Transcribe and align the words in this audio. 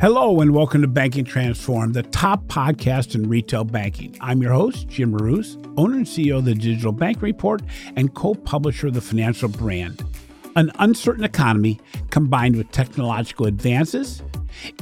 Hello 0.00 0.40
and 0.40 0.54
welcome 0.54 0.80
to 0.82 0.86
Banking 0.86 1.24
Transformed, 1.24 1.92
the 1.92 2.04
top 2.04 2.44
podcast 2.44 3.16
in 3.16 3.28
retail 3.28 3.64
banking. 3.64 4.16
I'm 4.20 4.40
your 4.40 4.52
host, 4.52 4.86
Jim 4.86 5.10
Marous, 5.10 5.56
owner 5.76 5.96
and 5.96 6.06
CEO 6.06 6.38
of 6.38 6.44
the 6.44 6.54
Digital 6.54 6.92
Bank 6.92 7.20
Report 7.20 7.62
and 7.96 8.14
co 8.14 8.36
publisher 8.36 8.86
of 8.86 8.94
the 8.94 9.00
Financial 9.00 9.48
Brand. 9.48 10.04
An 10.54 10.70
uncertain 10.78 11.24
economy 11.24 11.80
combined 12.10 12.54
with 12.54 12.70
technological 12.70 13.46
advances, 13.46 14.22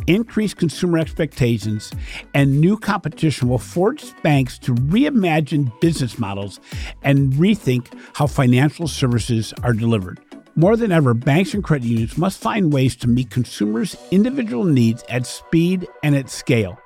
increased 0.07 0.59
consumer 0.59 0.99
expectations, 0.99 1.93
and 2.35 2.61
new 2.61 2.77
competition 2.77 3.49
will 3.49 3.57
force 3.57 4.13
banks 4.23 4.59
to 4.59 4.75
reimagine 4.75 5.73
business 5.81 6.19
models 6.19 6.61
and 7.03 7.33
rethink 7.33 7.87
how 8.13 8.27
financial 8.27 8.87
services 8.87 9.55
are 9.63 9.73
delivered. 9.73 10.21
More 10.59 10.75
than 10.79 10.91
ever, 10.91 11.13
banks 11.13 11.53
and 11.53 11.63
credit 11.63 11.87
unions 11.87 12.17
must 12.17 12.41
find 12.41 12.73
ways 12.73 12.97
to 12.97 13.09
meet 13.09 13.29
consumers' 13.29 13.95
individual 14.11 14.65
needs 14.65 15.05
at 15.11 15.27
speed 15.27 15.87
and 16.03 16.17
at 16.17 16.31
scale. 16.31 16.81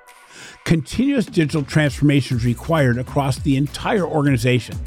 Continuous 0.65 1.25
digital 1.25 1.63
transformation 1.63 2.35
is 2.35 2.43
required 2.43 2.97
across 2.97 3.39
the 3.39 3.55
entire 3.55 4.05
organization. 4.05 4.77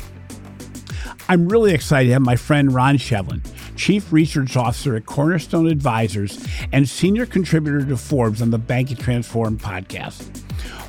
I'm 1.30 1.48
really 1.48 1.72
excited 1.72 2.08
to 2.08 2.12
have 2.12 2.20
my 2.20 2.36
friend 2.36 2.74
Ron 2.74 2.98
Shevlin, 2.98 3.40
Chief 3.74 4.12
Research 4.12 4.54
Officer 4.54 4.96
at 4.96 5.06
Cornerstone 5.06 5.66
Advisors 5.66 6.46
and 6.70 6.86
Senior 6.86 7.24
Contributor 7.24 7.86
to 7.86 7.96
Forbes 7.96 8.42
on 8.42 8.50
the 8.50 8.58
Banking 8.58 8.98
Transformed 8.98 9.62
podcast. 9.62 10.42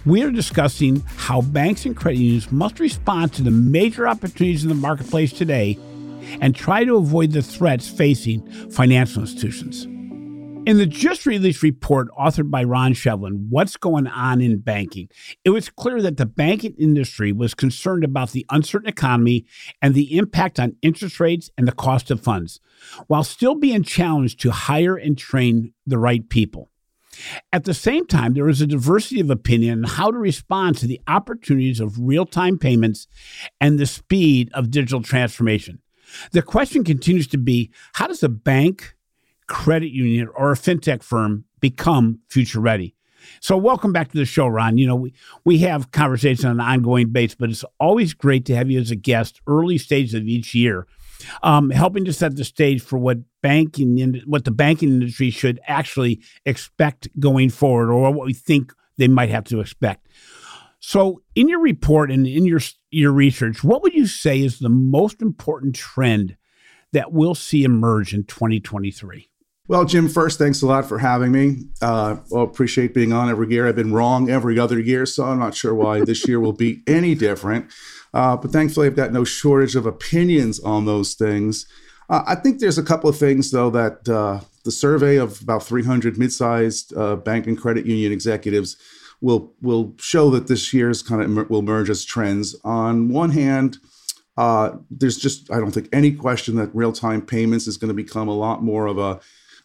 We 0.05 0.21
are 0.21 0.31
discussing 0.31 0.99
how 1.15 1.43
banks 1.43 1.85
and 1.85 1.95
credit 1.95 2.19
unions 2.19 2.51
must 2.51 2.81
respond 2.81 3.31
to 3.35 3.41
the 3.41 3.51
major 3.51 4.05
opportunities 4.05 4.63
in 4.63 4.69
the 4.69 4.75
marketplace 4.75 5.31
today 5.31 5.79
and 6.41 6.55
try 6.55 6.83
to 6.83 6.95
avoid 6.95 7.31
the 7.31 7.41
threats 7.41 7.87
facing 7.87 8.49
financial 8.71 9.21
institutions. 9.21 9.87
In 10.65 10.79
the 10.79 10.87
just 10.87 11.27
released 11.27 11.61
report 11.61 12.07
authored 12.17 12.49
by 12.49 12.63
Ron 12.63 12.95
Shevlin, 12.95 13.49
What's 13.49 13.77
Going 13.77 14.07
On 14.07 14.41
in 14.41 14.57
Banking, 14.57 15.09
it 15.43 15.51
was 15.51 15.69
clear 15.69 16.01
that 16.01 16.17
the 16.17 16.25
banking 16.25 16.73
industry 16.79 17.31
was 17.31 17.53
concerned 17.53 18.03
about 18.03 18.31
the 18.31 18.47
uncertain 18.49 18.89
economy 18.89 19.45
and 19.79 19.93
the 19.93 20.17
impact 20.17 20.59
on 20.59 20.75
interest 20.81 21.19
rates 21.19 21.51
and 21.55 21.67
the 21.67 21.71
cost 21.71 22.09
of 22.09 22.19
funds, 22.19 22.59
while 23.05 23.23
still 23.23 23.53
being 23.53 23.83
challenged 23.83 24.39
to 24.39 24.49
hire 24.49 24.95
and 24.95 25.19
train 25.19 25.71
the 25.85 25.99
right 25.99 26.27
people. 26.29 26.71
At 27.53 27.65
the 27.65 27.75
same 27.75 28.07
time, 28.07 28.33
there 28.33 28.49
is 28.49 28.59
a 28.59 28.67
diversity 28.67 29.21
of 29.21 29.29
opinion 29.29 29.85
on 29.85 29.91
how 29.91 30.09
to 30.09 30.17
respond 30.17 30.77
to 30.77 30.87
the 30.87 30.99
opportunities 31.07 31.79
of 31.79 31.99
real 31.99 32.25
time 32.25 32.57
payments 32.57 33.07
and 33.61 33.77
the 33.77 33.85
speed 33.85 34.49
of 34.55 34.71
digital 34.71 35.03
transformation. 35.03 35.79
The 36.31 36.41
question 36.41 36.83
continues 36.83 37.27
to 37.27 37.37
be 37.37 37.71
how 37.93 38.07
does 38.07 38.23
a 38.23 38.29
bank, 38.29 38.95
credit 39.47 39.91
union, 39.91 40.29
or 40.35 40.51
a 40.51 40.55
fintech 40.55 41.03
firm 41.03 41.45
become 41.59 42.19
future 42.29 42.59
ready? 42.59 42.95
So, 43.39 43.57
welcome 43.57 43.91
back 43.91 44.11
to 44.11 44.17
the 44.17 44.25
show, 44.25 44.47
Ron. 44.47 44.77
You 44.77 44.87
know, 44.87 44.95
we, 44.95 45.13
we 45.43 45.57
have 45.59 45.91
conversations 45.91 46.45
on 46.45 46.51
an 46.51 46.59
ongoing 46.59 47.11
basis, 47.11 47.35
but 47.35 47.49
it's 47.49 47.65
always 47.79 48.13
great 48.13 48.45
to 48.45 48.55
have 48.55 48.69
you 48.69 48.79
as 48.79 48.91
a 48.91 48.95
guest 48.95 49.41
early 49.47 49.77
stages 49.77 50.13
of 50.13 50.27
each 50.27 50.53
year, 50.53 50.87
um, 51.43 51.69
helping 51.69 52.05
to 52.05 52.13
set 52.13 52.35
the 52.35 52.43
stage 52.43 52.81
for 52.81 52.97
what 52.97 53.19
banking 53.41 54.21
what 54.25 54.45
the 54.45 54.51
banking 54.51 54.89
industry 54.89 55.29
should 55.29 55.59
actually 55.67 56.21
expect 56.45 57.07
going 57.19 57.49
forward, 57.49 57.91
or 57.91 58.11
what 58.11 58.25
we 58.25 58.33
think 58.33 58.73
they 58.97 59.07
might 59.07 59.29
have 59.29 59.45
to 59.45 59.59
expect. 59.59 60.07
So, 60.79 61.21
in 61.33 61.49
your 61.49 61.61
report 61.61 62.11
and 62.11 62.27
in 62.27 62.45
your 62.45 62.59
your 62.95 63.11
research, 63.11 63.63
what 63.63 63.81
would 63.83 63.93
you 63.93 64.07
say 64.07 64.39
is 64.39 64.59
the 64.59 64.69
most 64.69 65.21
important 65.21 65.75
trend 65.75 66.37
that 66.93 67.11
we'll 67.11 67.35
see 67.35 67.63
emerge 67.63 68.13
in 68.13 68.23
2023? 68.23 69.29
Well, 69.67 69.83
Jim, 69.85 70.07
first, 70.07 70.37
thanks 70.37 70.61
a 70.61 70.67
lot 70.67 70.85
for 70.85 70.99
having 70.99 71.31
me. 71.31 71.65
Uh, 71.81 72.17
well, 72.29 72.43
appreciate 72.43 72.93
being 72.93 73.11
on 73.11 73.29
every 73.29 73.49
year. 73.49 73.67
I've 73.67 73.75
been 73.75 73.93
wrong 73.93 74.29
every 74.29 74.59
other 74.59 74.79
year, 74.79 75.07
so 75.07 75.25
I'm 75.25 75.39
not 75.39 75.55
sure 75.55 75.73
why 75.73 76.01
this 76.05 76.27
year 76.27 76.39
will 76.39 76.53
be 76.53 76.83
any 76.87 77.15
different. 77.15 77.71
Uh, 78.13 78.37
but 78.37 78.51
thankfully, 78.51 78.87
I've 78.87 78.95
got 78.95 79.11
no 79.11 79.23
shortage 79.23 79.75
of 79.75 79.85
opinions 79.85 80.59
on 80.59 80.85
those 80.85 81.15
things. 81.15 81.65
Uh, 82.09 82.21
I 82.27 82.35
think 82.35 82.59
there's 82.59 82.77
a 82.77 82.83
couple 82.83 83.09
of 83.09 83.17
things, 83.17 83.49
though, 83.49 83.71
that 83.71 84.07
uh, 84.07 84.41
the 84.63 84.71
survey 84.71 85.15
of 85.17 85.41
about 85.41 85.63
300 85.63 86.17
mid-sized 86.17 86.95
uh, 86.95 87.15
bank 87.15 87.47
and 87.47 87.59
credit 87.59 87.87
union 87.87 88.11
executives 88.11 88.77
will 89.21 89.53
will 89.61 89.93
show 89.99 90.29
that 90.29 90.47
this 90.47 90.73
year's 90.73 91.01
kind 91.01 91.21
of 91.21 91.49
will 91.49 91.61
merge 91.61 91.89
as 91.89 92.05
trends. 92.05 92.55
On 92.63 93.09
one 93.09 93.31
hand, 93.31 93.77
uh, 94.37 94.71
there's 94.89 95.17
just 95.17 95.51
I 95.51 95.59
don't 95.59 95.71
think 95.71 95.89
any 95.91 96.11
question 96.11 96.55
that 96.55 96.75
real 96.75 96.91
time 96.91 97.21
payments 97.21 97.67
is 97.67 97.77
going 97.77 97.89
to 97.89 97.93
become 97.93 98.27
a 98.27 98.35
lot 98.35 98.63
more 98.63 98.87
of 98.87 98.97
a 98.97 99.19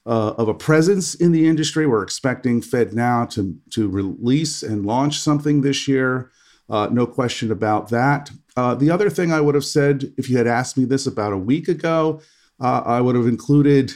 uh, 0.07 0.35
of 0.39 0.49
a 0.49 0.55
presence 0.55 1.15
in 1.15 1.33
the 1.33 1.49
industry. 1.49 1.87
We're 1.87 2.03
expecting 2.03 2.61
FedNow 2.61 3.31
to 3.31 3.57
to 3.71 3.89
release 3.89 4.63
and 4.63 4.87
launch 4.87 5.19
something 5.19 5.61
this 5.61 5.87
year. 5.89 6.31
Uh, 6.69 6.89
no 6.91 7.07
question 7.07 7.51
about 7.51 7.89
that. 7.89 8.31
Uh, 8.57 8.75
the 8.75 8.91
other 8.91 9.11
thing 9.11 9.33
I 9.33 9.41
would 9.41 9.57
have 9.57 9.65
said 9.65 10.13
if 10.17 10.31
you 10.31 10.37
had 10.37 10.47
asked 10.47 10.79
me 10.79 10.85
this 10.85 11.07
about 11.07 11.33
a 11.33 11.39
week 11.39 11.67
ago, 11.67 12.21
uh, 12.61 12.83
I 12.85 13.01
would 13.01 13.17
have 13.17 13.27
included 13.27 13.93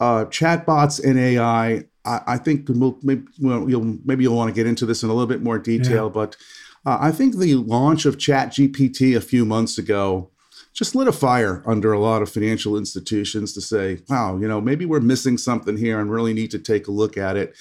uh, 0.00 0.26
chatbots 0.26 1.02
and 1.02 1.18
AI 1.18 1.84
I, 2.04 2.20
I 2.26 2.36
think 2.38 2.68
we'll, 2.68 2.98
maybe, 3.02 3.24
well, 3.40 3.68
you'll, 3.68 3.98
maybe 4.04 4.24
you'll 4.24 4.36
want 4.36 4.48
to 4.48 4.54
get 4.54 4.66
into 4.66 4.86
this 4.86 5.02
in 5.02 5.10
a 5.10 5.12
little 5.12 5.28
bit 5.28 5.42
more 5.42 5.58
detail, 5.58 6.06
yeah. 6.06 6.12
but 6.12 6.36
uh, 6.86 6.98
I 7.00 7.12
think 7.12 7.36
the 7.36 7.54
launch 7.54 8.06
of 8.06 8.16
ChatGPT 8.16 9.16
a 9.16 9.20
few 9.20 9.44
months 9.44 9.78
ago 9.78 10.30
just 10.72 10.94
lit 10.94 11.08
a 11.08 11.12
fire 11.12 11.62
under 11.66 11.92
a 11.92 11.98
lot 11.98 12.22
of 12.22 12.30
financial 12.30 12.76
institutions 12.76 13.52
to 13.52 13.60
say, 13.60 13.98
wow, 14.08 14.36
you 14.36 14.46
know, 14.46 14.60
maybe 14.60 14.86
we're 14.86 15.00
missing 15.00 15.36
something 15.36 15.76
here 15.76 16.00
and 16.00 16.10
really 16.10 16.32
need 16.32 16.50
to 16.52 16.58
take 16.58 16.86
a 16.86 16.92
look 16.92 17.16
at 17.16 17.36
it. 17.36 17.56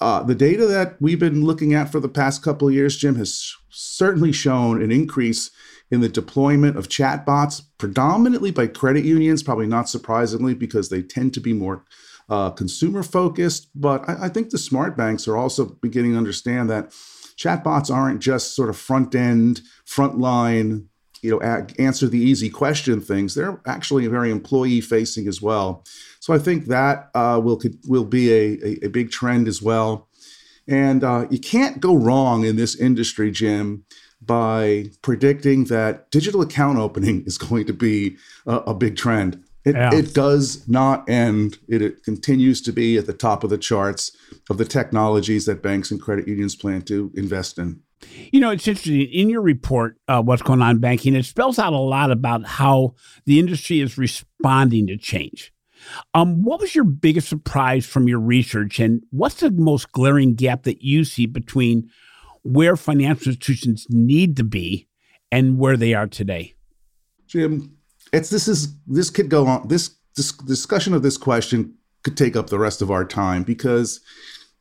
Uh, 0.00 0.22
the 0.22 0.34
data 0.34 0.66
that 0.66 0.96
we've 1.00 1.18
been 1.18 1.44
looking 1.44 1.74
at 1.74 1.92
for 1.92 2.00
the 2.00 2.08
past 2.08 2.42
couple 2.42 2.66
of 2.66 2.74
years, 2.74 2.96
Jim, 2.96 3.16
has 3.16 3.54
certainly 3.68 4.32
shown 4.32 4.82
an 4.82 4.90
increase 4.90 5.50
in 5.90 6.00
the 6.00 6.08
deployment 6.08 6.76
of 6.78 6.88
chatbots, 6.88 7.62
predominantly 7.76 8.50
by 8.50 8.66
credit 8.66 9.04
unions, 9.04 9.42
probably 9.42 9.66
not 9.66 9.88
surprisingly, 9.88 10.54
because 10.54 10.88
they 10.88 11.02
tend 11.02 11.34
to 11.34 11.40
be 11.40 11.52
more 11.52 11.84
uh, 12.30 12.50
consumer 12.50 13.02
focused. 13.02 13.68
But 13.74 14.08
I, 14.08 14.26
I, 14.26 14.28
think 14.28 14.50
the 14.50 14.58
smart 14.58 14.96
banks 14.96 15.26
are 15.26 15.36
also 15.36 15.64
beginning 15.82 16.12
to 16.12 16.18
understand 16.18 16.70
that 16.70 16.90
chatbots 17.36 17.92
aren't 17.92 18.20
just 18.20 18.54
sort 18.54 18.70
of 18.70 18.76
front 18.76 19.14
end, 19.14 19.62
front 19.84 20.18
line, 20.18 20.88
you 21.22 21.32
know, 21.32 21.40
a- 21.42 21.66
answer 21.80 22.06
the 22.06 22.18
easy 22.18 22.48
question 22.48 23.00
things. 23.00 23.34
They're 23.34 23.60
actually 23.66 24.06
very 24.06 24.30
employee 24.30 24.80
facing 24.80 25.26
as 25.26 25.42
well. 25.42 25.84
So 26.20 26.32
I 26.32 26.38
think 26.38 26.66
that 26.66 27.10
uh, 27.14 27.40
will 27.42 27.60
will 27.86 28.04
be 28.04 28.32
a, 28.32 28.58
a, 28.64 28.86
a, 28.86 28.88
big 28.88 29.10
trend 29.10 29.48
as 29.48 29.60
well. 29.60 30.08
And 30.68 31.02
uh, 31.02 31.26
you 31.30 31.40
can't 31.40 31.80
go 31.80 31.96
wrong 31.96 32.44
in 32.44 32.54
this 32.56 32.76
industry, 32.76 33.32
Jim, 33.32 33.84
by 34.22 34.90
predicting 35.02 35.64
that 35.64 36.10
digital 36.10 36.42
account 36.42 36.78
opening 36.78 37.22
is 37.26 37.38
going 37.38 37.66
to 37.66 37.72
be 37.72 38.16
a, 38.46 38.56
a 38.58 38.74
big 38.74 38.96
trend. 38.96 39.42
It, 39.64 39.74
yeah. 39.74 39.94
it 39.94 40.14
does 40.14 40.66
not 40.68 41.08
end. 41.08 41.58
It, 41.68 41.82
it, 41.82 42.02
continues 42.02 42.62
to 42.62 42.72
be 42.72 42.96
at 42.96 43.06
the 43.06 43.12
top 43.12 43.44
of 43.44 43.50
the 43.50 43.58
charts 43.58 44.16
of 44.48 44.56
the 44.56 44.64
technologies 44.64 45.44
that 45.46 45.62
banks 45.62 45.90
and 45.90 46.00
credit 46.00 46.26
unions 46.26 46.56
plan 46.56 46.82
to 46.82 47.12
invest 47.14 47.58
in. 47.58 47.80
You 48.32 48.40
know, 48.40 48.50
it's 48.50 48.66
interesting. 48.66 49.02
In 49.02 49.28
your 49.28 49.42
report, 49.42 49.98
uh, 50.08 50.22
What's 50.22 50.40
Going 50.40 50.62
On 50.62 50.70
in 50.70 50.78
Banking, 50.78 51.14
it 51.14 51.26
spells 51.26 51.58
out 51.58 51.74
a 51.74 51.78
lot 51.78 52.10
about 52.10 52.46
how 52.46 52.94
the 53.26 53.38
industry 53.38 53.80
is 53.80 53.98
responding 53.98 54.86
to 54.86 54.96
change. 54.96 55.52
Um, 56.14 56.42
what 56.42 56.60
was 56.60 56.74
your 56.74 56.84
biggest 56.84 57.28
surprise 57.28 57.86
from 57.86 58.08
your 58.08 58.20
research, 58.20 58.78
and 58.80 59.02
what's 59.10 59.36
the 59.36 59.50
most 59.50 59.92
glaring 59.92 60.34
gap 60.34 60.62
that 60.64 60.82
you 60.82 61.04
see 61.04 61.26
between 61.26 61.90
where 62.42 62.76
financial 62.76 63.28
institutions 63.28 63.86
need 63.90 64.36
to 64.36 64.44
be 64.44 64.88
and 65.30 65.58
where 65.58 65.76
they 65.76 65.94
are 65.94 66.06
today? 66.06 66.54
Jim, 67.26 67.76
it's 68.12 68.30
this 68.30 68.48
is 68.48 68.74
this 68.86 69.10
could 69.10 69.28
go 69.28 69.46
on 69.46 69.68
this, 69.68 69.96
this 70.16 70.32
discussion 70.32 70.94
of 70.94 71.02
this 71.02 71.16
question 71.16 71.74
could 72.02 72.16
take 72.16 72.36
up 72.36 72.48
the 72.48 72.58
rest 72.58 72.82
of 72.82 72.90
our 72.90 73.04
time 73.04 73.42
because 73.42 74.00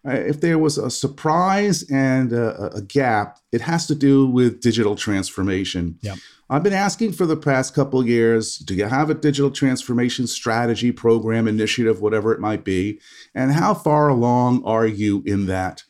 uh, 0.08 0.12
if 0.12 0.40
there 0.40 0.58
was 0.58 0.78
a 0.78 0.90
surprise 0.90 1.84
and 1.90 2.32
a, 2.32 2.74
a, 2.74 2.82
gap, 2.82 3.38
it 3.52 3.60
has 3.60 3.86
to 3.88 3.96
do 3.96 4.26
with 4.26 4.62
digital 4.62 4.96
transformation. 4.96 5.98
Yep. 6.02 6.18
I've 6.50 6.64
been 6.64 6.74
asking 6.74 7.12
for 7.12 7.26
the 7.26 7.36
past 7.36 7.76
couple 7.76 8.06
years, 8.08 8.58
do 8.58 8.74
you 8.74 8.86
have 8.86 9.10
a 9.10 9.14
digital 9.14 9.52
transformation 9.52 10.26
strategy, 10.26 10.92
program, 10.92 11.48
initiative, 11.48 12.02
whatever 12.02 12.32
it 12.34 12.40
might 12.40 12.64
be? 12.64 13.00
And 13.36 13.52
how 13.52 13.74
far 13.74 14.08
along 14.08 14.64
are 14.64 14.88
you 14.88 15.22
in 15.26 15.48
that? 15.48 15.84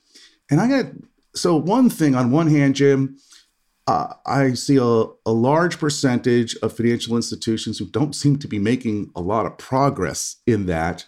And 0.49 0.59
I 0.59 0.67
got 0.67 0.91
so 1.35 1.55
one 1.55 1.89
thing 1.89 2.15
on 2.15 2.31
one 2.31 2.47
hand, 2.47 2.75
Jim, 2.75 3.17
uh, 3.89 4.13
I 4.27 4.53
see 4.53 4.77
a, 4.77 5.05
a 5.25 5.33
large 5.33 5.79
percentage 5.79 6.55
of 6.57 6.77
financial 6.77 7.15
institutions 7.15 7.79
who 7.79 7.87
don't 7.87 8.13
seem 8.13 8.37
to 8.37 8.47
be 8.47 8.59
making 8.59 9.09
a 9.15 9.21
lot 9.21 9.47
of 9.47 9.57
progress 9.57 10.35
in 10.45 10.67
that. 10.67 11.05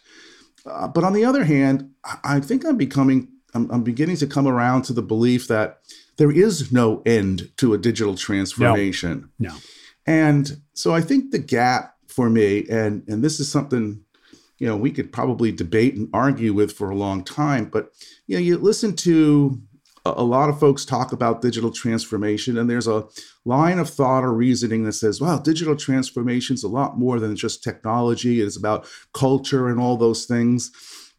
Uh, 0.66 0.88
but 0.88 1.04
on 1.04 1.14
the 1.14 1.24
other 1.24 1.44
hand, 1.44 1.92
I 2.24 2.40
think 2.40 2.66
I'm 2.66 2.78
becoming, 2.78 3.28
I'm, 3.54 3.70
I'm, 3.70 3.84
beginning 3.84 4.16
to 4.18 4.26
come 4.26 4.48
around 4.48 4.82
to 4.84 4.94
the 4.94 5.04
belief 5.04 5.48
that 5.48 5.82
there 6.18 6.32
is 6.32 6.72
no 6.72 7.04
end 7.06 7.52
to 7.58 7.76
a 7.76 7.78
digital 7.78 8.16
transformation. 8.16 9.30
No. 9.38 9.50
no. 9.50 9.56
And 10.08 10.62
so 10.74 10.92
I 10.96 11.02
think 11.02 11.30
the 11.30 11.40
gap 11.40 11.96
for 12.08 12.32
me, 12.32 12.66
and 12.68 13.04
and 13.08 13.24
this 13.24 13.40
is 13.40 13.50
something 13.50 14.04
you 14.58 14.68
know 14.68 14.76
we 14.76 14.90
could 14.90 15.14
probably 15.14 15.52
debate 15.52 15.96
and 15.96 16.10
argue 16.14 16.54
with 16.54 16.72
for 16.72 16.90
a 16.90 16.96
long 16.96 17.24
time. 17.24 17.66
But 17.66 17.92
you 18.26 18.38
know, 18.38 18.42
you 18.42 18.58
listen 18.58 18.96
to 18.98 19.62
a 20.06 20.24
lot 20.24 20.50
of 20.50 20.60
folks 20.60 20.84
talk 20.84 21.12
about 21.12 21.42
digital 21.42 21.72
transformation, 21.72 22.58
and 22.58 22.70
there's 22.70 22.88
a 22.88 23.06
line 23.46 23.78
of 23.80 23.90
thought 23.90 24.24
or 24.24 24.34
reasoning 24.34 24.84
that 24.86 24.94
says, 24.94 25.22
well, 25.22 25.40
digital 25.40 25.76
transformation 25.76 26.56
is 26.56 26.64
a 26.64 26.68
lot 26.68 26.98
more 26.98 27.20
than 27.20 27.36
just 27.36 27.64
technology. 27.64 28.42
It 28.42 28.48
is 28.48 28.58
about 28.58 28.88
culture 29.14 29.68
and 29.68 29.80
all 29.80 29.98
those 29.98 30.26
things. 30.26 30.72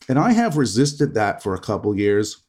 And 0.08 0.18
I 0.18 0.32
have 0.32 0.56
resisted 0.56 1.14
that 1.14 1.42
for 1.42 1.54
a 1.54 1.60
couple 1.60 1.96
years 1.96 2.42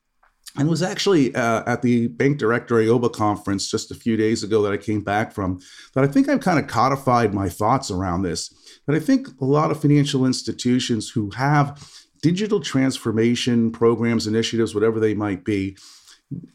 and 0.57 0.69
was 0.69 0.83
actually 0.83 1.33
uh, 1.35 1.63
at 1.65 1.81
the 1.81 2.07
Bank 2.07 2.37
Director 2.37 2.75
AOBA 2.75 3.13
conference 3.13 3.69
just 3.69 3.91
a 3.91 3.95
few 3.95 4.15
days 4.17 4.43
ago 4.43 4.61
that 4.63 4.73
I 4.73 4.77
came 4.77 5.01
back 5.01 5.31
from. 5.31 5.59
That 5.93 6.03
I 6.03 6.07
think 6.07 6.29
I've 6.29 6.41
kind 6.41 6.59
of 6.59 6.67
codified 6.67 7.33
my 7.33 7.49
thoughts 7.49 7.89
around 7.89 8.23
this. 8.23 8.53
But 8.85 8.95
I 8.95 8.99
think 8.99 9.27
a 9.39 9.45
lot 9.45 9.71
of 9.71 9.81
financial 9.81 10.25
institutions 10.25 11.09
who 11.09 11.31
have 11.31 11.81
digital 12.21 12.59
transformation 12.59 13.71
programs, 13.71 14.27
initiatives, 14.27 14.75
whatever 14.75 14.99
they 14.99 15.13
might 15.13 15.43
be, 15.43 15.75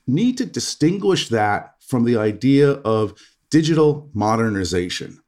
need 0.06 0.38
to 0.38 0.46
distinguish 0.46 1.28
that 1.28 1.74
from 1.80 2.04
the 2.04 2.16
idea 2.16 2.72
of 2.72 3.14
digital 3.50 4.10
modernization. 4.14 5.20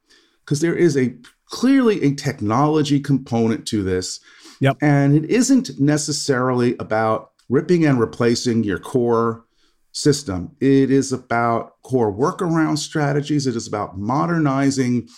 Because 0.44 0.60
there 0.60 0.74
is 0.74 0.96
a 0.96 1.14
clearly 1.46 2.02
a 2.02 2.14
technology 2.14 3.00
component 3.00 3.66
to 3.66 3.82
this. 3.82 4.20
Yep. 4.60 4.78
And 4.80 5.16
it 5.16 5.30
isn't 5.30 5.78
necessarily 5.80 6.76
about 6.78 7.32
ripping 7.48 7.84
and 7.84 7.98
replacing 7.98 8.64
your 8.64 8.78
core 8.78 9.44
system. 9.92 10.54
It 10.60 10.90
is 10.90 11.12
about 11.12 11.82
core 11.82 12.12
workaround 12.12 12.78
strategies. 12.78 13.46
It 13.46 13.56
is 13.56 13.66
about 13.66 13.98
modernizing 13.98 15.08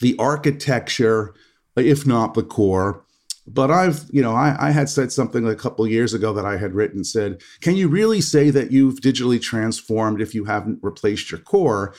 the 0.00 0.16
architecture, 0.18 1.34
if 1.76 2.06
not 2.06 2.34
the 2.34 2.42
core. 2.42 3.04
But 3.52 3.70
I've, 3.70 4.04
you 4.10 4.22
know, 4.22 4.34
I, 4.34 4.56
I 4.58 4.70
had 4.70 4.88
said 4.88 5.10
something 5.10 5.46
a 5.46 5.56
couple 5.56 5.86
years 5.86 6.14
ago 6.14 6.32
that 6.32 6.44
I 6.44 6.56
had 6.56 6.74
written 6.74 7.02
said, 7.02 7.42
can 7.60 7.74
you 7.74 7.88
really 7.88 8.20
say 8.20 8.50
that 8.50 8.70
you've 8.70 9.00
digitally 9.00 9.40
transformed 9.40 10.20
if 10.20 10.34
you 10.34 10.44
haven't 10.44 10.78
replaced 10.82 11.30
your 11.30 11.40
core? 11.40 11.94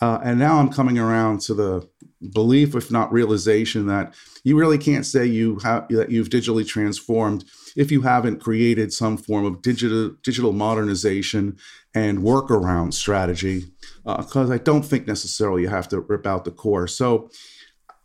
Uh, 0.00 0.18
and 0.22 0.38
now 0.38 0.58
I'm 0.58 0.70
coming 0.70 0.98
around 0.98 1.40
to 1.42 1.54
the 1.54 1.88
belief, 2.34 2.74
if 2.74 2.90
not 2.90 3.12
realization, 3.12 3.86
that 3.86 4.14
you 4.44 4.58
really 4.58 4.78
can't 4.78 5.06
say 5.06 5.24
you 5.24 5.58
have 5.60 5.88
that 5.88 6.10
you've 6.10 6.28
digitally 6.28 6.66
transformed 6.66 7.44
if 7.76 7.90
you 7.90 8.02
haven't 8.02 8.40
created 8.40 8.92
some 8.92 9.16
form 9.16 9.44
of 9.46 9.62
digital 9.62 10.14
digital 10.22 10.52
modernization 10.52 11.56
and 11.94 12.18
workaround 12.18 12.92
strategy. 12.92 13.64
Because 14.04 14.50
uh, 14.50 14.54
I 14.54 14.58
don't 14.58 14.84
think 14.84 15.06
necessarily 15.06 15.62
you 15.62 15.68
have 15.68 15.88
to 15.88 16.00
rip 16.00 16.26
out 16.26 16.44
the 16.44 16.50
core. 16.50 16.88
So 16.88 17.30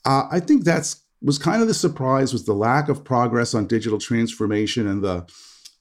uh, 0.06 0.28
I 0.32 0.40
think 0.40 0.64
that's 0.64 1.01
was 1.22 1.38
kind 1.38 1.62
of 1.62 1.68
the 1.68 1.74
surprise 1.74 2.34
was 2.34 2.46
the 2.46 2.54
lack 2.54 2.90
of 2.90 3.04
progress 3.04 3.54
on 3.54 3.68
digital 3.68 4.00
transformation 4.00 4.88
and 4.88 5.04
the 5.04 5.28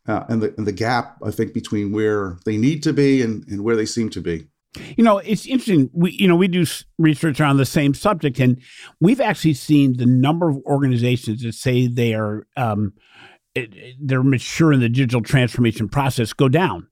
uh, 0.07 0.25
and 0.29 0.43
the 0.43 0.55
and 0.57 0.67
the 0.67 0.73
gap 0.73 1.17
I 1.25 1.31
think 1.31 1.55
between 1.55 1.93
where 1.93 2.39
they 2.45 2.57
need 2.57 2.83
to 2.85 2.93
be 2.93 3.23
and, 3.23 3.47
and 3.49 3.63
where 3.63 3.77
they 3.77 3.87
seem 3.87 4.11
to 4.11 4.21
be. 4.21 4.47
You 4.97 5.03
know, 5.03 5.19
it's 5.19 5.47
interesting. 5.47 5.91
We, 5.93 6.13
you 6.13 6.29
know, 6.29 6.37
we 6.37 6.47
do 6.47 6.65
research 6.99 7.41
on 7.41 7.57
the 7.57 7.67
same 7.67 7.93
subject, 7.93 8.39
and 8.39 8.61
we've 9.01 9.21
actually 9.21 9.55
seen 9.55 9.97
the 9.97 10.07
number 10.07 10.49
of 10.49 10.59
organizations 10.59 11.43
that 11.43 11.55
say 11.55 11.89
they 11.89 12.15
are 12.15 12.47
um, 12.57 12.93
they're 14.01 14.23
mature 14.23 14.73
in 14.73 14.81
the 14.81 14.89
digital 14.89 15.23
transformation 15.23 15.89
process 15.89 16.33
go 16.33 16.49
down. 16.49 16.87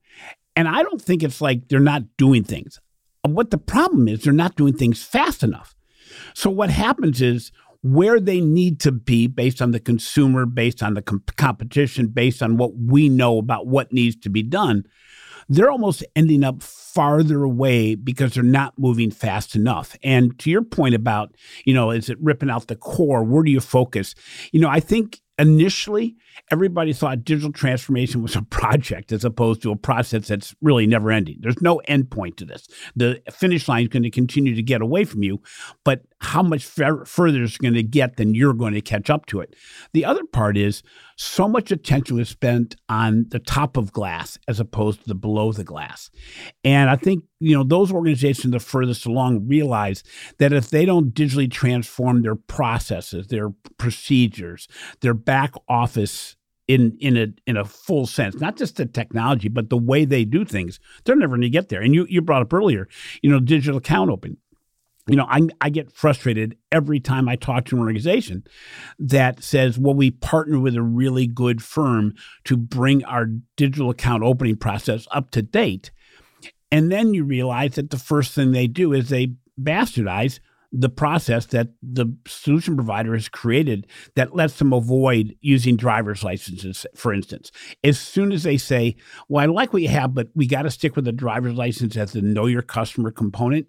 And 0.55 0.67
I 0.67 0.83
don't 0.83 1.01
think 1.01 1.23
it's 1.23 1.39
like 1.39 1.69
they're 1.69 1.79
not 1.79 2.03
doing 2.17 2.43
things. 2.43 2.81
What 3.25 3.51
the 3.51 3.57
problem 3.57 4.07
is, 4.07 4.23
they're 4.23 4.33
not 4.33 4.55
doing 4.55 4.73
things 4.73 5.01
fast 5.01 5.41
enough. 5.43 5.73
So 6.33 6.49
what 6.49 6.69
happens 6.69 7.21
is 7.21 7.51
where 7.81 8.19
they 8.19 8.41
need 8.41 8.79
to 8.81 8.91
be 8.91 9.27
based 9.27 9.61
on 9.61 9.71
the 9.71 9.79
consumer, 9.79 10.45
based 10.45 10.83
on 10.83 10.95
the 10.95 11.01
competition, 11.37 12.07
based 12.07 12.41
on 12.43 12.57
what 12.57 12.71
we 12.75 13.09
know 13.09 13.37
about 13.37 13.67
what 13.67 13.93
needs 13.93 14.15
to 14.17 14.29
be 14.29 14.43
done 14.43 14.85
they're 15.49 15.71
almost 15.71 16.05
ending 16.15 16.43
up 16.43 16.61
farther 16.61 17.43
away 17.43 17.95
because 17.95 18.33
they're 18.33 18.43
not 18.43 18.77
moving 18.77 19.09
fast 19.09 19.55
enough. 19.55 19.95
And 20.03 20.37
to 20.39 20.51
your 20.51 20.61
point 20.61 20.93
about, 20.93 21.35
you 21.65 21.73
know, 21.73 21.89
is 21.89 22.09
it 22.09 22.21
ripping 22.21 22.51
out 22.51 22.67
the 22.67 22.75
core? 22.75 23.23
Where 23.23 23.43
do 23.43 23.51
you 23.51 23.59
focus? 23.59 24.13
You 24.51 24.61
know, 24.61 24.69
I 24.69 24.79
think 24.79 25.19
initially 25.39 26.15
everybody 26.51 26.93
thought 26.93 27.23
digital 27.23 27.51
transformation 27.51 28.21
was 28.21 28.35
a 28.35 28.41
project 28.41 29.11
as 29.11 29.25
opposed 29.25 29.61
to 29.61 29.71
a 29.71 29.75
process 29.75 30.27
that's 30.27 30.55
really 30.61 30.87
never 30.87 31.11
ending. 31.11 31.37
There's 31.39 31.61
no 31.61 31.77
end 31.85 32.11
point 32.11 32.37
to 32.37 32.45
this. 32.45 32.67
The 32.95 33.21
finish 33.31 33.67
line 33.67 33.83
is 33.83 33.89
going 33.89 34.03
to 34.03 34.09
continue 34.09 34.55
to 34.55 34.63
get 34.63 34.81
away 34.81 35.03
from 35.03 35.23
you, 35.23 35.41
but 35.83 36.01
how 36.21 36.43
much 36.43 36.65
further 36.65 37.43
it's 37.43 37.57
going 37.57 37.73
to 37.73 37.83
get 37.83 38.17
than 38.17 38.35
you're 38.35 38.53
going 38.53 38.73
to 38.73 38.81
catch 38.81 39.09
up 39.09 39.25
to 39.27 39.39
it. 39.39 39.55
The 39.93 40.03
other 40.03 40.25
part 40.25 40.57
is 40.57 40.83
so 41.15 41.47
much 41.47 41.71
attention 41.71 42.17
was 42.17 42.29
spent 42.29 42.75
on 42.87 43.25
the 43.29 43.39
top 43.39 43.77
of 43.77 43.91
glass 43.91 44.37
as 44.47 44.59
opposed 44.59 45.01
to 45.01 45.07
the 45.07 45.15
below 45.15 45.51
the 45.51 45.63
glass. 45.63 46.09
And 46.63 46.89
I 46.89 46.95
think, 46.97 47.23
you 47.39 47.55
know, 47.55 47.63
those 47.63 47.91
organizations 47.91 48.51
the 48.51 48.59
furthest 48.59 49.05
along 49.05 49.47
realize 49.47 50.03
that 50.39 50.51
if 50.53 50.69
they 50.69 50.85
don't 50.85 51.13
digitally 51.13 51.49
transform 51.49 52.21
their 52.21 52.35
processes, 52.35 53.27
their 53.27 53.49
procedures, 53.77 54.67
their 55.01 55.13
back 55.13 55.53
office 55.67 56.28
in 56.69 56.95
in 56.99 57.17
a 57.17 57.27
in 57.47 57.57
a 57.57 57.65
full 57.65 58.05
sense, 58.05 58.35
not 58.35 58.55
just 58.55 58.77
the 58.77 58.85
technology, 58.85 59.49
but 59.49 59.69
the 59.69 59.77
way 59.77 60.05
they 60.05 60.23
do 60.23 60.45
things, 60.45 60.79
they're 61.03 61.15
never 61.15 61.31
going 61.31 61.41
to 61.41 61.49
get 61.49 61.69
there. 61.69 61.81
And 61.81 61.95
you 61.95 62.05
you 62.07 62.21
brought 62.21 62.43
up 62.43 62.53
earlier, 62.53 62.87
you 63.23 63.29
know, 63.29 63.39
digital 63.39 63.79
account 63.79 64.11
opening 64.11 64.37
you 65.07 65.15
know, 65.15 65.25
I, 65.27 65.47
I 65.59 65.71
get 65.71 65.91
frustrated 65.91 66.55
every 66.71 66.99
time 66.99 67.27
I 67.27 67.35
talk 67.35 67.65
to 67.65 67.75
an 67.75 67.81
organization 67.81 68.43
that 68.99 69.43
says, 69.43 69.79
well, 69.79 69.95
we 69.95 70.11
partner 70.11 70.59
with 70.59 70.75
a 70.75 70.83
really 70.83 71.25
good 71.25 71.63
firm 71.63 72.13
to 72.43 72.55
bring 72.55 73.03
our 73.05 73.25
digital 73.57 73.89
account 73.89 74.21
opening 74.21 74.55
process 74.55 75.07
up 75.11 75.31
to 75.31 75.41
date. 75.41 75.89
And 76.71 76.91
then 76.91 77.15
you 77.15 77.23
realize 77.23 77.73
that 77.73 77.89
the 77.89 77.97
first 77.97 78.33
thing 78.33 78.51
they 78.51 78.67
do 78.67 78.93
is 78.93 79.09
they 79.09 79.33
bastardize 79.59 80.39
the 80.71 80.89
process 80.89 81.47
that 81.47 81.69
the 81.81 82.15
solution 82.27 82.75
provider 82.75 83.13
has 83.13 83.27
created 83.27 83.87
that 84.15 84.35
lets 84.35 84.57
them 84.59 84.71
avoid 84.71 85.35
using 85.41 85.75
driver's 85.75 86.23
licenses, 86.23 86.85
for 86.95 87.11
instance. 87.13 87.51
As 87.83 87.99
soon 87.99 88.31
as 88.31 88.43
they 88.43 88.57
say, 88.57 88.95
Well, 89.27 89.43
I 89.43 89.47
like 89.47 89.73
what 89.73 89.81
you 89.81 89.89
have, 89.89 90.13
but 90.13 90.29
we 90.35 90.45
got 90.45 90.63
to 90.63 90.71
stick 90.71 90.95
with 90.95 91.05
the 91.05 91.11
driver's 91.11 91.55
license 91.55 91.97
as 91.97 92.11
the 92.11 92.21
know 92.21 92.45
your 92.45 92.61
customer 92.61 93.11
component, 93.11 93.67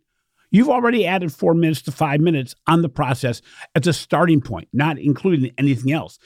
You've 0.50 0.68
already 0.68 1.06
added 1.06 1.32
four 1.32 1.54
minutes 1.54 1.82
to 1.82 1.92
five 1.92 2.20
minutes 2.20 2.54
on 2.66 2.82
the 2.82 2.88
process 2.88 3.40
as 3.74 3.86
a 3.86 3.92
starting 3.92 4.40
point, 4.40 4.68
not 4.72 4.98
including 4.98 5.52
anything 5.58 5.92
else. 5.92 6.18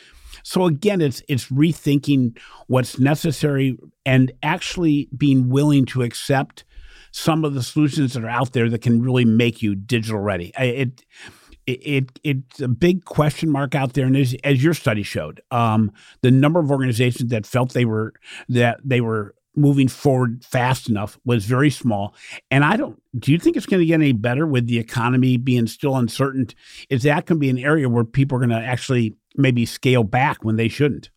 So 0.42 0.64
again, 0.64 1.00
it's 1.00 1.22
it's 1.28 1.46
rethinking 1.46 2.38
what's 2.66 2.98
necessary 2.98 3.78
and 4.04 4.32
actually 4.42 5.08
being 5.16 5.50
willing 5.50 5.84
to 5.86 6.02
accept 6.02 6.64
some 7.16 7.44
of 7.44 7.54
the 7.54 7.62
solutions 7.62 8.14
that 8.14 8.24
are 8.24 8.28
out 8.28 8.52
there 8.54 8.68
that 8.68 8.82
can 8.82 9.00
really 9.00 9.24
make 9.24 9.62
you 9.62 9.76
digital 9.76 10.18
ready. 10.18 10.52
It 10.58 11.04
it, 11.64 11.80
it 11.86 12.20
it's 12.24 12.60
a 12.60 12.66
big 12.66 13.04
question 13.04 13.50
mark 13.50 13.76
out 13.76 13.92
there, 13.92 14.04
and 14.04 14.16
as, 14.16 14.34
as 14.42 14.64
your 14.64 14.74
study 14.74 15.04
showed, 15.04 15.40
um, 15.52 15.92
the 16.22 16.32
number 16.32 16.58
of 16.58 16.72
organizations 16.72 17.30
that 17.30 17.46
felt 17.46 17.72
they 17.72 17.84
were 17.84 18.14
that 18.48 18.80
they 18.84 19.00
were 19.00 19.36
moving 19.54 19.86
forward 19.86 20.44
fast 20.44 20.88
enough 20.88 21.16
was 21.24 21.44
very 21.44 21.70
small. 21.70 22.16
And 22.50 22.64
I 22.64 22.76
don't, 22.76 23.00
do 23.16 23.30
you 23.30 23.38
think 23.38 23.56
it's 23.56 23.66
going 23.66 23.78
to 23.78 23.86
get 23.86 23.94
any 23.94 24.10
better 24.10 24.48
with 24.48 24.66
the 24.66 24.80
economy 24.80 25.36
being 25.36 25.68
still 25.68 25.94
uncertain? 25.94 26.48
Is 26.90 27.04
that 27.04 27.26
going 27.26 27.36
to 27.36 27.40
be 27.40 27.50
an 27.50 27.58
area 27.58 27.88
where 27.88 28.02
people 28.02 28.36
are 28.36 28.40
going 28.44 28.50
to 28.50 28.66
actually 28.66 29.14
maybe 29.36 29.64
scale 29.64 30.02
back 30.02 30.42
when 30.44 30.56
they 30.56 30.66
shouldn't? 30.66 31.10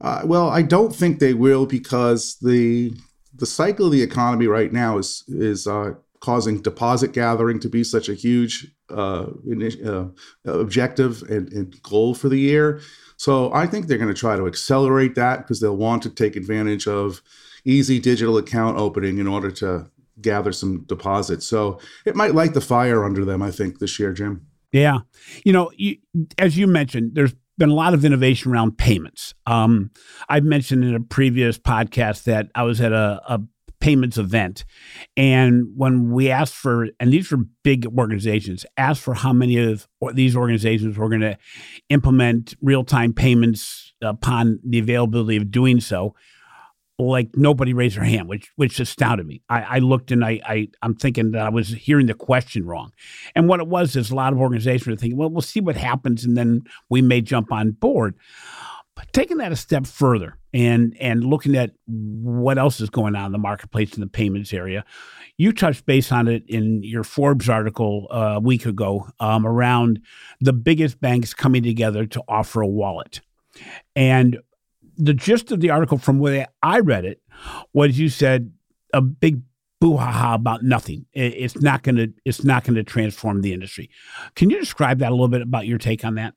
Uh, 0.00 0.22
well, 0.24 0.48
I 0.48 0.62
don't 0.62 0.94
think 0.94 1.18
they 1.18 1.34
will 1.34 1.66
because 1.66 2.36
the 2.40 2.92
the 3.38 3.46
cycle 3.46 3.86
of 3.86 3.92
the 3.92 4.02
economy 4.02 4.46
right 4.46 4.72
now 4.72 4.98
is 4.98 5.24
is 5.28 5.66
uh, 5.66 5.94
causing 6.20 6.60
deposit 6.62 7.12
gathering 7.12 7.60
to 7.60 7.68
be 7.68 7.84
such 7.84 8.08
a 8.08 8.14
huge 8.14 8.72
uh, 8.90 9.26
uh 9.86 10.04
objective 10.44 11.22
and, 11.22 11.52
and 11.52 11.82
goal 11.82 12.14
for 12.14 12.28
the 12.28 12.38
year. 12.38 12.80
So 13.16 13.52
I 13.52 13.66
think 13.66 13.86
they're 13.86 13.98
going 13.98 14.12
to 14.12 14.20
try 14.20 14.36
to 14.36 14.46
accelerate 14.46 15.14
that 15.14 15.38
because 15.38 15.60
they'll 15.60 15.76
want 15.76 16.02
to 16.02 16.10
take 16.10 16.36
advantage 16.36 16.86
of 16.86 17.22
easy 17.64 17.98
digital 17.98 18.36
account 18.38 18.78
opening 18.78 19.18
in 19.18 19.26
order 19.26 19.50
to 19.50 19.90
gather 20.20 20.52
some 20.52 20.84
deposits. 20.84 21.46
So 21.46 21.78
it 22.04 22.16
might 22.16 22.34
light 22.34 22.54
the 22.54 22.60
fire 22.60 23.04
under 23.04 23.24
them, 23.24 23.42
I 23.42 23.50
think, 23.50 23.78
this 23.78 23.98
year, 23.98 24.12
Jim. 24.12 24.46
Yeah. 24.72 24.98
You 25.44 25.52
know, 25.52 25.70
you, 25.76 25.96
as 26.38 26.56
you 26.56 26.66
mentioned, 26.66 27.14
there's 27.14 27.34
been 27.58 27.70
a 27.70 27.74
lot 27.74 27.94
of 27.94 28.04
innovation 28.04 28.52
around 28.52 28.78
payments. 28.78 29.34
Um, 29.46 29.90
I've 30.28 30.44
mentioned 30.44 30.84
in 30.84 30.94
a 30.94 31.00
previous 31.00 31.58
podcast 31.58 32.24
that 32.24 32.48
I 32.54 32.62
was 32.64 32.80
at 32.80 32.92
a, 32.92 33.20
a 33.28 33.40
payments 33.80 34.18
event. 34.18 34.64
And 35.16 35.66
when 35.76 36.10
we 36.10 36.30
asked 36.30 36.54
for, 36.54 36.88
and 36.98 37.12
these 37.12 37.30
were 37.30 37.44
big 37.62 37.86
organizations, 37.98 38.64
asked 38.76 39.02
for 39.02 39.14
how 39.14 39.32
many 39.32 39.58
of 39.58 39.86
these 40.14 40.36
organizations 40.36 40.96
were 40.96 41.08
going 41.08 41.20
to 41.20 41.38
implement 41.88 42.54
real 42.62 42.84
time 42.84 43.12
payments 43.12 43.92
upon 44.02 44.60
the 44.64 44.78
availability 44.78 45.36
of 45.36 45.50
doing 45.50 45.80
so, 45.80 46.14
like 46.98 47.28
nobody 47.34 47.74
raised 47.74 47.96
their 47.96 48.04
hand, 48.04 48.28
which 48.28 48.50
which 48.56 48.80
astounded 48.80 49.26
me. 49.26 49.42
I, 49.48 49.62
I 49.62 49.78
looked 49.80 50.10
and 50.10 50.24
I, 50.24 50.40
I 50.44 50.68
I'm 50.82 50.94
thinking 50.94 51.32
that 51.32 51.46
I 51.46 51.50
was 51.50 51.68
hearing 51.68 52.06
the 52.06 52.14
question 52.14 52.64
wrong, 52.64 52.92
and 53.34 53.48
what 53.48 53.60
it 53.60 53.68
was 53.68 53.96
is 53.96 54.10
a 54.10 54.14
lot 54.14 54.32
of 54.32 54.38
organizations 54.38 54.96
are 54.96 55.00
thinking, 55.00 55.18
well, 55.18 55.30
we'll 55.30 55.42
see 55.42 55.60
what 55.60 55.76
happens, 55.76 56.24
and 56.24 56.36
then 56.36 56.62
we 56.88 57.02
may 57.02 57.20
jump 57.20 57.52
on 57.52 57.72
board. 57.72 58.14
But 58.94 59.12
taking 59.12 59.36
that 59.38 59.52
a 59.52 59.56
step 59.56 59.86
further 59.86 60.38
and 60.54 60.96
and 60.98 61.22
looking 61.22 61.54
at 61.54 61.72
what 61.86 62.56
else 62.56 62.80
is 62.80 62.88
going 62.88 63.14
on 63.14 63.26
in 63.26 63.32
the 63.32 63.38
marketplace 63.38 63.94
in 63.94 64.00
the 64.00 64.06
payments 64.06 64.54
area, 64.54 64.86
you 65.36 65.52
touched 65.52 65.84
base 65.84 66.10
on 66.10 66.28
it 66.28 66.44
in 66.48 66.82
your 66.82 67.04
Forbes 67.04 67.50
article 67.50 68.06
uh, 68.10 68.36
a 68.36 68.40
week 68.40 68.64
ago 68.64 69.06
um, 69.20 69.46
around 69.46 70.00
the 70.40 70.54
biggest 70.54 70.98
banks 70.98 71.34
coming 71.34 71.62
together 71.62 72.06
to 72.06 72.22
offer 72.26 72.62
a 72.62 72.66
wallet. 72.66 73.20
And 73.94 74.38
the 74.96 75.14
gist 75.14 75.52
of 75.52 75.60
the 75.60 75.70
article, 75.70 75.98
from 75.98 76.18
where 76.18 76.46
I 76.62 76.80
read 76.80 77.04
it, 77.04 77.20
was 77.72 77.98
you 77.98 78.08
said 78.08 78.52
a 78.92 79.00
big 79.00 79.42
boo-ha-ha 79.80 80.34
about 80.34 80.62
nothing. 80.62 81.06
It's 81.12 81.60
not 81.60 81.82
going 81.82 81.96
to 81.96 82.12
it's 82.24 82.44
not 82.44 82.64
going 82.64 82.76
to 82.76 82.84
transform 82.84 83.42
the 83.42 83.52
industry. 83.52 83.90
Can 84.34 84.50
you 84.50 84.58
describe 84.58 84.98
that 85.00 85.10
a 85.10 85.14
little 85.14 85.28
bit 85.28 85.42
about 85.42 85.66
your 85.66 85.78
take 85.78 86.04
on 86.04 86.14
that? 86.14 86.34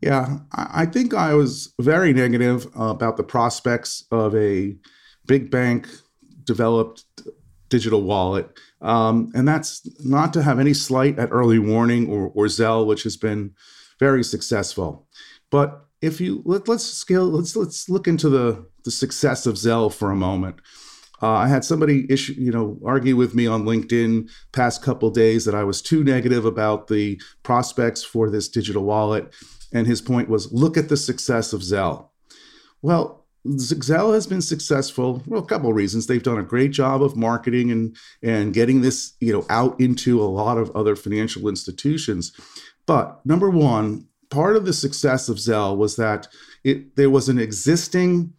Yeah, 0.00 0.38
I 0.52 0.86
think 0.86 1.12
I 1.12 1.34
was 1.34 1.74
very 1.80 2.12
negative 2.12 2.66
about 2.74 3.16
the 3.16 3.22
prospects 3.22 4.04
of 4.10 4.34
a 4.34 4.74
big 5.26 5.50
bank 5.50 5.88
developed 6.44 7.04
digital 7.68 8.02
wallet. 8.02 8.50
Um, 8.80 9.30
and 9.34 9.46
that's 9.46 9.86
not 10.04 10.32
to 10.32 10.42
have 10.42 10.58
any 10.58 10.72
slight 10.74 11.18
at 11.18 11.28
early 11.30 11.58
warning 11.58 12.08
or, 12.08 12.32
or 12.34 12.46
Zelle, 12.46 12.86
which 12.86 13.02
has 13.02 13.16
been 13.16 13.54
very 13.98 14.24
successful. 14.24 15.06
But 15.50 15.86
if 16.02 16.20
you 16.20 16.42
let, 16.44 16.68
us 16.68 16.84
scale, 16.84 17.26
let's 17.26 17.54
let's 17.56 17.88
look 17.88 18.08
into 18.08 18.28
the 18.28 18.66
the 18.84 18.90
success 18.90 19.46
of 19.46 19.54
Zelle 19.54 19.92
for 19.92 20.10
a 20.10 20.16
moment. 20.16 20.56
Uh, 21.22 21.28
I 21.32 21.48
had 21.48 21.66
somebody 21.66 22.10
issue, 22.10 22.34
you 22.38 22.50
know, 22.50 22.78
argue 22.82 23.14
with 23.14 23.34
me 23.34 23.46
on 23.46 23.64
LinkedIn 23.64 24.30
past 24.52 24.82
couple 24.82 25.10
days 25.10 25.44
that 25.44 25.54
I 25.54 25.64
was 25.64 25.82
too 25.82 26.02
negative 26.02 26.46
about 26.46 26.88
the 26.88 27.20
prospects 27.42 28.02
for 28.02 28.30
this 28.30 28.48
digital 28.48 28.84
wallet 28.84 29.30
and 29.72 29.86
his 29.86 30.00
point 30.00 30.28
was 30.28 30.52
look 30.52 30.76
at 30.76 30.88
the 30.88 30.96
success 30.96 31.52
of 31.52 31.60
Zelle. 31.60 32.08
Well, 32.82 33.26
Zelle 33.46 34.14
has 34.14 34.26
been 34.26 34.42
successful. 34.42 35.22
Well, 35.26 35.42
a 35.42 35.46
couple 35.46 35.70
of 35.70 35.76
reasons. 35.76 36.06
They've 36.06 36.22
done 36.22 36.38
a 36.38 36.42
great 36.42 36.72
job 36.72 37.02
of 37.02 37.16
marketing 37.16 37.70
and 37.70 37.96
and 38.22 38.52
getting 38.52 38.82
this, 38.82 39.14
you 39.20 39.32
know, 39.32 39.46
out 39.48 39.80
into 39.80 40.20
a 40.20 40.24
lot 40.24 40.58
of 40.58 40.70
other 40.76 40.94
financial 40.94 41.48
institutions. 41.48 42.32
But 42.86 43.24
number 43.24 43.48
one, 43.48 44.06
part 44.30 44.56
of 44.56 44.64
the 44.64 44.72
success 44.72 45.28
of 45.28 45.36
Zelle 45.36 45.76
was 45.76 45.96
that 45.96 46.28
it 46.64 46.96
there 46.96 47.10
was 47.10 47.28
an 47.28 47.38
existing 47.38 48.32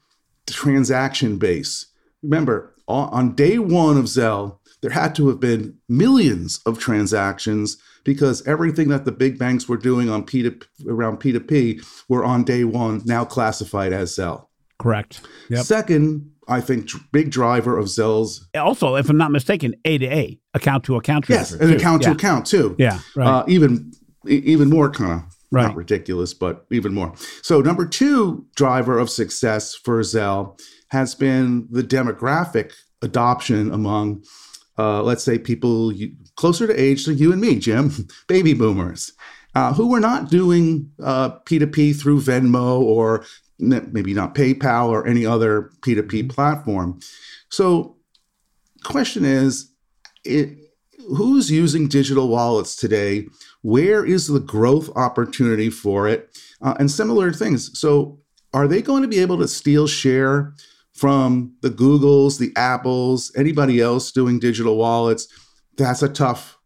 transaction 0.47 1.37
base. 1.37 1.87
Remember, 2.23 2.73
on 2.87 3.35
day 3.35 3.57
one 3.57 3.97
of 3.97 4.05
Zelle, 4.05 4.57
there 4.81 4.91
had 4.91 5.15
to 5.15 5.27
have 5.29 5.39
been 5.39 5.77
millions 5.87 6.59
of 6.65 6.79
transactions 6.79 7.77
because 8.03 8.45
everything 8.47 8.89
that 8.89 9.05
the 9.05 9.11
big 9.11 9.37
banks 9.37 9.69
were 9.69 9.77
doing 9.77 10.09
on 10.09 10.25
P2, 10.25 10.63
around 10.87 11.19
P2P 11.19 12.03
were 12.09 12.25
on 12.25 12.43
day 12.43 12.63
one 12.63 13.01
now 13.05 13.23
classified 13.23 13.93
as 13.93 14.15
Zelle. 14.15 14.47
Correct. 14.79 15.21
Yep. 15.49 15.65
Second, 15.65 16.31
I 16.47 16.61
think 16.61 16.89
big 17.11 17.29
driver 17.29 17.77
of 17.77 17.85
Zelle's. 17.85 18.47
Also, 18.55 18.95
if 18.95 19.09
I'm 19.09 19.17
not 19.17 19.31
mistaken, 19.31 19.75
A 19.85 19.99
to 19.99 20.05
A, 20.07 20.39
account 20.55 20.83
to 20.85 20.95
account. 20.95 21.29
Yes, 21.29 21.51
and 21.53 21.71
account 21.71 22.01
to 22.03 22.11
account 22.11 22.47
too. 22.47 22.75
Yeah, 22.79 22.99
right. 23.15 23.27
Uh, 23.27 23.45
even 23.47 23.93
even 24.27 24.69
more 24.69 24.89
kind 24.89 25.21
of 25.23 25.37
right. 25.51 25.67
not 25.67 25.75
ridiculous, 25.75 26.33
but 26.33 26.65
even 26.71 26.93
more. 26.93 27.13
So 27.41 27.61
number 27.61 27.85
two 27.85 28.45
driver 28.55 28.97
of 28.97 29.09
success 29.09 29.75
for 29.75 29.99
Zelle 30.01 30.59
has 30.89 31.15
been 31.15 31.67
the 31.69 31.83
demographic 31.83 32.73
adoption 33.01 33.73
among 33.73 34.23
uh, 34.77 35.03
let's 35.03 35.23
say 35.23 35.37
people 35.37 35.93
closer 36.35 36.65
to 36.65 36.79
age 36.79 37.05
to 37.05 37.13
you 37.13 37.31
and 37.31 37.41
me, 37.41 37.59
Jim, 37.59 37.91
baby 38.27 38.53
boomers, 38.53 39.13
uh, 39.53 39.73
who 39.73 39.87
were 39.87 39.99
not 39.99 40.29
doing 40.29 40.91
uh, 41.03 41.37
P2P 41.41 41.99
through 41.99 42.21
Venmo 42.21 42.79
or 42.79 43.25
maybe 43.59 44.13
not 44.13 44.33
PayPal 44.33 44.89
or 44.89 45.05
any 45.05 45.25
other 45.25 45.69
P2P 45.81 46.07
mm-hmm. 46.07 46.27
platform. 46.29 46.99
So, 47.49 47.97
question 48.83 49.23
is, 49.23 49.71
it, 50.23 50.57
who's 51.09 51.51
using 51.51 51.87
digital 51.87 52.27
wallets 52.27 52.75
today? 52.75 53.27
Where 53.61 54.05
is 54.05 54.27
the 54.27 54.39
growth 54.39 54.89
opportunity 54.95 55.69
for 55.69 56.07
it? 56.07 56.37
Uh, 56.61 56.75
and 56.79 56.89
similar 56.89 57.31
things. 57.31 57.77
So, 57.77 58.19
are 58.53 58.67
they 58.67 58.81
going 58.81 59.01
to 59.01 59.07
be 59.07 59.19
able 59.19 59.37
to 59.39 59.47
steal 59.47 59.87
share 59.87 60.53
from 60.93 61.55
the 61.61 61.69
Googles, 61.69 62.37
the 62.37 62.51
Apples, 62.55 63.31
anybody 63.35 63.79
else 63.79 64.11
doing 64.11 64.39
digital 64.39 64.77
wallets, 64.77 65.27
that's 65.77 66.03
a 66.03 66.09
tough 66.09 66.57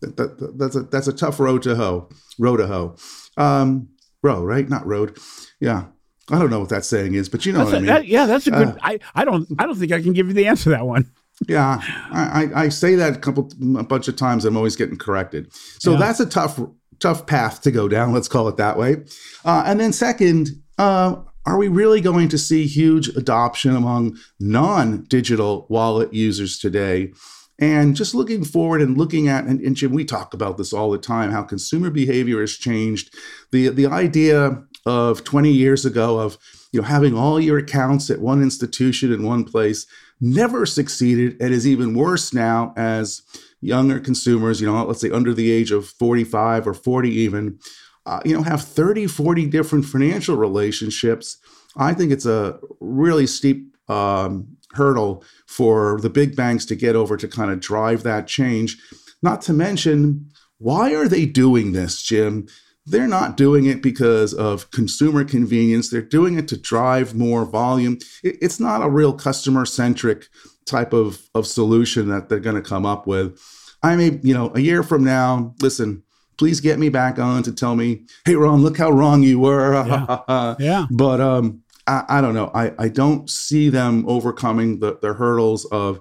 that, 0.00 0.16
that, 0.16 0.58
that's 0.58 0.76
a 0.76 0.82
that's 0.82 1.08
a 1.08 1.12
tough 1.12 1.40
road 1.40 1.62
to 1.62 1.74
hoe. 1.74 2.08
Road 2.38 2.58
to 2.58 2.66
hoe. 2.66 2.96
Um, 3.36 3.88
row, 4.22 4.42
right? 4.42 4.68
Not 4.68 4.86
road. 4.86 5.18
Yeah. 5.60 5.86
I 6.30 6.38
don't 6.38 6.50
know 6.50 6.60
what 6.60 6.68
that 6.68 6.84
saying 6.84 7.14
is, 7.14 7.28
but 7.28 7.44
you 7.44 7.52
know 7.52 7.58
that's 7.58 7.72
what 7.72 7.74
a, 7.74 7.78
I 7.78 7.80
mean. 7.80 7.86
That, 7.86 8.06
yeah, 8.06 8.26
that's 8.26 8.46
a 8.46 8.52
good. 8.52 8.68
Uh, 8.68 8.76
I, 8.82 8.98
I 9.14 9.24
don't 9.24 9.48
I 9.58 9.66
don't 9.66 9.74
think 9.74 9.90
I 9.92 10.00
can 10.00 10.12
give 10.12 10.28
you 10.28 10.32
the 10.32 10.46
answer 10.46 10.64
to 10.64 10.70
that 10.70 10.86
one. 10.86 11.10
Yeah, 11.48 11.80
I, 12.12 12.48
I 12.54 12.68
say 12.68 12.94
that 12.96 13.16
a 13.16 13.18
couple 13.18 13.50
a 13.78 13.82
bunch 13.82 14.08
of 14.08 14.16
times. 14.16 14.44
I'm 14.44 14.56
always 14.56 14.76
getting 14.76 14.98
corrected. 14.98 15.52
So 15.52 15.92
yeah. 15.92 15.98
that's 15.98 16.20
a 16.20 16.26
tough 16.26 16.60
tough 16.98 17.26
path 17.26 17.62
to 17.62 17.70
go 17.70 17.88
down. 17.88 18.12
Let's 18.12 18.28
call 18.28 18.46
it 18.48 18.56
that 18.58 18.76
way. 18.76 18.96
Uh, 19.44 19.62
and 19.66 19.80
then 19.80 19.92
second, 19.92 20.50
uh, 20.78 21.16
are 21.46 21.56
we 21.56 21.68
really 21.68 22.00
going 22.00 22.28
to 22.28 22.38
see 22.38 22.66
huge 22.66 23.08
adoption 23.08 23.74
among 23.74 24.18
non 24.38 25.04
digital 25.04 25.66
wallet 25.70 26.12
users 26.12 26.58
today? 26.58 27.12
And 27.58 27.94
just 27.94 28.14
looking 28.14 28.44
forward 28.44 28.80
and 28.80 28.96
looking 28.96 29.28
at, 29.28 29.44
and, 29.44 29.60
and, 29.60 29.76
Jim, 29.76 29.92
we 29.92 30.04
talk 30.04 30.32
about 30.32 30.56
this 30.56 30.72
all 30.72 30.90
the 30.90 30.98
time, 30.98 31.30
how 31.30 31.42
consumer 31.42 31.90
behavior 31.90 32.40
has 32.40 32.54
changed. 32.54 33.14
The, 33.52 33.68
the 33.68 33.86
idea 33.86 34.62
of 34.86 35.24
20 35.24 35.50
years 35.52 35.84
ago 35.84 36.18
of 36.18 36.38
you 36.72 36.80
know 36.80 36.86
having 36.86 37.16
all 37.16 37.40
your 37.40 37.58
accounts 37.58 38.08
at 38.10 38.20
one 38.20 38.42
institution 38.42 39.12
in 39.12 39.22
one 39.22 39.44
place 39.44 39.86
never 40.20 40.66
succeeded 40.66 41.36
and 41.40 41.52
is 41.52 41.66
even 41.66 41.94
worse 41.94 42.32
now 42.32 42.72
as 42.76 43.22
younger 43.60 44.00
consumers, 44.00 44.60
you 44.60 44.66
know, 44.66 44.84
let's 44.84 45.00
say 45.00 45.10
under 45.10 45.34
the 45.34 45.50
age 45.50 45.70
of 45.70 45.88
45 45.88 46.66
or 46.66 46.74
40 46.74 47.10
even, 47.10 47.58
uh, 48.06 48.20
you 48.24 48.34
know, 48.34 48.42
have 48.42 48.62
30, 48.62 49.06
40 49.06 49.46
different 49.46 49.84
financial 49.84 50.36
relationships, 50.36 51.38
I 51.76 51.94
think 51.94 52.12
it's 52.12 52.26
a 52.26 52.58
really 52.80 53.26
steep 53.26 53.74
um, 53.88 54.56
hurdle 54.72 55.24
for 55.46 56.00
the 56.00 56.10
big 56.10 56.36
banks 56.36 56.64
to 56.66 56.76
get 56.76 56.96
over 56.96 57.16
to 57.16 57.28
kind 57.28 57.50
of 57.50 57.60
drive 57.60 58.02
that 58.02 58.26
change. 58.26 58.78
Not 59.22 59.42
to 59.42 59.52
mention, 59.52 60.30
why 60.58 60.94
are 60.94 61.08
they 61.08 61.26
doing 61.26 61.72
this, 61.72 62.02
Jim? 62.02 62.46
They're 62.90 63.06
not 63.06 63.36
doing 63.36 63.66
it 63.66 63.82
because 63.82 64.34
of 64.34 64.70
consumer 64.72 65.24
convenience. 65.24 65.90
They're 65.90 66.02
doing 66.02 66.36
it 66.38 66.48
to 66.48 66.56
drive 66.56 67.14
more 67.14 67.44
volume. 67.44 67.98
It's 68.22 68.58
not 68.58 68.82
a 68.82 68.90
real 68.90 69.12
customer 69.12 69.64
centric 69.64 70.26
type 70.66 70.92
of, 70.92 71.22
of 71.34 71.46
solution 71.46 72.08
that 72.08 72.28
they're 72.28 72.40
going 72.40 72.56
to 72.56 72.68
come 72.68 72.84
up 72.84 73.06
with. 73.06 73.40
I 73.82 73.96
may, 73.96 74.18
you 74.22 74.34
know, 74.34 74.52
a 74.54 74.60
year 74.60 74.82
from 74.82 75.04
now, 75.04 75.54
listen, 75.60 76.02
please 76.36 76.60
get 76.60 76.78
me 76.78 76.88
back 76.88 77.18
on 77.18 77.42
to 77.44 77.52
tell 77.52 77.76
me, 77.76 78.06
hey, 78.24 78.34
Ron, 78.34 78.62
look 78.62 78.76
how 78.76 78.90
wrong 78.90 79.22
you 79.22 79.38
were. 79.38 79.74
Yeah. 79.74 80.54
yeah. 80.58 80.86
But 80.90 81.20
um, 81.20 81.62
I, 81.86 82.04
I, 82.08 82.20
don't 82.20 82.34
know. 82.34 82.50
I, 82.54 82.72
I 82.78 82.88
don't 82.88 83.30
see 83.30 83.68
them 83.68 84.04
overcoming 84.08 84.80
the, 84.80 84.98
the 85.00 85.14
hurdles 85.14 85.64
of 85.66 86.00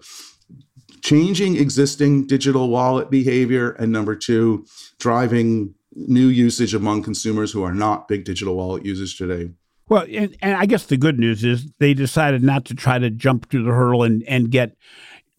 changing 1.01 1.55
existing 1.55 2.27
digital 2.27 2.69
wallet 2.69 3.09
behavior. 3.09 3.71
And 3.71 3.91
number 3.91 4.15
two, 4.15 4.65
driving 4.97 5.75
new 5.93 6.27
usage 6.27 6.73
among 6.73 7.03
consumers 7.03 7.51
who 7.51 7.63
are 7.63 7.73
not 7.73 8.07
big 8.07 8.25
digital 8.25 8.55
wallet 8.55 8.85
users 8.85 9.15
today. 9.15 9.51
Well, 9.87 10.05
and, 10.11 10.37
and 10.41 10.55
I 10.55 10.65
guess 10.65 10.85
the 10.85 10.97
good 10.97 11.17
news 11.17 11.43
is 11.43 11.71
they 11.79 11.95
decided 11.95 12.43
not 12.43 12.65
to 12.65 12.75
try 12.75 12.99
to 12.99 13.09
jump 13.09 13.49
through 13.49 13.63
the 13.63 13.71
hurdle 13.71 14.03
and, 14.03 14.23
and 14.27 14.51
get 14.51 14.75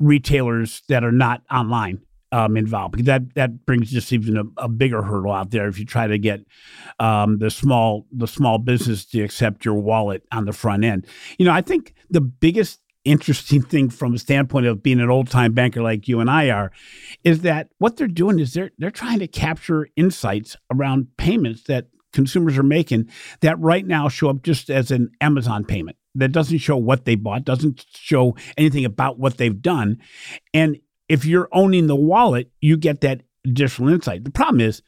retailers 0.00 0.82
that 0.88 1.04
are 1.04 1.12
not 1.12 1.42
online 1.50 2.00
um, 2.32 2.56
involved 2.56 2.92
because 2.92 3.06
that 3.06 3.34
that 3.34 3.66
brings 3.66 3.90
just 3.90 4.12
even 4.12 4.36
a, 4.36 4.44
a, 4.56 4.68
bigger 4.68 5.02
hurdle 5.02 5.32
out 5.32 5.50
there 5.50 5.66
if 5.66 5.78
you 5.78 5.84
try 5.84 6.06
to 6.06 6.16
get 6.16 6.40
um, 7.00 7.38
the 7.38 7.50
small 7.50 8.06
the 8.12 8.28
small 8.28 8.58
business 8.58 9.04
to 9.06 9.22
accept 9.22 9.64
your 9.64 9.74
wallet 9.74 10.22
on 10.30 10.44
the 10.44 10.52
front 10.52 10.84
end. 10.84 11.06
You 11.38 11.46
know, 11.46 11.52
I 11.52 11.60
think 11.60 11.94
the 12.08 12.20
biggest 12.20 12.79
interesting 13.04 13.62
thing 13.62 13.88
from 13.88 14.14
a 14.14 14.18
standpoint 14.18 14.66
of 14.66 14.82
being 14.82 15.00
an 15.00 15.10
old 15.10 15.30
time 15.30 15.52
banker 15.52 15.82
like 15.82 16.06
you 16.06 16.20
and 16.20 16.30
I 16.30 16.50
are 16.50 16.70
is 17.24 17.42
that 17.42 17.68
what 17.78 17.96
they're 17.96 18.06
doing 18.06 18.38
is 18.38 18.52
they're 18.52 18.70
they're 18.78 18.90
trying 18.90 19.20
to 19.20 19.26
capture 19.26 19.88
insights 19.96 20.56
around 20.70 21.16
payments 21.16 21.64
that 21.64 21.86
consumers 22.12 22.58
are 22.58 22.62
making 22.62 23.08
that 23.40 23.58
right 23.58 23.86
now 23.86 24.08
show 24.08 24.28
up 24.28 24.42
just 24.42 24.68
as 24.70 24.90
an 24.90 25.10
Amazon 25.20 25.64
payment 25.64 25.96
that 26.14 26.32
doesn't 26.32 26.58
show 26.58 26.76
what 26.76 27.04
they 27.04 27.14
bought, 27.14 27.44
doesn't 27.44 27.86
show 27.94 28.36
anything 28.56 28.84
about 28.84 29.18
what 29.18 29.36
they've 29.36 29.62
done. 29.62 29.98
And 30.52 30.78
if 31.08 31.24
you're 31.24 31.48
owning 31.52 31.86
the 31.86 31.96
wallet, 31.96 32.50
you 32.60 32.76
get 32.76 33.00
that 33.00 33.22
additional 33.44 33.88
insight. 33.88 34.24
The 34.24 34.30
problem 34.30 34.60
is, 34.60 34.82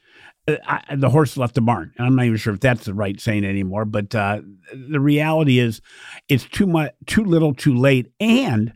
I, 0.49 0.97
the 0.97 1.11
horse 1.11 1.37
left 1.37 1.55
the 1.55 1.61
barn, 1.61 1.93
and 1.97 2.07
I'm 2.07 2.17
not 2.17 2.25
even 2.25 2.37
sure 2.37 2.55
if 2.55 2.61
that's 2.61 2.85
the 2.85 2.95
right 2.95 3.21
saying 3.21 3.45
anymore. 3.45 3.85
But 3.85 4.15
uh, 4.15 4.41
the 4.73 5.01
reality 5.01 5.59
is, 5.59 5.81
it's 6.29 6.45
too 6.45 6.67
much, 6.67 6.93
too 7.07 7.25
little, 7.25 7.55
too 7.55 7.77
late, 7.77 8.13
and 8.19 8.73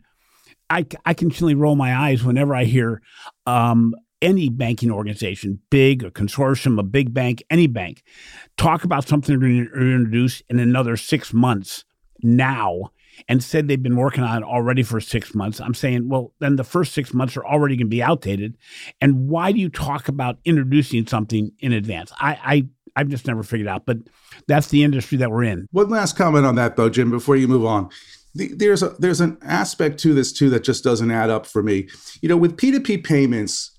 I, 0.69 0.85
I 1.05 1.13
continually 1.13 1.55
roll 1.55 1.75
my 1.75 1.95
eyes 1.95 2.23
whenever 2.23 2.55
I 2.55 2.63
hear 2.63 3.01
um, 3.45 3.93
any 4.21 4.49
banking 4.49 4.91
organization, 4.91 5.59
big, 5.69 6.03
a 6.03 6.11
consortium, 6.11 6.79
a 6.79 6.83
big 6.83 7.13
bank, 7.13 7.43
any 7.49 7.67
bank, 7.67 8.03
talk 8.57 8.83
about 8.83 9.07
something 9.07 9.37
they're 9.37 9.49
going 9.49 9.65
to 9.65 9.73
introduce 9.73 10.41
in 10.49 10.59
another 10.59 10.97
six 10.97 11.33
months 11.33 11.83
now 12.21 12.91
and 13.27 13.43
said 13.43 13.67
they've 13.67 13.81
been 13.81 13.95
working 13.95 14.23
on 14.23 14.43
it 14.43 14.45
already 14.45 14.83
for 14.83 14.99
six 14.99 15.33
months. 15.33 15.59
I'm 15.59 15.73
saying, 15.73 16.09
well, 16.09 16.33
then 16.39 16.55
the 16.55 16.63
first 16.63 16.93
six 16.93 17.13
months 17.13 17.37
are 17.37 17.45
already 17.45 17.75
going 17.75 17.87
to 17.87 17.89
be 17.89 18.03
outdated. 18.03 18.57
And 19.01 19.27
why 19.27 19.51
do 19.51 19.59
you 19.59 19.69
talk 19.69 20.07
about 20.07 20.37
introducing 20.45 21.07
something 21.07 21.51
in 21.59 21.73
advance? 21.73 22.11
I, 22.19 22.39
I 22.43 22.67
I've 22.97 23.09
just 23.09 23.27
never 23.27 23.43
figured 23.43 23.67
out, 23.67 23.85
but 23.85 23.97
that's 24.47 24.69
the 24.69 24.83
industry 24.83 25.19
that 25.19 25.29
we're 25.29 25.43
in. 25.43 25.67
One 25.71 25.89
last 25.89 26.17
comment 26.17 26.47
on 26.47 26.55
that, 26.55 26.77
though, 26.77 26.89
Jim, 26.89 27.11
before 27.11 27.35
you 27.35 27.47
move 27.47 27.63
on. 27.63 27.89
There's 28.33 28.83
a 28.83 28.89
there's 28.99 29.21
an 29.21 29.37
aspect 29.41 29.99
to 30.01 30.13
this 30.13 30.31
too 30.31 30.49
that 30.51 30.63
just 30.63 30.83
doesn't 30.83 31.09
add 31.09 31.29
up 31.29 31.45
for 31.47 31.63
me. 31.63 31.87
You 32.21 32.29
know, 32.29 32.37
with 32.37 32.57
P2P 32.57 33.03
payments, 33.03 33.77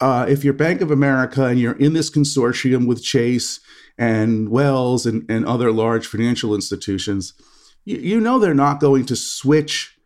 uh, 0.00 0.26
if 0.28 0.44
you're 0.44 0.54
Bank 0.54 0.80
of 0.80 0.90
America 0.90 1.44
and 1.46 1.58
you're 1.58 1.78
in 1.78 1.92
this 1.92 2.10
consortium 2.10 2.86
with 2.86 3.02
Chase 3.02 3.60
and 3.98 4.48
Wells 4.48 5.06
and, 5.06 5.28
and 5.30 5.44
other 5.44 5.72
large 5.72 6.06
financial 6.06 6.54
institutions, 6.54 7.34
you, 7.84 7.96
you 7.98 8.20
know 8.20 8.38
they're 8.38 8.54
not 8.54 8.80
going 8.80 9.06
to 9.06 9.16
switch 9.16 9.96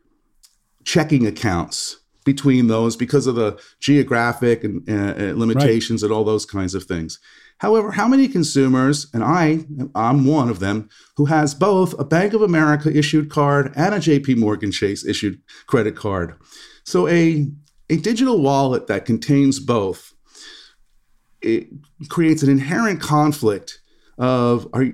checking 0.85 1.27
accounts 1.27 1.99
between 2.25 2.69
those 2.69 2.97
because 2.97 3.27
of 3.27 3.35
the 3.35 3.61
geographic 3.81 4.65
and 4.65 4.89
uh, 4.89 5.37
limitations 5.37 6.03
right. 6.03 6.09
and 6.09 6.17
all 6.17 6.25
those 6.25 6.47
kinds 6.47 6.75
of 6.75 6.85
things. 6.85 7.19
However, 7.59 7.93
how 7.93 8.09
many 8.09 8.29
consumers, 8.29 9.07
and 9.15 9.23
I, 9.23 9.65
I'm 9.95 10.27
one 10.27 10.49
of 10.49 10.59
them, 10.59 10.89
who 11.17 11.27
has 11.27 11.55
both 11.55 11.99
a 11.99 12.05
Bank 12.05 12.33
of 12.33 12.43
America 12.43 12.91
issued 12.91 13.31
card 13.31 13.73
and 13.77 13.95
a 13.95 13.99
JP 13.99 14.39
Morgan 14.39 14.73
Chase 14.73 15.05
issued 15.05 15.41
credit 15.67 15.97
card? 15.97 16.35
So 16.85 17.09
a 17.09 17.47
a 17.91 17.97
digital 17.99 18.41
wallet 18.41 18.87
that 18.87 19.05
contains 19.05 19.61
both 19.61 20.15
it 21.45 21.69
creates 22.09 22.43
an 22.43 22.51
inherent 22.51 23.01
conflict 23.01 23.81
of 24.19 24.69
are 24.73 24.85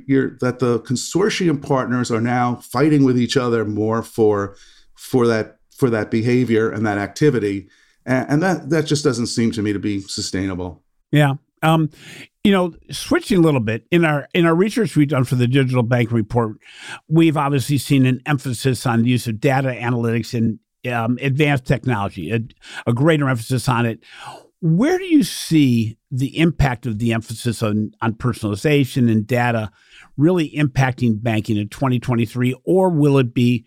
that 0.41 0.59
the 0.61 0.81
consortium 0.81 1.61
partners 1.61 2.11
are 2.11 2.21
now 2.21 2.57
fighting 2.57 3.05
with 3.05 3.19
each 3.19 3.37
other 3.37 3.65
more 3.65 4.03
for 4.03 4.57
for 4.95 5.27
that 5.27 5.59
for 5.71 5.91
that 5.91 6.11
behavior 6.11 6.71
and 6.71 6.87
that 6.87 6.99
activity. 6.99 7.69
And, 8.07 8.27
and 8.31 8.43
that 8.43 8.71
that 8.71 8.87
just 8.87 9.05
doesn't 9.05 9.27
seem 9.27 9.51
to 9.53 9.63
me 9.63 9.73
to 9.73 9.79
be 9.79 10.01
sustainable. 10.01 10.83
Yeah. 11.11 11.35
Um, 11.63 11.91
you 12.43 12.53
know, 12.53 12.73
switching 12.91 13.39
a 13.39 13.43
little 13.43 13.61
bit 13.61 13.87
in 13.91 14.05
our 14.05 14.27
in 14.33 14.47
our 14.47 14.55
research 14.55 14.97
we've 14.97 15.09
done 15.09 15.25
for 15.25 15.35
the 15.35 15.47
digital 15.47 15.83
bank 15.83 16.11
report, 16.11 16.57
we've 17.09 17.37
obviously 17.37 17.77
seen 17.77 18.07
an 18.07 18.23
emphasis 18.25 18.87
on 18.87 19.03
the 19.03 19.11
use 19.11 19.27
of 19.27 19.41
data 19.41 19.69
analytics 19.69 20.33
and 20.33 20.59
um, 20.93 21.19
advanced 21.21 21.67
technology, 21.67 22.31
a, 22.33 22.41
a 22.89 22.95
greater 22.95 23.29
emphasis 23.29 23.69
on 23.69 23.85
it. 23.85 24.01
Where 24.61 24.97
do 24.97 25.05
you 25.05 25.23
see 25.23 25.99
the 26.11 26.39
impact 26.39 26.87
of 26.87 26.99
the 26.99 27.13
emphasis 27.13 27.63
on, 27.63 27.93
on 28.01 28.15
personalization 28.15 29.11
and 29.11 29.27
data 29.27 29.71
really 30.17 30.51
impacting 30.51 31.23
banking 31.23 31.57
in 31.57 31.69
2023, 31.69 32.55
or 32.65 32.91
will 32.91 33.19
it 33.19 33.33
be 33.33 33.65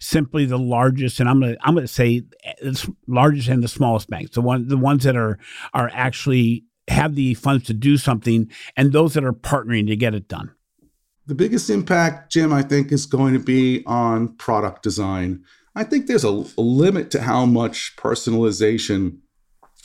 simply 0.00 0.44
the 0.44 0.58
largest? 0.58 1.20
And 1.20 1.28
I'm 1.28 1.40
going 1.40 1.54
to 1.54 1.58
I'm 1.66 1.74
going 1.74 1.86
to 1.86 1.92
say 1.92 2.22
eh, 2.44 2.52
the 2.62 2.94
largest 3.06 3.48
and 3.48 3.62
the 3.62 3.68
smallest 3.68 4.08
banks, 4.08 4.34
the 4.34 4.40
one 4.40 4.68
the 4.68 4.76
ones 4.76 5.04
that 5.04 5.16
are 5.16 5.38
are 5.74 5.90
actually 5.92 6.64
have 6.88 7.14
the 7.14 7.34
funds 7.34 7.64
to 7.64 7.74
do 7.74 7.96
something, 7.96 8.50
and 8.76 8.92
those 8.92 9.14
that 9.14 9.24
are 9.24 9.32
partnering 9.32 9.88
to 9.88 9.96
get 9.96 10.14
it 10.14 10.28
done. 10.28 10.52
The 11.26 11.34
biggest 11.34 11.68
impact, 11.70 12.30
Jim, 12.30 12.52
I 12.52 12.62
think, 12.62 12.92
is 12.92 13.06
going 13.06 13.32
to 13.32 13.40
be 13.40 13.82
on 13.86 14.36
product 14.36 14.84
design. 14.84 15.42
I 15.74 15.82
think 15.82 16.06
there's 16.06 16.24
a, 16.24 16.44
a 16.56 16.60
limit 16.60 17.10
to 17.10 17.22
how 17.22 17.44
much 17.44 17.94
personalization 17.96 19.18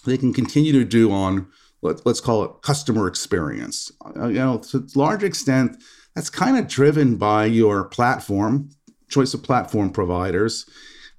they 0.06 0.18
can 0.18 0.34
continue 0.34 0.72
to 0.74 0.86
do 0.86 1.12
on 1.12 1.48
let, 1.81 2.05
us 2.05 2.20
call 2.20 2.44
it 2.44 2.51
customer 2.61 3.07
experience. 3.07 3.91
Uh, 4.15 4.27
you 4.27 4.35
know, 4.35 4.59
to 4.59 4.77
a 4.77 5.00
large 5.00 5.24
extent, 5.24 5.81
that's 6.15 6.29
kind 6.29 6.57
of 6.57 6.67
driven 6.67 7.15
by 7.17 7.46
your 7.46 7.85
platform, 7.85 8.70
choice 9.09 9.33
of 9.33 9.44
platform 9.44 9.91
providers. 9.91 10.65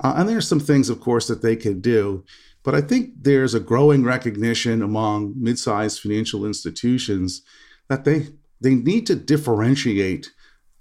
Uh, 0.00 0.14
and 0.16 0.28
there's 0.28 0.48
some 0.48 0.60
things, 0.60 0.88
of 0.88 1.00
course, 1.00 1.28
that 1.28 1.42
they 1.42 1.56
can 1.56 1.80
do. 1.80 2.24
But 2.62 2.74
I 2.74 2.80
think 2.80 3.10
there's 3.20 3.54
a 3.54 3.60
growing 3.60 4.04
recognition 4.04 4.82
among 4.82 5.34
mid-sized 5.36 6.00
financial 6.00 6.46
institutions 6.46 7.42
that 7.88 8.04
they 8.04 8.28
they 8.60 8.76
need 8.76 9.08
to 9.08 9.16
differentiate 9.16 10.30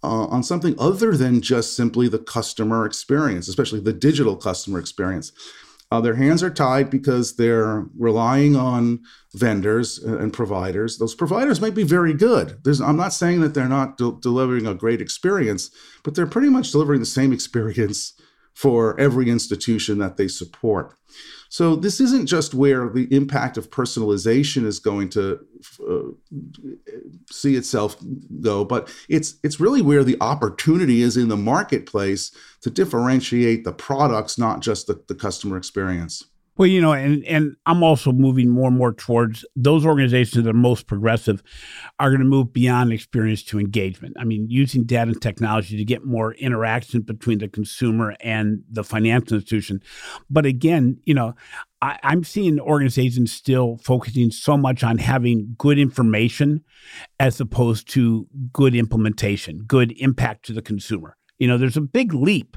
uh, 0.03 0.25
on 0.27 0.43
something 0.43 0.75
other 0.77 1.17
than 1.17 1.41
just 1.41 1.75
simply 1.75 2.07
the 2.07 2.19
customer 2.19 2.85
experience, 2.85 3.47
especially 3.47 3.79
the 3.79 3.93
digital 3.93 4.35
customer 4.35 4.79
experience. 4.79 5.31
Uh, 5.91 5.99
their 5.99 6.15
hands 6.15 6.41
are 6.41 6.49
tied 6.49 6.89
because 6.89 7.35
they're 7.35 7.85
relying 7.97 8.55
on 8.55 9.01
vendors 9.33 9.97
and 9.99 10.31
providers. 10.31 10.97
Those 10.97 11.13
providers 11.13 11.59
might 11.59 11.75
be 11.75 11.83
very 11.83 12.13
good. 12.13 12.63
There's, 12.63 12.79
I'm 12.79 12.95
not 12.95 13.13
saying 13.13 13.41
that 13.41 13.53
they're 13.53 13.67
not 13.67 13.97
de- 13.97 14.17
delivering 14.21 14.65
a 14.65 14.73
great 14.73 15.01
experience, 15.01 15.69
but 16.03 16.15
they're 16.15 16.25
pretty 16.25 16.49
much 16.49 16.71
delivering 16.71 17.01
the 17.01 17.05
same 17.05 17.33
experience 17.39 18.13
for 18.53 18.99
every 18.99 19.29
institution 19.29 19.97
that 19.99 20.17
they 20.17 20.27
support. 20.27 20.95
So 21.49 21.75
this 21.75 21.99
isn't 21.99 22.27
just 22.27 22.53
where 22.53 22.87
the 22.87 23.13
impact 23.13 23.57
of 23.57 23.69
personalization 23.69 24.65
is 24.65 24.79
going 24.79 25.09
to 25.09 25.45
uh, 25.85 26.37
see 27.29 27.57
itself 27.57 27.97
go, 28.39 28.63
but 28.63 28.89
it's 29.09 29.35
it's 29.43 29.59
really 29.59 29.81
where 29.81 30.05
the 30.05 30.15
opportunity 30.21 31.01
is 31.01 31.17
in 31.17 31.27
the 31.27 31.35
marketplace 31.35 32.31
to 32.61 32.69
differentiate 32.69 33.65
the 33.65 33.73
products, 33.73 34.37
not 34.37 34.61
just 34.61 34.87
the, 34.87 35.03
the 35.09 35.15
customer 35.15 35.57
experience. 35.57 36.23
Well, 36.57 36.67
you 36.67 36.81
know, 36.81 36.93
and 36.93 37.23
and 37.25 37.55
I'm 37.65 37.81
also 37.81 38.11
moving 38.11 38.49
more 38.49 38.67
and 38.67 38.77
more 38.77 38.93
towards 38.93 39.45
those 39.55 39.85
organizations 39.85 40.43
that 40.43 40.49
are 40.49 40.53
most 40.53 40.85
progressive 40.85 41.41
are 41.97 42.09
going 42.09 42.19
to 42.19 42.25
move 42.25 42.51
beyond 42.51 42.91
experience 42.91 43.41
to 43.43 43.59
engagement. 43.59 44.17
I 44.19 44.25
mean, 44.25 44.47
using 44.49 44.83
data 44.83 45.11
and 45.11 45.21
technology 45.21 45.77
to 45.77 45.85
get 45.85 46.05
more 46.05 46.33
interaction 46.33 47.01
between 47.01 47.39
the 47.39 47.47
consumer 47.47 48.15
and 48.19 48.63
the 48.69 48.83
financial 48.83 49.37
institution. 49.37 49.81
But 50.29 50.45
again, 50.45 50.99
you 51.05 51.13
know, 51.13 51.35
I, 51.81 51.97
I'm 52.03 52.23
seeing 52.23 52.59
organizations 52.59 53.31
still 53.31 53.77
focusing 53.81 54.29
so 54.29 54.57
much 54.57 54.83
on 54.83 54.97
having 54.97 55.55
good 55.57 55.79
information 55.79 56.63
as 57.19 57.39
opposed 57.39 57.89
to 57.93 58.27
good 58.51 58.75
implementation, 58.75 59.63
good 59.65 59.93
impact 59.97 60.45
to 60.45 60.53
the 60.53 60.61
consumer. 60.61 61.15
You 61.41 61.47
know, 61.47 61.57
there's 61.57 61.75
a 61.75 61.81
big 61.81 62.13
leap 62.13 62.55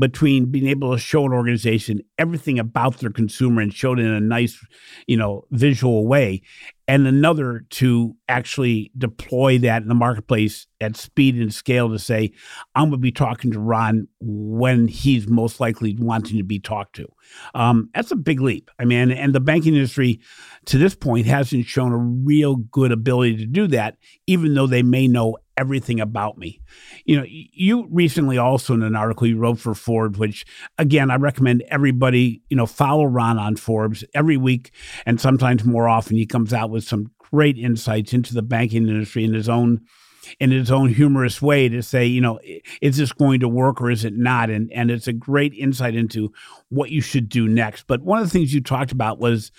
between 0.00 0.46
being 0.46 0.66
able 0.66 0.90
to 0.90 0.98
show 0.98 1.24
an 1.24 1.32
organization 1.32 2.00
everything 2.18 2.58
about 2.58 2.98
their 2.98 3.10
consumer 3.10 3.62
and 3.62 3.72
show 3.72 3.92
it 3.92 4.00
in 4.00 4.08
a 4.08 4.18
nice, 4.18 4.58
you 5.06 5.16
know, 5.16 5.44
visual 5.52 6.08
way, 6.08 6.42
and 6.86 7.06
another 7.06 7.64
to 7.70 8.14
actually 8.28 8.90
deploy 8.96 9.58
that 9.58 9.82
in 9.82 9.88
the 9.88 9.94
marketplace 9.94 10.66
at 10.80 10.96
speed 10.96 11.36
and 11.36 11.52
scale 11.52 11.88
to 11.88 11.98
say, 11.98 12.32
I'm 12.74 12.90
going 12.90 12.92
to 12.92 12.98
be 12.98 13.12
talking 13.12 13.52
to 13.52 13.58
Ron 13.58 14.08
when 14.20 14.88
he's 14.88 15.26
most 15.26 15.60
likely 15.60 15.96
wanting 15.98 16.36
to 16.36 16.44
be 16.44 16.60
talked 16.60 16.96
to. 16.96 17.06
Um, 17.54 17.88
that's 17.94 18.10
a 18.10 18.16
big 18.16 18.40
leap. 18.40 18.70
I 18.78 18.84
mean, 18.84 19.10
and 19.10 19.34
the 19.34 19.40
banking 19.40 19.74
industry 19.74 20.20
to 20.66 20.78
this 20.78 20.94
point 20.94 21.26
hasn't 21.26 21.66
shown 21.66 21.92
a 21.92 21.96
real 21.96 22.56
good 22.56 22.92
ability 22.92 23.36
to 23.38 23.46
do 23.46 23.66
that, 23.68 23.96
even 24.26 24.54
though 24.54 24.66
they 24.66 24.82
may 24.82 25.08
know 25.08 25.38
everything 25.56 26.00
about 26.00 26.36
me. 26.36 26.60
You 27.04 27.18
know, 27.18 27.24
you 27.28 27.86
recently 27.90 28.38
also 28.38 28.74
in 28.74 28.82
an 28.82 28.96
article 28.96 29.26
you 29.26 29.38
wrote 29.38 29.58
for 29.58 29.74
Forbes, 29.74 30.18
which 30.18 30.44
again, 30.78 31.10
I 31.10 31.16
recommend 31.16 31.62
everybody, 31.68 32.42
you 32.48 32.56
know, 32.56 32.66
follow 32.66 33.04
Ron 33.04 33.38
on 33.38 33.56
Forbes 33.56 34.04
every 34.14 34.36
week 34.36 34.72
and 35.06 35.20
sometimes 35.20 35.64
more 35.64 35.88
often. 35.88 36.16
He 36.16 36.26
comes 36.26 36.52
out 36.52 36.70
some 36.82 37.10
great 37.18 37.56
insights 37.56 38.12
into 38.12 38.34
the 38.34 38.42
banking 38.42 38.88
industry 38.88 39.24
in 39.24 39.34
his 39.34 39.48
own 39.48 39.82
in 40.40 40.50
his 40.50 40.70
own 40.70 40.88
humorous 40.88 41.42
way 41.42 41.68
to 41.68 41.82
say, 41.82 42.06
you 42.06 42.20
know, 42.20 42.40
is 42.80 42.96
this 42.96 43.12
going 43.12 43.40
to 43.40 43.48
work 43.48 43.80
or 43.80 43.90
is 43.90 44.04
it 44.04 44.14
not? 44.14 44.50
And 44.50 44.72
and 44.72 44.90
it's 44.90 45.06
a 45.06 45.12
great 45.12 45.54
insight 45.54 45.94
into 45.94 46.32
what 46.68 46.90
you 46.90 47.00
should 47.00 47.28
do 47.28 47.46
next. 47.46 47.86
But 47.86 48.02
one 48.02 48.18
of 48.18 48.24
the 48.24 48.30
things 48.30 48.54
you 48.54 48.60
talked 48.60 48.92
about 48.92 49.18
was, 49.18 49.52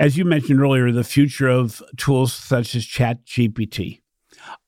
as 0.00 0.16
you 0.16 0.24
mentioned 0.24 0.60
earlier, 0.60 0.90
the 0.90 1.04
future 1.04 1.48
of 1.48 1.82
tools 1.96 2.32
such 2.32 2.74
as 2.74 2.84
Chat 2.84 3.24
GPT. 3.26 4.00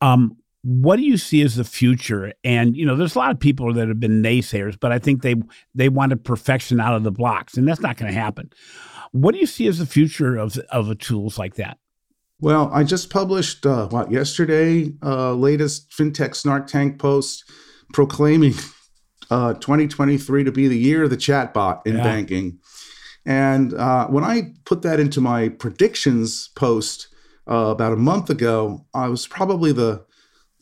Um, 0.00 0.36
what 0.62 0.96
do 0.96 1.02
you 1.02 1.16
see 1.16 1.42
as 1.42 1.54
the 1.54 1.64
future? 1.64 2.32
And 2.42 2.76
you 2.76 2.84
know, 2.84 2.96
there's 2.96 3.14
a 3.14 3.18
lot 3.18 3.30
of 3.30 3.38
people 3.38 3.72
that 3.72 3.88
have 3.88 4.00
been 4.00 4.22
naysayers, 4.22 4.78
but 4.78 4.90
I 4.92 4.98
think 4.98 5.22
they 5.22 5.36
they 5.74 5.88
wanted 5.88 6.24
perfection 6.24 6.80
out 6.80 6.94
of 6.94 7.04
the 7.04 7.12
blocks, 7.12 7.56
and 7.56 7.68
that's 7.68 7.80
not 7.80 7.96
going 7.96 8.12
to 8.12 8.18
happen. 8.18 8.50
What 9.16 9.32
do 9.32 9.40
you 9.40 9.46
see 9.46 9.66
as 9.66 9.78
the 9.78 9.86
future 9.86 10.36
of 10.36 10.58
of 10.70 10.98
tools 10.98 11.38
like 11.38 11.54
that? 11.54 11.78
Well, 12.38 12.70
I 12.72 12.84
just 12.84 13.08
published 13.08 13.64
uh, 13.64 13.88
what 13.88 14.10
yesterday, 14.10 14.92
uh, 15.02 15.32
latest 15.32 15.90
fintech 15.90 16.34
snark 16.34 16.66
tank 16.66 16.98
post 16.98 17.50
proclaiming 17.94 18.52
uh, 19.30 19.54
2023 19.54 20.44
to 20.44 20.52
be 20.52 20.68
the 20.68 20.76
year 20.76 21.04
of 21.04 21.10
the 21.10 21.16
chatbot 21.16 21.80
in 21.86 21.96
yeah. 21.96 22.02
banking. 22.02 22.58
And 23.24 23.72
uh, 23.72 24.06
when 24.08 24.22
I 24.22 24.54
put 24.66 24.82
that 24.82 25.00
into 25.00 25.22
my 25.22 25.48
predictions 25.48 26.50
post 26.54 27.08
uh, 27.50 27.68
about 27.68 27.94
a 27.94 27.96
month 27.96 28.28
ago, 28.28 28.84
I 28.92 29.08
was 29.08 29.26
probably 29.26 29.72
the 29.72 30.04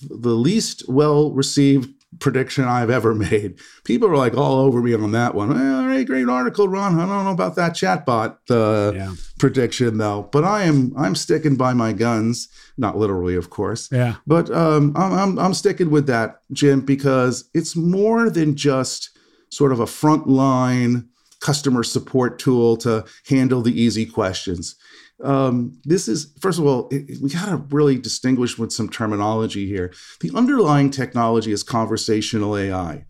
the 0.01 0.35
least 0.35 0.85
well 0.89 1.33
received 1.33 2.04
prediction 2.19 2.65
I've 2.65 2.91
ever 2.91 3.15
made. 3.31 3.59
People 3.85 4.09
are 4.09 4.17
like 4.17 4.37
all 4.37 4.61
over 4.61 4.81
me 4.81 4.95
on 4.95 5.13
that 5.13 5.35
one. 5.35 5.51
all 5.51 5.87
right, 5.87 6.07
great 6.07 6.29
article, 6.29 6.69
Ron. 6.69 6.99
I 6.99 7.07
don't 7.07 7.25
know 7.25 7.31
about 7.31 7.57
that 7.57 7.73
chatbot 7.73 8.37
uh, 8.51 8.93
yeah. 8.95 9.15
prediction 9.39 9.99
though, 9.99 10.29
but 10.33 10.45
I 10.45 10.65
am 10.65 10.93
I'm 10.97 11.15
sticking 11.15 11.57
by 11.57 11.75
my 11.75 11.93
guns. 11.93 12.49
Not 12.77 12.97
literally, 12.97 13.37
of 13.37 13.51
course. 13.51 13.89
Yeah. 13.93 14.17
But 14.27 14.51
um, 14.51 14.93
I'm, 14.97 15.13
I'm 15.13 15.39
I'm 15.39 15.55
sticking 15.55 15.91
with 15.91 16.07
that, 16.07 16.41
Jim, 16.53 16.81
because 16.81 17.49
it's 17.55 17.77
more 17.77 18.31
than 18.31 18.57
just 18.57 19.11
sort 19.51 19.73
of 19.73 19.81
a 19.81 19.85
frontline 19.85 21.07
customer 21.41 21.83
support 21.83 22.39
tool 22.39 22.77
to 22.79 23.05
handle 23.29 23.61
the 23.61 23.79
easy 23.81 24.07
questions. 24.07 24.77
Um, 25.25 25.81
this 25.85 26.07
is, 26.07 26.33
first 26.41 26.59
of 26.59 26.67
all, 26.67 26.89
it, 26.91 27.21
we 27.23 27.31
got 27.31 27.47
to 27.47 27.57
really 27.75 27.97
distinguish 27.97 28.59
with 28.59 28.73
some 28.73 28.89
terminology 28.89 29.67
here. 29.67 29.93
The 30.21 30.31
underlying 30.35 30.91
technology 30.91 31.51
is 31.51 31.63
conversational 31.63 32.57
AI. 32.57 33.07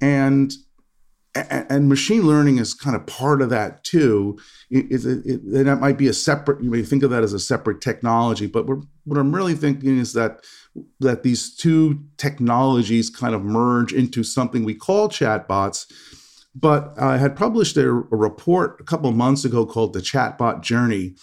And 0.00 0.52
and 1.34 1.88
machine 1.88 2.22
learning 2.22 2.58
is 2.58 2.74
kind 2.74 2.96
of 2.96 3.06
part 3.06 3.42
of 3.42 3.50
that 3.50 3.84
too. 3.84 4.38
It, 4.70 4.86
it, 4.90 5.04
it, 5.04 5.42
and 5.42 5.66
that 5.66 5.80
might 5.80 5.98
be 5.98 6.08
a 6.08 6.12
separate. 6.12 6.62
You 6.62 6.70
may 6.70 6.82
think 6.82 7.02
of 7.02 7.10
that 7.10 7.22
as 7.22 7.32
a 7.32 7.38
separate 7.38 7.80
technology, 7.80 8.46
but 8.46 8.66
what 8.66 9.18
I'm 9.18 9.34
really 9.34 9.54
thinking 9.54 9.98
is 9.98 10.12
that 10.14 10.44
that 11.00 11.22
these 11.22 11.54
two 11.54 12.04
technologies 12.16 13.10
kind 13.10 13.34
of 13.34 13.42
merge 13.42 13.92
into 13.92 14.22
something 14.22 14.64
we 14.64 14.74
call 14.74 15.08
chatbots, 15.08 15.86
but 16.54 16.94
I 16.98 17.18
had 17.18 17.36
published 17.36 17.76
a, 17.76 17.88
a 17.88 18.16
report 18.16 18.80
a 18.80 18.84
couple 18.84 19.10
months 19.12 19.44
ago 19.44 19.66
called 19.66 19.92
The 19.92 20.00
Chatbot 20.00 20.62
Journey, 20.62 21.16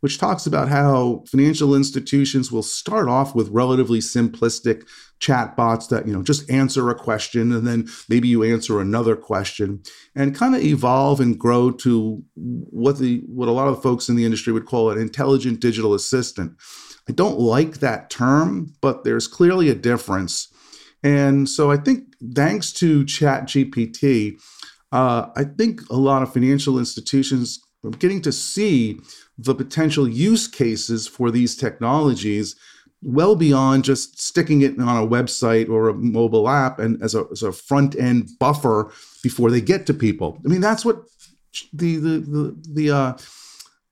which 0.00 0.18
talks 0.18 0.46
about 0.46 0.68
how 0.68 1.22
financial 1.26 1.74
institutions 1.74 2.50
will 2.50 2.62
start 2.62 3.08
off 3.08 3.34
with 3.34 3.48
relatively 3.50 3.98
simplistic 3.98 4.86
chatbots 5.20 5.88
that 5.88 6.06
you 6.06 6.12
know 6.12 6.22
just 6.22 6.50
answer 6.50 6.88
a 6.88 6.94
question 6.94 7.52
and 7.52 7.66
then 7.66 7.86
maybe 8.08 8.26
you 8.26 8.42
answer 8.42 8.80
another 8.80 9.14
question 9.14 9.82
and 10.14 10.34
kind 10.34 10.54
of 10.54 10.62
evolve 10.62 11.20
and 11.20 11.38
grow 11.38 11.70
to 11.70 12.22
what 12.34 12.98
the 12.98 13.22
what 13.26 13.48
a 13.48 13.52
lot 13.52 13.68
of 13.68 13.82
folks 13.82 14.08
in 14.08 14.16
the 14.16 14.24
industry 14.24 14.52
would 14.52 14.66
call 14.66 14.90
an 14.90 14.98
intelligent 14.98 15.60
digital 15.60 15.94
assistant. 15.94 16.52
I 17.08 17.12
don't 17.12 17.38
like 17.38 17.80
that 17.80 18.08
term, 18.08 18.74
but 18.80 19.04
there's 19.04 19.26
clearly 19.26 19.68
a 19.68 19.74
difference. 19.74 20.48
And 21.02 21.48
so 21.48 21.70
I 21.70 21.76
think 21.76 22.14
thanks 22.34 22.72
to 22.74 23.04
ChatGPT, 23.04 24.40
uh, 24.92 25.26
I 25.34 25.44
think 25.44 25.80
a 25.90 25.96
lot 25.96 26.22
of 26.22 26.32
financial 26.32 26.78
institutions 26.78 27.60
are 27.84 27.90
getting 27.90 28.20
to 28.22 28.32
see 28.32 29.00
the 29.44 29.54
potential 29.54 30.08
use 30.08 30.46
cases 30.46 31.06
for 31.06 31.30
these 31.30 31.56
technologies 31.56 32.56
well 33.02 33.34
beyond 33.34 33.84
just 33.84 34.20
sticking 34.20 34.60
it 34.60 34.78
on 34.78 35.02
a 35.02 35.06
website 35.06 35.68
or 35.70 35.88
a 35.88 35.94
mobile 35.94 36.48
app 36.48 36.78
and 36.78 37.02
as 37.02 37.14
a, 37.14 37.24
as 37.32 37.42
a 37.42 37.52
front 37.52 37.96
end 37.96 38.28
buffer 38.38 38.92
before 39.22 39.50
they 39.50 39.60
get 39.60 39.86
to 39.86 39.94
people. 39.94 40.38
I 40.44 40.48
mean, 40.48 40.60
that's 40.60 40.84
what 40.84 41.02
the 41.72 41.96
the 41.96 42.18
the, 42.18 42.56
the 42.74 42.90
uh, 42.90 43.18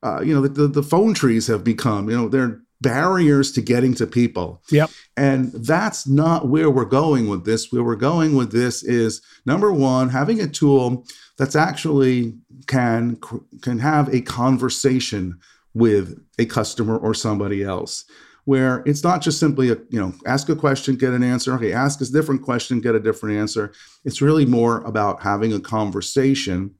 uh, 0.03 0.21
you 0.21 0.35
know 0.35 0.43
the, 0.43 0.49
the, 0.49 0.69
the 0.69 0.83
phone 0.83 1.15
trees 1.15 1.47
have 1.47 1.65
become. 1.65 2.11
You 2.11 2.17
know, 2.17 2.29
they're 2.29 2.61
barriers 2.81 3.53
to 3.53 3.61
getting 3.61 3.95
to 3.95 4.07
people. 4.07 4.63
Yep. 4.71 4.91
And 5.17 5.53
that's 5.53 6.07
not 6.07 6.49
where 6.49 6.71
we're 6.71 6.85
going 6.85 7.29
with 7.29 7.45
this. 7.45 7.73
Where 7.73 7.83
we're 7.83 7.97
going 7.97 8.37
with 8.37 8.53
this 8.53 8.83
is 8.83 9.21
number 9.47 9.73
one, 9.73 10.09
having 10.09 10.41
a 10.41 10.47
tool 10.47 11.05
that's 11.37 11.57
actually 11.57 12.35
can 12.67 13.19
can 13.63 13.79
have 13.79 14.13
a 14.15 14.21
conversation 14.21 15.39
with 15.75 16.19
a 16.39 16.47
customer 16.47 16.97
or 16.97 17.15
somebody 17.15 17.63
else 17.63 18.05
where 18.45 18.83
it's 18.87 19.05
not 19.05 19.21
just 19.21 19.39
simply 19.39 19.71
a 19.71 19.77
you 19.91 20.01
know 20.01 20.13
ask 20.27 20.49
a 20.49 20.57
question 20.57 20.97
get 20.97 21.13
an 21.13 21.23
answer 21.23 21.53
okay 21.53 21.73
ask 21.73 22.01
a 22.01 22.05
different 22.07 22.43
question 22.43 22.81
get 22.81 22.95
a 22.95 23.01
different 23.01 23.37
answer 23.37 23.73
it's 24.07 24.23
really 24.23 24.47
more 24.47 24.81
about 24.85 25.23
having 25.23 25.53
a 25.53 25.61
conversation 25.61 26.75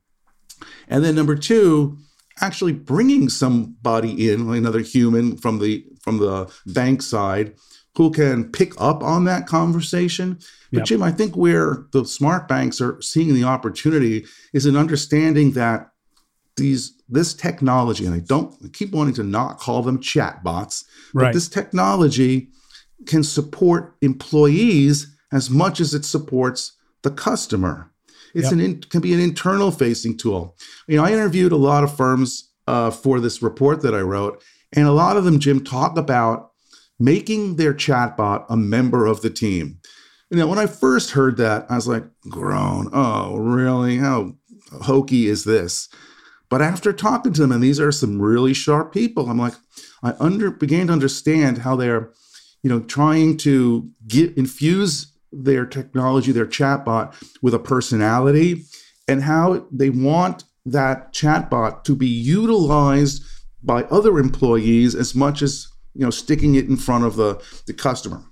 and 0.89 1.05
then 1.05 1.15
number 1.15 1.37
two 1.37 1.99
actually 2.41 2.73
bringing 2.73 3.29
somebody 3.29 4.31
in, 4.31 4.53
another 4.53 4.81
human 4.81 5.37
from 5.37 5.59
the 5.59 5.85
from 6.01 6.19
the 6.19 6.53
bank 6.67 7.03
side, 7.03 7.55
who 7.97 8.11
can 8.11 8.51
pick 8.51 8.73
up 8.81 9.03
on 9.03 9.25
that 9.25 9.47
conversation. 9.47 10.39
But 10.71 10.79
yep. 10.79 10.87
Jim, 10.87 11.03
I 11.03 11.11
think 11.11 11.37
where 11.37 11.87
the 11.93 12.05
smart 12.05 12.47
banks 12.47 12.81
are 12.81 13.01
seeing 13.03 13.35
the 13.35 13.45
opportunity 13.45 14.25
is 14.53 14.67
in 14.67 14.77
understanding 14.77 15.53
that 15.53 15.91
these 16.57 16.93
this 17.09 17.35
technology, 17.35 18.07
and 18.07 18.15
I 18.15 18.21
don't 18.21 18.55
I 18.65 18.69
keep 18.69 18.93
wanting 18.93 19.15
to 19.15 19.25
not 19.25 19.59
call 19.59 19.83
them 19.83 19.99
chatbots, 19.99 20.85
right. 21.13 21.25
but 21.25 21.35
this 21.35 21.49
technology 21.49 22.51
can 23.07 23.25
support 23.25 23.97
employees 24.01 25.15
as 25.33 25.51
much 25.51 25.81
as 25.81 25.95
it 25.95 26.05
supports 26.05 26.77
the 27.03 27.11
customer. 27.11 27.93
It's 28.35 28.45
yep. 28.45 28.53
an 28.53 28.61
in, 28.61 28.81
can 28.83 29.01
be 29.01 29.15
an 29.15 29.21
internal 29.21 29.71
facing 29.71 30.17
tool. 30.17 30.57
You 30.87 30.97
know, 30.97 31.05
I 31.05 31.13
interviewed 31.13 31.53
a 31.53 31.57
lot 31.57 31.85
of 31.85 31.97
firms 31.97 32.51
uh, 32.67 32.91
for 32.91 33.21
this 33.21 33.43
report 33.43 33.83
that 33.83 33.95
I 33.95 34.01
wrote, 34.01 34.43
and 34.73 34.87
a 34.87 34.93
lot 34.93 35.17
of 35.17 35.25
them, 35.25 35.39
Jim, 35.39 35.65
talk 35.65 35.97
about 35.97 36.53
making 36.99 37.57
their 37.57 37.73
chatbot 37.73 38.45
a 38.49 38.57
member 38.57 39.07
of 39.07 39.23
the 39.23 39.31
team. 39.31 39.81
You 40.31 40.39
know, 40.39 40.47
when 40.47 40.59
I 40.59 40.67
first 40.67 41.13
heard 41.13 41.37
that, 41.39 41.67
I 41.71 41.77
was 41.77 41.89
like, 41.89 42.05
groan. 42.29 42.91
Oh, 42.93 43.37
really? 43.37 43.97
How 43.97 44.35
hokey 44.83 45.27
is 45.27 45.45
this? 45.45 45.89
But 46.51 46.63
after 46.63 46.93
talking 46.93 47.33
to 47.35 47.41
them, 47.41 47.53
and 47.53 47.63
these 47.63 47.81
are 47.81 47.93
some 47.93 48.21
really 48.21 48.55
sharp 48.55 48.93
people, 48.93 49.31
I'm 49.31 49.39
like, 49.39 49.55
I 50.03 50.15
under 50.21 50.51
began 50.51 50.89
to 50.89 50.93
understand 50.93 51.59
how 51.59 51.77
they're, 51.77 52.11
you 52.63 52.71
know, 52.71 52.81
trying 52.81 53.37
to 53.39 53.91
get 54.07 54.37
infuse 54.37 55.13
their 55.33 55.67
technology, 55.67 56.33
their 56.33 56.47
chatbot, 56.47 57.15
with 57.43 57.55
a 57.55 57.59
personality 57.59 58.65
and 59.09 59.23
how 59.23 59.67
they 59.73 59.91
want 59.91 60.45
that 60.67 61.13
chatbot 61.13 61.83
to 61.85 61.97
be 61.97 62.07
utilized 62.07 63.25
by 63.63 63.83
other 63.85 64.19
employees 64.19 64.95
as 64.95 65.15
much 65.15 65.43
as 65.43 65.69
you 65.95 66.05
know 66.05 66.11
sticking 66.11 66.55
it 66.55 66.67
in 66.67 66.77
front 66.77 67.05
of 67.05 67.17
the, 67.17 67.43
the 67.67 67.73
customer. 67.73 68.23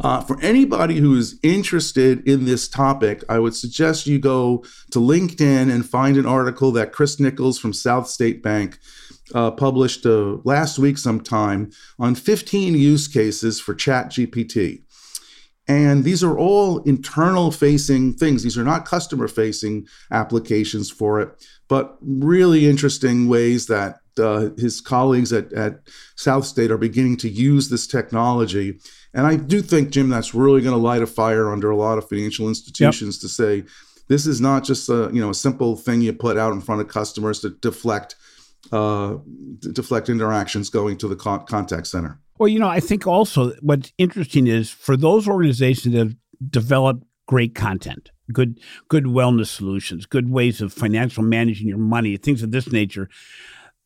Uh, 0.00 0.20
for 0.20 0.38
anybody 0.42 0.96
who 0.96 1.16
is 1.16 1.38
interested 1.42 2.26
in 2.28 2.44
this 2.44 2.68
topic, 2.68 3.24
I 3.28 3.38
would 3.38 3.54
suggest 3.54 4.06
you 4.06 4.18
go 4.18 4.64
to 4.90 4.98
LinkedIn 4.98 5.72
and 5.72 5.88
find 5.88 6.18
an 6.18 6.26
article 6.26 6.72
that 6.72 6.92
Chris 6.92 7.18
Nichols 7.18 7.58
from 7.58 7.72
South 7.72 8.08
State 8.08 8.42
Bank 8.42 8.78
uh, 9.34 9.50
published 9.52 10.04
uh, 10.04 10.38
last 10.44 10.78
week 10.78 10.98
sometime 10.98 11.70
on 11.98 12.14
15 12.14 12.74
use 12.74 13.08
cases 13.08 13.58
for 13.60 13.74
ChatGPT. 13.74 14.82
And 15.68 16.04
these 16.04 16.22
are 16.22 16.38
all 16.38 16.78
internal 16.82 17.50
facing 17.50 18.14
things. 18.14 18.44
These 18.44 18.56
are 18.56 18.64
not 18.64 18.84
customer 18.84 19.26
facing 19.26 19.88
applications 20.12 20.90
for 20.90 21.20
it, 21.20 21.44
but 21.68 21.96
really 22.00 22.68
interesting 22.68 23.28
ways 23.28 23.66
that 23.66 23.98
uh, 24.18 24.50
his 24.56 24.80
colleagues 24.80 25.32
at, 25.32 25.52
at 25.52 25.80
South 26.14 26.46
State 26.46 26.70
are 26.70 26.78
beginning 26.78 27.16
to 27.18 27.28
use 27.28 27.68
this 27.68 27.86
technology. 27.86 28.78
And 29.12 29.26
I 29.26 29.36
do 29.36 29.60
think, 29.60 29.90
Jim, 29.90 30.08
that's 30.08 30.34
really 30.34 30.60
going 30.60 30.74
to 30.74 30.80
light 30.80 31.02
a 31.02 31.06
fire 31.06 31.52
under 31.52 31.70
a 31.70 31.76
lot 31.76 31.98
of 31.98 32.08
financial 32.08 32.48
institutions 32.48 33.16
yep. 33.16 33.20
to 33.22 33.28
say 33.28 33.64
this 34.08 34.26
is 34.26 34.40
not 34.40 34.64
just 34.64 34.88
a 34.88 35.10
you 35.12 35.20
know 35.20 35.30
a 35.30 35.34
simple 35.34 35.76
thing 35.76 36.00
you 36.00 36.12
put 36.12 36.36
out 36.36 36.52
in 36.52 36.60
front 36.60 36.80
of 36.80 36.88
customers 36.88 37.40
to 37.40 37.50
deflect 37.50 38.14
uh, 38.72 39.16
deflect 39.58 40.08
interactions 40.08 40.70
going 40.70 40.96
to 40.98 41.08
the 41.08 41.16
contact 41.16 41.86
center. 41.86 42.20
Well, 42.38 42.48
you 42.48 42.58
know, 42.58 42.68
I 42.68 42.80
think 42.80 43.06
also 43.06 43.52
what's 43.60 43.92
interesting 43.98 44.46
is 44.46 44.70
for 44.70 44.96
those 44.96 45.26
organizations 45.26 45.94
that 45.94 45.98
have 45.98 46.16
developed 46.50 47.04
great 47.26 47.54
content, 47.54 48.10
good 48.32 48.60
good 48.88 49.04
wellness 49.04 49.46
solutions, 49.46 50.06
good 50.06 50.30
ways 50.30 50.60
of 50.60 50.72
financial 50.72 51.22
managing 51.22 51.68
your 51.68 51.78
money, 51.78 52.16
things 52.16 52.42
of 52.42 52.50
this 52.50 52.70
nature. 52.70 53.08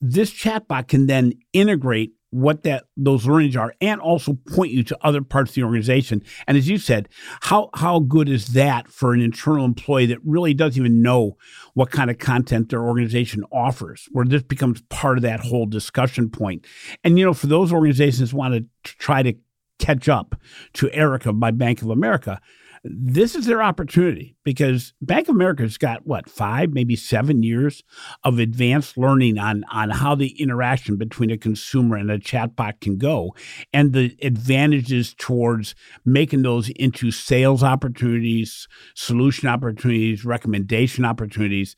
This 0.01 0.33
chatbot 0.33 0.89
can 0.89 1.07
then 1.07 1.35
integrate 1.53 2.13
what 2.31 2.62
that 2.62 2.85
those 2.97 3.27
learnings 3.27 3.57
are 3.57 3.75
and 3.81 4.01
also 4.01 4.35
point 4.55 4.71
you 4.71 4.83
to 4.85 4.99
other 5.03 5.23
parts 5.23 5.51
of 5.51 5.55
the 5.57 5.62
organization. 5.62 6.23
And 6.47 6.57
as 6.57 6.69
you 6.69 6.79
said 6.79 7.09
how 7.40 7.71
how 7.75 8.01
good 8.01 8.29
is 8.29 8.49
that 8.49 8.88
for 8.88 9.12
an 9.12 9.21
internal 9.21 9.64
employee 9.64 10.07
that 10.07 10.19
really 10.25 10.55
doesn't 10.55 10.81
even 10.81 11.03
know 11.03 11.37
what 11.75 11.90
kind 11.90 12.11
of 12.11 12.19
content 12.19 12.69
their 12.69 12.83
organization 12.83 13.45
offers 13.53 14.09
where 14.12 14.25
this 14.25 14.43
becomes 14.43 14.81
part 14.83 15.19
of 15.19 15.23
that 15.23 15.40
whole 15.40 15.66
discussion 15.66 16.31
point? 16.31 16.66
And 17.05 17.19
you 17.19 17.25
know 17.25 17.35
for 17.35 17.49
those 17.49 17.73
organizations 17.73 18.33
want 18.33 18.55
to 18.55 18.64
try 18.85 19.23
to 19.23 19.35
catch 19.79 20.09
up 20.09 20.35
to 20.75 20.90
erica 20.93 21.33
by 21.33 21.51
bank 21.51 21.81
of 21.81 21.88
america 21.88 22.38
this 22.83 23.35
is 23.35 23.45
their 23.45 23.62
opportunity 23.62 24.37
because 24.43 24.95
Bank 25.03 25.29
of 25.29 25.35
America's 25.35 25.77
got 25.77 26.07
what 26.07 26.31
five, 26.31 26.73
maybe 26.73 26.97
seven 26.97 27.43
years 27.43 27.83
of 28.25 28.38
advanced 28.38 28.97
learning 28.97 29.38
on 29.38 29.64
on 29.71 29.90
how 29.90 30.14
the 30.14 30.40
interaction 30.40 30.97
between 30.97 31.31
a 31.31 31.37
consumer 31.37 31.97
and 31.97 32.11
a 32.11 32.19
chatbot 32.19 32.81
can 32.81 32.97
go, 32.97 33.35
and 33.73 33.93
the 33.93 34.16
advantages 34.23 35.14
towards 35.19 35.75
making 36.05 36.43
those 36.43 36.71
into 36.71 37.11
sales 37.11 37.62
opportunities, 37.62 38.66
solution 38.95 39.49
opportunities, 39.49 40.25
recommendation 40.25 41.05
opportunities. 41.05 41.77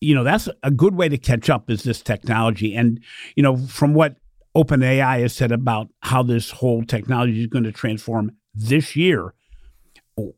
You 0.00 0.14
know, 0.14 0.24
that's 0.24 0.48
a 0.62 0.70
good 0.70 0.94
way 0.94 1.08
to 1.08 1.16
catch 1.16 1.48
up 1.48 1.70
is 1.70 1.84
this 1.84 2.02
technology. 2.02 2.74
And, 2.74 3.00
you 3.36 3.42
know, 3.42 3.56
from 3.56 3.94
what 3.94 4.16
OpenAI 4.54 5.20
has 5.20 5.32
said 5.32 5.52
about 5.52 5.88
how 6.00 6.22
this 6.22 6.50
whole 6.50 6.84
technology 6.84 7.40
is 7.40 7.46
going 7.46 7.64
to 7.64 7.72
transform 7.72 8.32
this 8.52 8.96
year, 8.96 9.32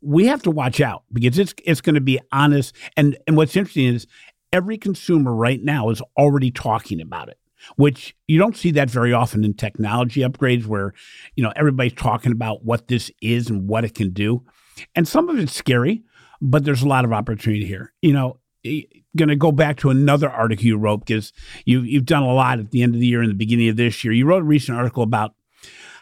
we 0.01 0.27
have 0.27 0.43
to 0.43 0.51
watch 0.51 0.81
out 0.81 1.05
because 1.13 1.39
it's 1.39 1.55
it's 1.65 1.81
going 1.81 1.95
to 1.95 2.01
be 2.01 2.21
honest. 2.33 2.75
And 2.97 3.17
and 3.27 3.37
what's 3.37 3.57
interesting 3.57 3.95
is 3.95 4.07
every 4.53 4.79
consumer 4.79 5.35
right 5.35 5.63
now 5.63 5.91
is 5.91 6.01
already 6.17 6.51
talking 6.51 7.01
about 7.01 7.29
it, 7.29 7.39
which 7.77 8.15
you 8.29 8.39
don't 8.39 8.57
see 8.57 8.71
that 8.73 8.89
very 8.89 9.13
often 9.13 9.45
in 9.45 9.55
technology 9.55 10.21
upgrades 10.21 10.67
where, 10.67 10.93
you 11.35 11.43
know, 11.43 11.53
everybody's 11.57 11.95
talking 11.95 12.33
about 12.33 12.65
what 12.65 12.89
this 12.89 13.11
is 13.21 13.51
and 13.51 13.69
what 13.69 13.85
it 13.85 13.95
can 13.95 14.11
do. 14.13 14.45
And 14.95 15.07
some 15.07 15.29
of 15.29 15.39
it's 15.39 15.55
scary, 15.55 16.05
but 16.41 16.65
there's 16.65 16.83
a 16.83 16.89
lot 16.89 17.05
of 17.05 17.13
opportunity 17.13 17.67
here. 17.67 17.93
You 18.01 18.13
know, 18.13 18.39
going 19.17 19.29
to 19.29 19.37
go 19.37 19.53
back 19.53 19.77
to 19.79 19.91
another 19.91 20.31
article 20.31 20.65
you 20.65 20.77
wrote 20.77 21.05
because 21.05 21.33
you, 21.65 21.83
you've 21.83 22.07
done 22.07 22.23
a 22.23 22.33
lot 22.33 22.59
at 22.59 22.71
the 22.71 22.83
end 22.83 22.95
of 22.95 23.01
the 23.01 23.07
year 23.07 23.21
and 23.21 23.31
the 23.31 23.35
beginning 23.35 23.69
of 23.69 23.77
this 23.77 24.05
year. 24.05 24.13
You 24.13 24.27
wrote 24.27 24.43
a 24.43 24.47
recent 24.47 24.77
article 24.79 25.03
about 25.03 25.35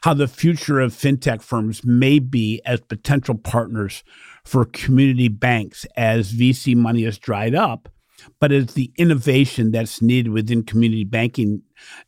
how 0.03 0.15
the 0.15 0.29
future 0.29 0.81
of 0.81 0.93
fintech 0.93 1.43
firms 1.43 1.85
may 1.85 2.19
be 2.19 2.61
as 2.65 2.81
potential 2.81 3.37
partners 3.37 4.03
for 4.45 4.65
community 4.65 5.29
banks 5.29 5.87
as 5.97 6.33
VC 6.33 6.75
money 6.75 7.05
has 7.05 7.19
dried 7.19 7.55
up 7.55 7.89
but 8.41 8.53
as 8.53 8.75
the 8.75 8.93
innovation 8.97 9.71
that's 9.71 10.03
needed 10.03 10.31
within 10.33 10.63
community 10.63 11.05
banking 11.05 11.63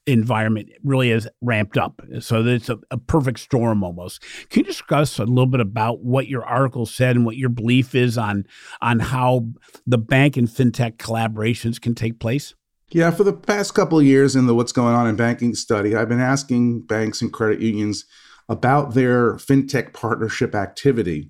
environment 0.07 0.68
really 0.83 1.11
has 1.11 1.28
ramped 1.40 1.76
up. 1.76 2.00
So 2.20 2.44
it's 2.44 2.68
a, 2.68 2.78
a, 2.90 2.98
perfect 2.98 3.40
storm 3.40 3.83
almost. 3.83 4.22
Can 4.50 4.61
you 4.61 4.64
discuss 4.64 5.18
a 5.18 5.24
little 5.24 5.46
bit 5.46 5.61
about 5.61 6.00
what 6.00 6.28
your 6.28 6.44
article 6.44 6.87
said 6.87 7.16
and 7.16 7.24
what 7.24 7.37
your 7.37 7.48
belief 7.48 7.94
is 7.94 8.16
on 8.16 8.46
on 8.80 9.00
how 9.00 9.46
the 9.87 9.98
bank 9.98 10.37
and 10.37 10.48
fintech 10.48 10.96
collaborations 10.96 11.80
can 11.80 11.94
take 11.94 12.20
place? 12.20 12.54
Yeah, 12.94 13.11
for 13.11 13.24
the 13.24 13.33
past 13.33 13.74
couple 13.74 13.98
of 13.98 14.04
years 14.04 14.37
in 14.37 14.46
the 14.46 14.54
what's 14.54 14.70
going 14.70 14.94
on 14.94 15.09
in 15.09 15.16
banking 15.16 15.57
study, 15.57 15.96
I've 15.96 16.09
been 16.09 16.20
asking 16.20 16.83
banks 16.83 17.20
and 17.20 17.33
credit 17.33 17.61
unions 17.61 18.04
about 18.48 18.94
their 18.94 19.35
fintech 19.35 19.92
partnership 19.92 20.54
activity. 20.54 21.28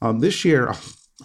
Um, 0.00 0.20
this 0.20 0.44
year, 0.44 0.72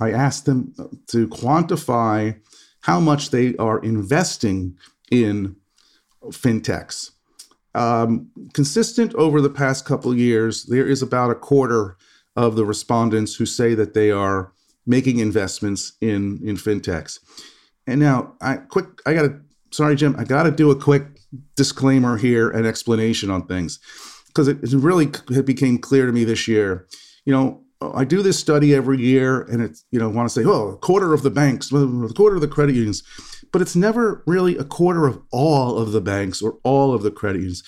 I 0.02 0.12
asked 0.12 0.48
them 0.48 0.74
to 1.10 1.28
quantify 1.28 2.40
how 2.82 3.00
much 3.00 3.30
they 3.30 3.56
are 3.58 3.78
investing 3.78 4.76
in 5.12 5.56
fintechs. 6.30 7.12
Um, 7.76 8.32
consistent 8.56 9.14
over 9.14 9.40
the 9.40 9.52
past 9.52 9.86
couple 9.86 10.12
of 10.12 10.18
years, 10.18 10.64
there 10.64 10.88
is 10.88 11.04
about 11.04 11.30
a 11.30 11.36
quarter 11.36 11.96
of 12.36 12.56
the 12.56 12.66
respondents 12.66 13.36
who 13.36 13.46
say 13.46 13.76
that 13.76 13.94
they 13.94 14.10
are 14.10 14.52
making 14.88 15.20
investments 15.20 15.94
in 16.02 16.40
in 16.44 16.56
fintechs. 16.56 17.20
And 17.86 18.00
now, 18.00 18.34
I 18.42 18.58
quick, 18.58 18.88
I 19.06 19.14
got 19.14 19.22
to, 19.24 19.42
sorry, 19.72 19.96
Jim, 19.96 20.16
I 20.18 20.24
got 20.24 20.44
to 20.44 20.52
do 20.52 20.72
a 20.72 20.76
quick 20.76 21.04
disclaimer 21.56 22.18
here 22.18 22.50
and 22.50 22.66
explanation 22.66 23.30
on 23.30 23.46
things 23.46 23.80
because 24.28 24.48
it, 24.48 24.64
it 24.64 24.74
really 24.74 25.10
it 25.30 25.46
became 25.46 25.78
clear 25.78 26.06
to 26.06 26.12
me 26.12 26.24
this 26.24 26.48
year. 26.48 26.88
You 27.26 27.34
know, 27.34 27.64
I 27.82 28.04
do 28.06 28.22
this 28.22 28.40
study 28.40 28.74
every 28.74 29.00
year, 29.00 29.42
and 29.42 29.62
it's 29.62 29.86
you 29.92 30.00
know 30.00 30.10
want 30.10 30.30
to 30.30 30.34
say, 30.34 30.46
oh, 30.48 30.70
a 30.70 30.78
quarter 30.78 31.14
of 31.14 31.24
the 31.24 31.30
banks, 31.30 31.72
a 31.72 32.10
quarter 32.16 32.36
of 32.36 32.42
the 32.42 32.48
credit 32.48 32.76
unions, 32.76 33.04
but 33.52 33.62
it's 33.62 33.76
never 33.76 34.24
really 34.26 34.58
a 34.58 34.64
quarter 34.64 35.08
of 35.08 35.22
all 35.32 35.78
of 35.78 35.92
the 35.92 36.02
banks 36.02 36.42
or 36.42 36.60
all 36.64 36.94
of 36.94 37.04
the 37.04 37.12
credit 37.12 37.40
unions. 37.40 37.64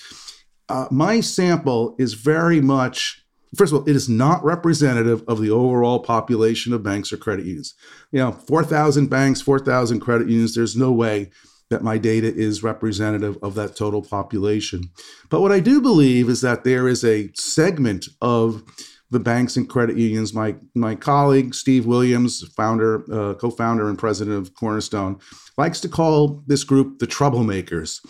Uh, 0.68 0.86
my 0.90 1.20
sample 1.20 1.94
is 1.98 2.14
very 2.14 2.60
much, 2.60 3.22
first 3.56 3.72
of 3.72 3.80
all, 3.80 3.88
it 3.88 3.96
is 3.96 4.08
not 4.08 4.42
representative 4.44 5.22
of 5.28 5.40
the 5.40 5.50
overall 5.50 5.98
population 5.98 6.72
of 6.72 6.82
banks 6.82 7.12
or 7.12 7.16
credit 7.16 7.44
unions. 7.44 7.74
You 8.10 8.20
know, 8.20 8.32
four 8.32 8.64
thousand 8.64 9.08
banks, 9.08 9.40
four 9.40 9.58
thousand 9.58 10.00
credit 10.00 10.28
unions. 10.28 10.54
There's 10.54 10.76
no 10.76 10.92
way 10.92 11.30
that 11.72 11.82
my 11.82 11.98
data 11.98 12.32
is 12.32 12.62
representative 12.62 13.36
of 13.42 13.54
that 13.56 13.74
total 13.74 14.02
population. 14.02 14.82
But 15.30 15.40
what 15.40 15.52
I 15.52 15.58
do 15.58 15.80
believe 15.80 16.28
is 16.28 16.40
that 16.42 16.64
there 16.64 16.86
is 16.86 17.02
a 17.02 17.30
segment 17.34 18.06
of 18.20 18.62
the 19.10 19.20
banks 19.20 19.56
and 19.56 19.68
credit 19.68 19.96
unions. 19.96 20.32
My 20.32 20.56
my 20.74 20.94
colleague 20.94 21.54
Steve 21.54 21.84
Williams, 21.86 22.42
founder, 22.56 23.04
uh, 23.12 23.34
co-founder, 23.34 23.88
and 23.88 23.98
president 23.98 24.36
of 24.36 24.54
Cornerstone, 24.54 25.18
likes 25.58 25.80
to 25.80 25.88
call 25.88 26.42
this 26.46 26.64
group 26.64 26.98
the 26.98 27.06
troublemakers. 27.06 28.00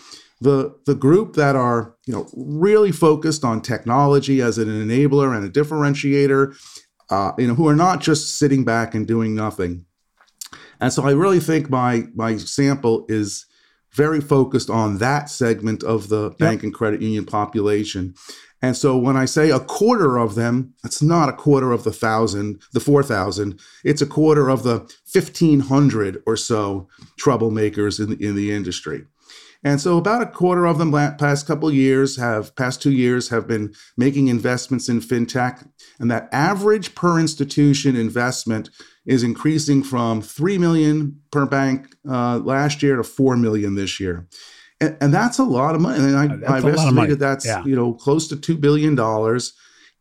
The, 0.41 0.75
the 0.85 0.95
group 0.95 1.35
that 1.35 1.55
are 1.55 1.95
you 2.05 2.13
know 2.13 2.29
really 2.35 2.91
focused 2.91 3.43
on 3.43 3.61
technology 3.61 4.41
as 4.41 4.57
an 4.57 4.67
enabler 4.67 5.35
and 5.35 5.45
a 5.45 5.49
differentiator, 5.49 6.55
uh, 7.09 7.31
you 7.37 7.47
know, 7.47 7.55
who 7.55 7.67
are 7.67 7.75
not 7.75 8.01
just 8.01 8.37
sitting 8.37 8.63
back 8.63 8.95
and 8.95 9.07
doing 9.07 9.35
nothing. 9.35 9.85
And 10.79 10.91
so 10.91 11.05
I 11.05 11.11
really 11.11 11.39
think 11.39 11.69
my 11.69 12.05
my 12.15 12.37
sample 12.37 13.05
is 13.09 13.45
very 13.95 14.21
focused 14.21 14.69
on 14.69 14.97
that 14.97 15.29
segment 15.29 15.83
of 15.83 16.09
the 16.09 16.29
yep. 16.29 16.37
bank 16.37 16.63
and 16.63 16.73
credit 16.73 17.01
union 17.01 17.25
population. 17.25 18.13
And 18.61 18.77
so 18.77 18.97
when 18.97 19.17
I 19.17 19.25
say 19.25 19.51
a 19.51 19.59
quarter 19.59 20.17
of 20.17 20.35
them, 20.35 20.73
it's 20.85 21.01
not 21.01 21.27
a 21.27 21.33
quarter 21.33 21.73
of 21.73 21.83
the 21.83 21.91
thousand, 21.91 22.61
the 22.71 22.79
4,000. 22.79 23.59
It's 23.83 24.01
a 24.01 24.05
quarter 24.05 24.49
of 24.49 24.63
the 24.63 24.79
1,500 25.11 26.23
or 26.25 26.37
so 26.37 26.87
troublemakers 27.19 27.99
in 27.99 28.11
the, 28.11 28.25
in 28.25 28.35
the 28.35 28.53
industry. 28.53 29.03
And 29.65 29.79
so 29.79 29.97
about 29.97 30.21
a 30.21 30.25
quarter 30.25 30.65
of 30.65 30.77
them 30.77 30.91
past 30.91 31.47
couple 31.47 31.71
years 31.73 32.17
have 32.17 32.55
past 32.55 32.81
two 32.81 32.91
years 32.91 33.29
have 33.29 33.47
been 33.47 33.73
making 33.97 34.27
investments 34.27 34.89
in 34.89 34.99
fintech. 34.99 35.67
And 35.99 36.11
that 36.11 36.27
average 36.31 36.95
per 36.95 37.19
institution 37.19 37.95
investment 37.95 38.69
is 39.05 39.23
increasing 39.23 39.83
from 39.83 40.21
3 40.21 40.57
million 40.57 41.19
per 41.31 41.45
bank 41.45 41.95
uh, 42.09 42.37
last 42.37 42.81
year 42.81 42.95
to 42.95 43.03
4 43.03 43.35
million 43.37 43.75
this 43.75 43.99
year 43.99 44.27
and, 44.83 44.97
and 45.01 45.13
that's 45.13 45.39
a 45.39 45.43
lot 45.43 45.75
of 45.75 45.81
money. 45.81 45.99
And 45.99 46.45
I, 46.45 46.55
have 46.55 46.65
estimated 46.65 47.19
that's 47.19 47.45
yeah. 47.45 47.63
you 47.63 47.75
know 47.75 47.93
close 47.93 48.27
to 48.29 48.35
two 48.35 48.57
billion 48.57 48.95
dollars. 48.95 49.53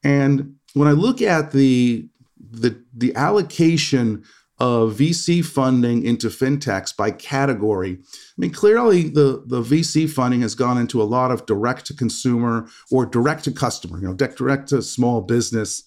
And 0.02 0.56
when 0.74 0.88
I 0.88 0.92
look 0.92 1.22
at 1.22 1.52
the 1.52 2.08
the 2.38 2.82
the 2.94 3.14
allocation 3.14 4.24
of 4.58 4.94
VC 4.94 5.44
funding 5.44 6.04
into 6.04 6.28
fintechs 6.28 6.96
by 6.96 7.10
category. 7.10 7.98
I 8.00 8.36
mean, 8.36 8.52
clearly 8.52 9.08
the, 9.08 9.42
the 9.44 9.60
VC 9.60 10.08
funding 10.08 10.42
has 10.42 10.54
gone 10.54 10.78
into 10.78 11.02
a 11.02 11.04
lot 11.04 11.32
of 11.32 11.46
direct 11.46 11.86
to 11.86 11.94
consumer 11.94 12.68
or 12.88 13.04
direct 13.04 13.42
to 13.44 13.50
customer, 13.50 13.98
you 13.98 14.06
know, 14.06 14.14
direct 14.14 14.68
to 14.68 14.80
small 14.80 15.20
business. 15.20 15.82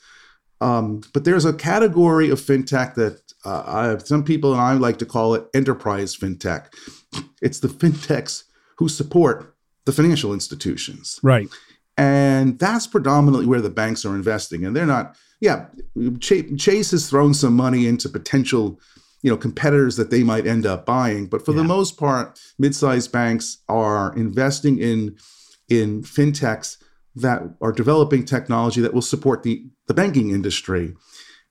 Um, 0.62 1.02
but 1.14 1.26
there's 1.26 1.46
a 1.46 1.54
category 1.54 2.30
of 2.30 2.40
fintech 2.40 2.96
that 2.96 3.22
uh, 3.44 3.64
I, 3.66 3.98
some 4.04 4.24
people 4.24 4.54
and 4.54 4.62
I 4.62 4.74
like 4.74 4.98
to 5.00 5.06
call 5.06 5.36
it 5.36 5.46
enterprise 5.54 6.16
fintech. 6.16 6.74
It's 7.42 7.60
the 7.60 7.68
fintechs 7.68 8.44
who 8.78 8.90
support 8.90 9.56
the 9.86 9.92
financial 9.92 10.34
institutions. 10.34 11.20
Right. 11.22 11.48
And 11.98 12.60
that's 12.60 12.88
predominantly 12.88 13.46
where 13.46 13.62
the 13.62 13.70
banks 13.70 14.06
are 14.06 14.16
investing. 14.16 14.66
And 14.66 14.76
they're 14.76 14.86
not, 14.86 15.16
yeah, 15.40 15.68
Chase 16.20 16.92
has 16.92 17.10
thrown 17.10 17.34
some 17.34 17.56
money 17.56 17.88
into 17.88 18.10
potential, 18.10 18.80
you 19.22 19.30
know, 19.30 19.38
competitors 19.38 19.96
that 19.98 20.10
they 20.10 20.24
might 20.24 20.48
end 20.48 20.66
up 20.66 20.86
buying. 20.86 21.28
But 21.28 21.46
for 21.46 21.52
yeah. 21.52 21.58
the 21.58 21.64
most 21.64 21.98
part, 21.98 22.40
mid-sized 22.58 23.12
banks 23.12 23.58
are 23.70 24.14
investing 24.16 24.80
in 24.80 25.18
in 25.70 26.04
fintechs 26.04 26.78
that 27.16 27.42
are 27.62 27.72
developing 27.72 28.26
technology 28.26 28.82
that 28.82 28.94
will 28.94 29.02
support 29.02 29.42
the, 29.44 29.66
the 29.88 29.94
banking 29.94 30.32
industry. 30.32 30.96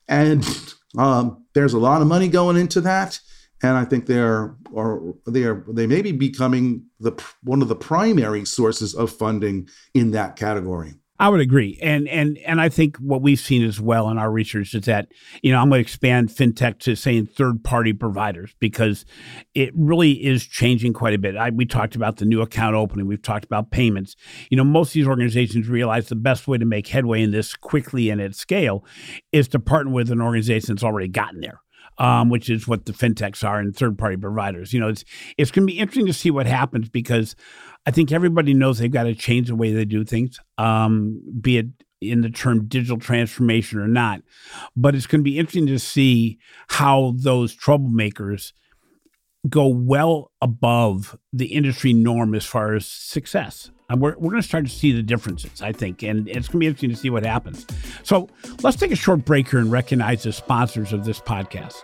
And 0.07 0.45
um, 0.97 1.45
there's 1.53 1.73
a 1.73 1.79
lot 1.79 2.01
of 2.01 2.07
money 2.07 2.27
going 2.27 2.57
into 2.57 2.81
that 2.81 3.19
and 3.63 3.77
I 3.77 3.85
think 3.85 4.05
they 4.05 4.19
are, 4.19 4.55
or 4.71 5.15
they 5.25 5.43
are, 5.43 5.63
they 5.67 5.87
may 5.87 6.01
be 6.01 6.11
becoming 6.11 6.85
the 6.99 7.11
one 7.41 7.61
of 7.61 7.67
the 7.67 7.75
primary 7.75 8.45
sources 8.45 8.93
of 8.93 9.11
funding 9.11 9.69
in 9.93 10.11
that 10.11 10.35
category. 10.35 10.95
I 11.17 11.29
would 11.29 11.39
agree, 11.39 11.79
and 11.81 12.09
and 12.09 12.37
and 12.39 12.59
I 12.59 12.67
think 12.67 12.97
what 12.97 13.21
we've 13.21 13.39
seen 13.39 13.63
as 13.63 13.79
well 13.79 14.09
in 14.09 14.17
our 14.17 14.29
research 14.29 14.75
is 14.75 14.83
that 14.85 15.07
you 15.41 15.51
know 15.51 15.61
I'm 15.61 15.69
going 15.69 15.79
to 15.79 15.81
expand 15.81 16.29
fintech 16.29 16.79
to 16.79 16.95
saying 16.95 17.27
third 17.27 17.63
party 17.63 17.93
providers 17.93 18.53
because 18.59 19.05
it 19.53 19.71
really 19.75 20.11
is 20.11 20.45
changing 20.45 20.91
quite 20.91 21.13
a 21.13 21.17
bit. 21.17 21.37
I, 21.37 21.51
we 21.51 21.65
talked 21.65 21.95
about 21.95 22.17
the 22.17 22.25
new 22.25 22.41
account 22.41 22.75
opening, 22.75 23.07
we've 23.07 23.21
talked 23.21 23.45
about 23.45 23.71
payments. 23.71 24.17
You 24.49 24.57
know, 24.57 24.65
most 24.65 24.89
of 24.89 24.93
these 24.93 25.07
organizations 25.07 25.69
realize 25.69 26.09
the 26.09 26.15
best 26.15 26.49
way 26.49 26.57
to 26.57 26.65
make 26.65 26.87
headway 26.87 27.21
in 27.21 27.31
this 27.31 27.55
quickly 27.55 28.09
and 28.09 28.19
at 28.19 28.35
scale 28.35 28.83
is 29.31 29.47
to 29.49 29.59
partner 29.59 29.93
with 29.93 30.11
an 30.11 30.21
organization 30.21 30.75
that's 30.75 30.83
already 30.83 31.07
gotten 31.07 31.39
there 31.39 31.61
um, 31.97 32.29
which 32.29 32.49
is 32.49 32.67
what 32.67 32.85
the 32.85 32.93
fintechs 32.93 33.47
are 33.47 33.59
and 33.59 33.75
third 33.75 33.97
party 33.97 34.17
providers. 34.17 34.73
You 34.73 34.79
know, 34.79 34.89
it's 34.89 35.03
it's 35.37 35.51
going 35.51 35.67
to 35.67 35.71
be 35.71 35.79
interesting 35.79 36.07
to 36.07 36.13
see 36.13 36.31
what 36.31 36.45
happens 36.45 36.89
because 36.89 37.35
I 37.85 37.91
think 37.91 38.11
everybody 38.11 38.53
knows 38.53 38.79
they've 38.79 38.91
got 38.91 39.03
to 39.03 39.15
change 39.15 39.47
the 39.47 39.55
way 39.55 39.71
they 39.71 39.85
do 39.85 40.03
things, 40.03 40.39
um, 40.57 41.21
be 41.39 41.57
it 41.57 41.67
in 42.01 42.21
the 42.21 42.29
term 42.29 42.67
digital 42.67 42.97
transformation 42.97 43.79
or 43.79 43.87
not. 43.87 44.21
But 44.75 44.95
it's 44.95 45.07
going 45.07 45.21
to 45.21 45.23
be 45.23 45.37
interesting 45.37 45.67
to 45.67 45.79
see 45.79 46.39
how 46.67 47.13
those 47.17 47.55
troublemakers 47.55 48.53
go 49.47 49.67
well 49.67 50.31
above 50.41 51.17
the 51.31 51.47
industry 51.47 51.93
norm 51.93 52.33
as 52.33 52.45
far 52.45 52.73
as 52.73 52.87
success. 52.87 53.69
And 53.89 54.01
we're, 54.01 54.15
we're 54.17 54.31
going 54.31 54.41
to 54.41 54.47
start 54.47 54.65
to 54.65 54.71
see 54.71 54.91
the 54.91 55.03
differences, 55.03 55.61
I 55.61 55.71
think, 55.71 56.01
and 56.01 56.27
it's 56.27 56.47
going 56.47 56.53
to 56.53 56.57
be 56.59 56.65
interesting 56.67 56.89
to 56.89 56.95
see 56.95 57.11
what 57.11 57.23
happens. 57.23 57.67
So 58.01 58.27
let's 58.63 58.77
take 58.77 58.91
a 58.91 58.95
short 58.95 59.25
break 59.25 59.49
here 59.49 59.59
and 59.59 59.71
recognize 59.71 60.23
the 60.23 60.33
sponsors 60.33 60.91
of 60.91 61.05
this 61.05 61.19
podcast. 61.19 61.83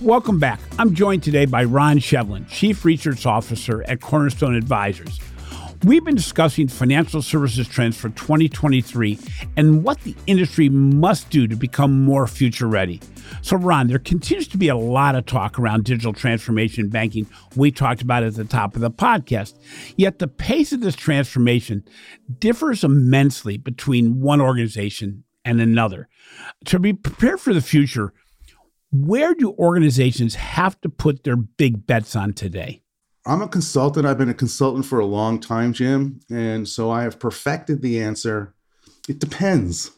Welcome 0.00 0.38
back. 0.38 0.60
I'm 0.78 0.94
joined 0.94 1.22
today 1.22 1.44
by 1.44 1.64
Ron 1.64 1.98
Shevlin, 1.98 2.48
Chief 2.48 2.86
Research 2.86 3.26
Officer 3.26 3.82
at 3.82 4.00
Cornerstone 4.00 4.54
Advisors. 4.54 5.20
We've 5.84 6.02
been 6.02 6.14
discussing 6.14 6.68
financial 6.68 7.20
services 7.20 7.68
trends 7.68 7.98
for 7.98 8.08
2023 8.08 9.18
and 9.58 9.84
what 9.84 10.00
the 10.00 10.16
industry 10.26 10.70
must 10.70 11.28
do 11.28 11.46
to 11.46 11.54
become 11.54 12.02
more 12.02 12.26
future 12.26 12.66
ready. 12.66 12.98
So, 13.42 13.58
Ron, 13.58 13.88
there 13.88 13.98
continues 13.98 14.48
to 14.48 14.56
be 14.56 14.68
a 14.68 14.76
lot 14.76 15.16
of 15.16 15.26
talk 15.26 15.58
around 15.58 15.84
digital 15.84 16.14
transformation 16.14 16.88
banking. 16.88 17.26
We 17.54 17.70
talked 17.70 18.00
about 18.00 18.22
at 18.22 18.36
the 18.36 18.44
top 18.44 18.76
of 18.76 18.80
the 18.80 18.90
podcast. 18.90 19.58
Yet 19.96 20.18
the 20.18 20.28
pace 20.28 20.72
of 20.72 20.80
this 20.80 20.96
transformation 20.96 21.84
differs 22.38 22.84
immensely 22.84 23.58
between 23.58 24.22
one 24.22 24.40
organization 24.40 25.24
and 25.44 25.60
another. 25.60 26.08
To 26.66 26.78
be 26.78 26.94
prepared 26.94 27.38
for 27.38 27.52
the 27.52 27.60
future, 27.60 28.14
where 28.92 29.34
do 29.34 29.52
organizations 29.52 30.34
have 30.34 30.80
to 30.80 30.88
put 30.88 31.24
their 31.24 31.36
big 31.36 31.86
bets 31.86 32.16
on 32.16 32.32
today? 32.32 32.82
I'm 33.26 33.42
a 33.42 33.48
consultant. 33.48 34.06
I've 34.06 34.18
been 34.18 34.30
a 34.30 34.34
consultant 34.34 34.86
for 34.86 34.98
a 34.98 35.06
long 35.06 35.38
time, 35.40 35.72
Jim. 35.72 36.20
And 36.30 36.66
so 36.68 36.90
I 36.90 37.02
have 37.02 37.18
perfected 37.18 37.82
the 37.82 38.00
answer. 38.00 38.54
It 39.08 39.18
depends. 39.18 39.90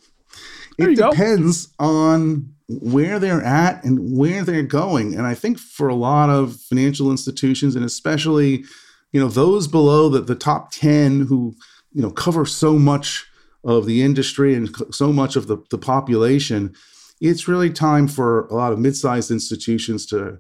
It 0.79 0.97
depends 0.97 1.67
go. 1.67 1.85
on 1.87 2.55
where 2.69 3.19
they're 3.19 3.43
at 3.43 3.85
and 3.85 4.17
where 4.17 4.43
they're 4.43 4.63
going. 4.63 5.15
And 5.15 5.27
I 5.27 5.35
think 5.35 5.59
for 5.59 5.89
a 5.89 5.95
lot 5.95 6.31
of 6.31 6.57
financial 6.57 7.11
institutions, 7.11 7.77
and 7.77 7.85
especially, 7.85 8.65
you 9.13 9.21
know, 9.21 9.29
those 9.29 9.69
below 9.69 10.09
the, 10.09 10.21
the 10.21 10.35
top 10.35 10.73
10 10.73 11.27
who, 11.27 11.55
you 11.93 12.03
know, 12.03 12.11
cover 12.11 12.47
so 12.47 12.79
much 12.79 13.27
of 13.65 13.87
the 13.87 14.03
industry 14.03 14.55
and 14.55 14.75
so 14.91 15.13
much 15.13 15.37
of 15.37 15.47
the, 15.47 15.59
the 15.71 15.79
population, 15.79 16.75
it's 17.23 17.47
really 17.47 17.71
time 17.71 18.09
for 18.09 18.47
a 18.49 18.55
lot 18.55 18.73
of 18.73 18.81
mid-sized 18.81 19.31
institutions 19.31 20.07
to 20.07 20.39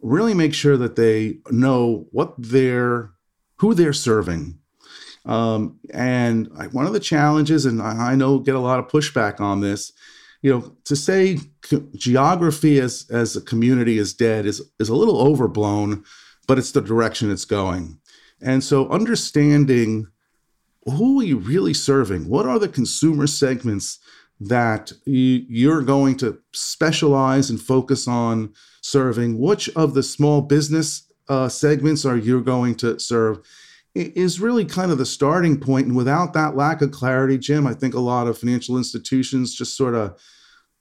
really 0.00 0.32
make 0.32 0.54
sure 0.54 0.76
that 0.76 0.96
they 0.96 1.38
know 1.50 2.06
what 2.12 2.34
they're 2.38 3.10
who 3.56 3.74
they're 3.74 3.92
serving. 3.92 4.58
Um, 5.26 5.78
and 5.92 6.48
I, 6.56 6.68
one 6.68 6.86
of 6.86 6.94
the 6.94 7.00
challenges 7.00 7.66
and 7.66 7.82
I, 7.82 8.12
I, 8.12 8.14
know 8.14 8.38
get 8.38 8.54
a 8.54 8.60
lot 8.60 8.78
of 8.78 8.88
pushback 8.88 9.38
on 9.38 9.60
this 9.60 9.92
you 10.40 10.50
know 10.50 10.74
to 10.84 10.96
say 10.96 11.38
geography 11.94 12.78
as 12.78 13.06
as 13.10 13.36
a 13.36 13.42
community 13.42 13.98
is 13.98 14.14
dead 14.14 14.46
is 14.46 14.62
is 14.78 14.88
a 14.88 14.94
little 14.94 15.20
overblown 15.20 16.04
but 16.46 16.58
it's 16.58 16.72
the 16.72 16.80
direction 16.80 17.30
it's 17.30 17.44
going. 17.44 17.98
And 18.40 18.64
so 18.64 18.88
understanding 18.88 20.06
who 20.84 21.20
are 21.20 21.24
you 21.24 21.38
really 21.38 21.74
serving 21.74 22.28
what 22.28 22.46
are 22.46 22.58
the 22.58 22.68
consumer 22.68 23.26
segments 23.26 23.98
that 24.40 24.92
you're 25.04 25.82
going 25.82 26.16
to 26.16 26.38
specialize 26.52 27.50
and 27.50 27.60
focus 27.60 28.08
on 28.08 28.52
serving. 28.80 29.38
Which 29.38 29.68
of 29.70 29.94
the 29.94 30.02
small 30.02 30.40
business 30.40 31.02
uh, 31.28 31.48
segments 31.48 32.04
are 32.04 32.16
you 32.16 32.40
going 32.40 32.74
to 32.76 32.98
serve? 32.98 33.40
Is 33.94 34.40
really 34.40 34.64
kind 34.64 34.90
of 34.90 34.98
the 34.98 35.06
starting 35.06 35.60
point. 35.60 35.88
And 35.88 35.96
without 35.96 36.32
that 36.32 36.56
lack 36.56 36.80
of 36.80 36.92
clarity 36.92 37.36
jim 37.36 37.66
i 37.66 37.74
think 37.74 37.92
a 37.92 38.00
lot 38.00 38.28
of 38.28 38.38
financial 38.38 38.76
institutions 38.76 39.54
just 39.54 39.76
sort 39.76 39.94
of 39.94 40.16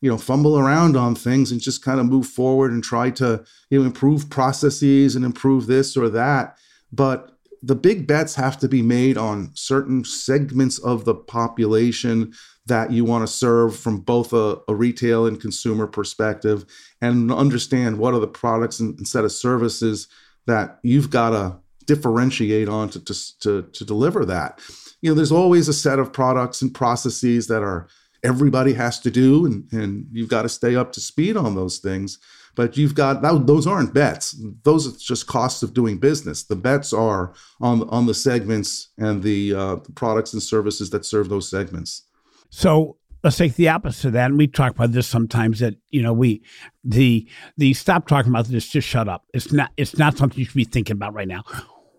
you 0.02 0.10
know 0.10 0.18
fumble 0.18 0.58
around 0.58 0.96
on 0.96 1.16
things 1.16 1.52
and 1.52 1.62
just 1.62 1.84
kind 1.84 2.00
of 2.00 2.06
move 2.06 2.26
forward 2.26 2.72
and 2.72 2.84
try 2.84 3.10
to 3.10 3.44
you 3.70 3.80
know 3.80 3.86
improve 3.86 4.30
processes 4.30 5.16
and 5.16 5.26
improve 5.26 5.68
this 5.68 5.98
or 5.98 6.10
that. 6.10 6.58
But 6.92 7.38
the 7.62 7.76
big 7.76 8.08
bets 8.08 8.36
have 8.36 8.58
to 8.60 8.68
be 8.68 8.82
made 8.82 9.18
on 9.18 9.52
certain 9.54 10.04
segments 10.04 10.80
of 10.80 11.06
the 11.06 11.16
population 11.16 12.34
that 12.66 12.92
you 12.92 13.04
want 13.04 13.28
to 13.28 13.34
serve 13.34 13.76
from 13.76 14.00
both 14.00 14.32
a, 14.32 14.58
a, 14.68 14.76
retail 14.76 15.26
and 15.26 15.42
consumer 15.42 15.88
perspective 15.88 16.66
and 17.02 17.32
understand 17.32 17.98
what 17.98 18.14
are 18.14 18.20
the 18.20 18.28
products 18.28 18.80
and, 18.80 19.08
set 19.08 19.26
of 19.26 19.32
services 19.32 20.08
that 20.46 20.80
you've 20.84 21.10
got 21.10 21.32
to 21.32 21.58
differentiate 21.86 22.70
on 22.70 22.90
to, 22.90 23.04
to, 23.04 23.40
to, 23.40 23.64
to 23.74 23.84
deliver 23.84 24.24
that. 24.24 24.60
You 25.02 25.10
know, 25.10 25.16
there's 25.16 25.32
always 25.32 25.68
a 25.68 25.74
set 25.74 26.00
of 26.00 26.14
products 26.14 26.62
and 26.62 26.74
processes 26.74 27.48
that 27.48 27.64
are 27.64 27.88
everybody 28.24 28.74
has 28.74 29.00
to 29.00 29.12
do, 29.12 29.46
and, 29.46 29.72
and 29.72 30.08
you've 30.12 30.30
got 30.30 30.44
to 30.44 30.50
stay 30.50 30.76
up 30.76 30.92
to 30.94 31.00
speed 31.00 31.38
on 31.38 31.56
those 31.56 31.80
things. 31.80 32.20
But 32.56 32.78
you've 32.78 32.96
got 32.96 33.22
that, 33.22 33.48
those 33.48 33.68
aren't 33.68 33.94
bets; 33.94 34.36
those 34.64 34.88
are 34.88 34.98
just 34.98 35.28
costs 35.28 35.64
of 35.64 35.74
doing 35.74 35.98
business. 35.98 36.44
The 36.44 36.56
bets 36.56 36.94
are 36.94 37.34
on 37.62 37.88
on 37.90 38.06
the 38.06 38.14
segments 38.14 38.90
and 38.98 39.24
the, 39.24 39.56
uh, 39.56 39.76
products 39.96 40.34
and 40.34 40.42
services 40.42 40.90
that 40.90 41.06
serve 41.06 41.30
those 41.30 41.50
segments. 41.50 42.04
So 42.50 42.98
let's 43.24 43.38
take 43.38 43.56
the 43.56 43.70
opposite 43.70 44.08
of 44.08 44.14
that. 44.14 44.30
And 44.30 44.38
we 44.38 44.48
talk 44.48 44.72
about 44.72 44.92
this 44.92 45.08
sometimes 45.08 45.60
that, 45.60 45.76
you 45.90 46.02
know, 46.02 46.14
we 46.14 46.42
the 46.84 47.28
the 47.58 47.74
stop 47.74 48.08
talking 48.08 48.32
about 48.32 48.46
this, 48.46 48.68
just 48.68 48.88
shut 48.88 49.08
up. 49.08 49.26
It's 49.34 49.52
not 49.52 49.72
it's 49.78 49.98
not 49.98 50.18
something 50.18 50.40
you 50.40 50.46
should 50.46 50.56
be 50.56 50.64
thinking 50.64 50.96
about 50.96 51.14
right 51.14 51.28
now. 51.28 51.44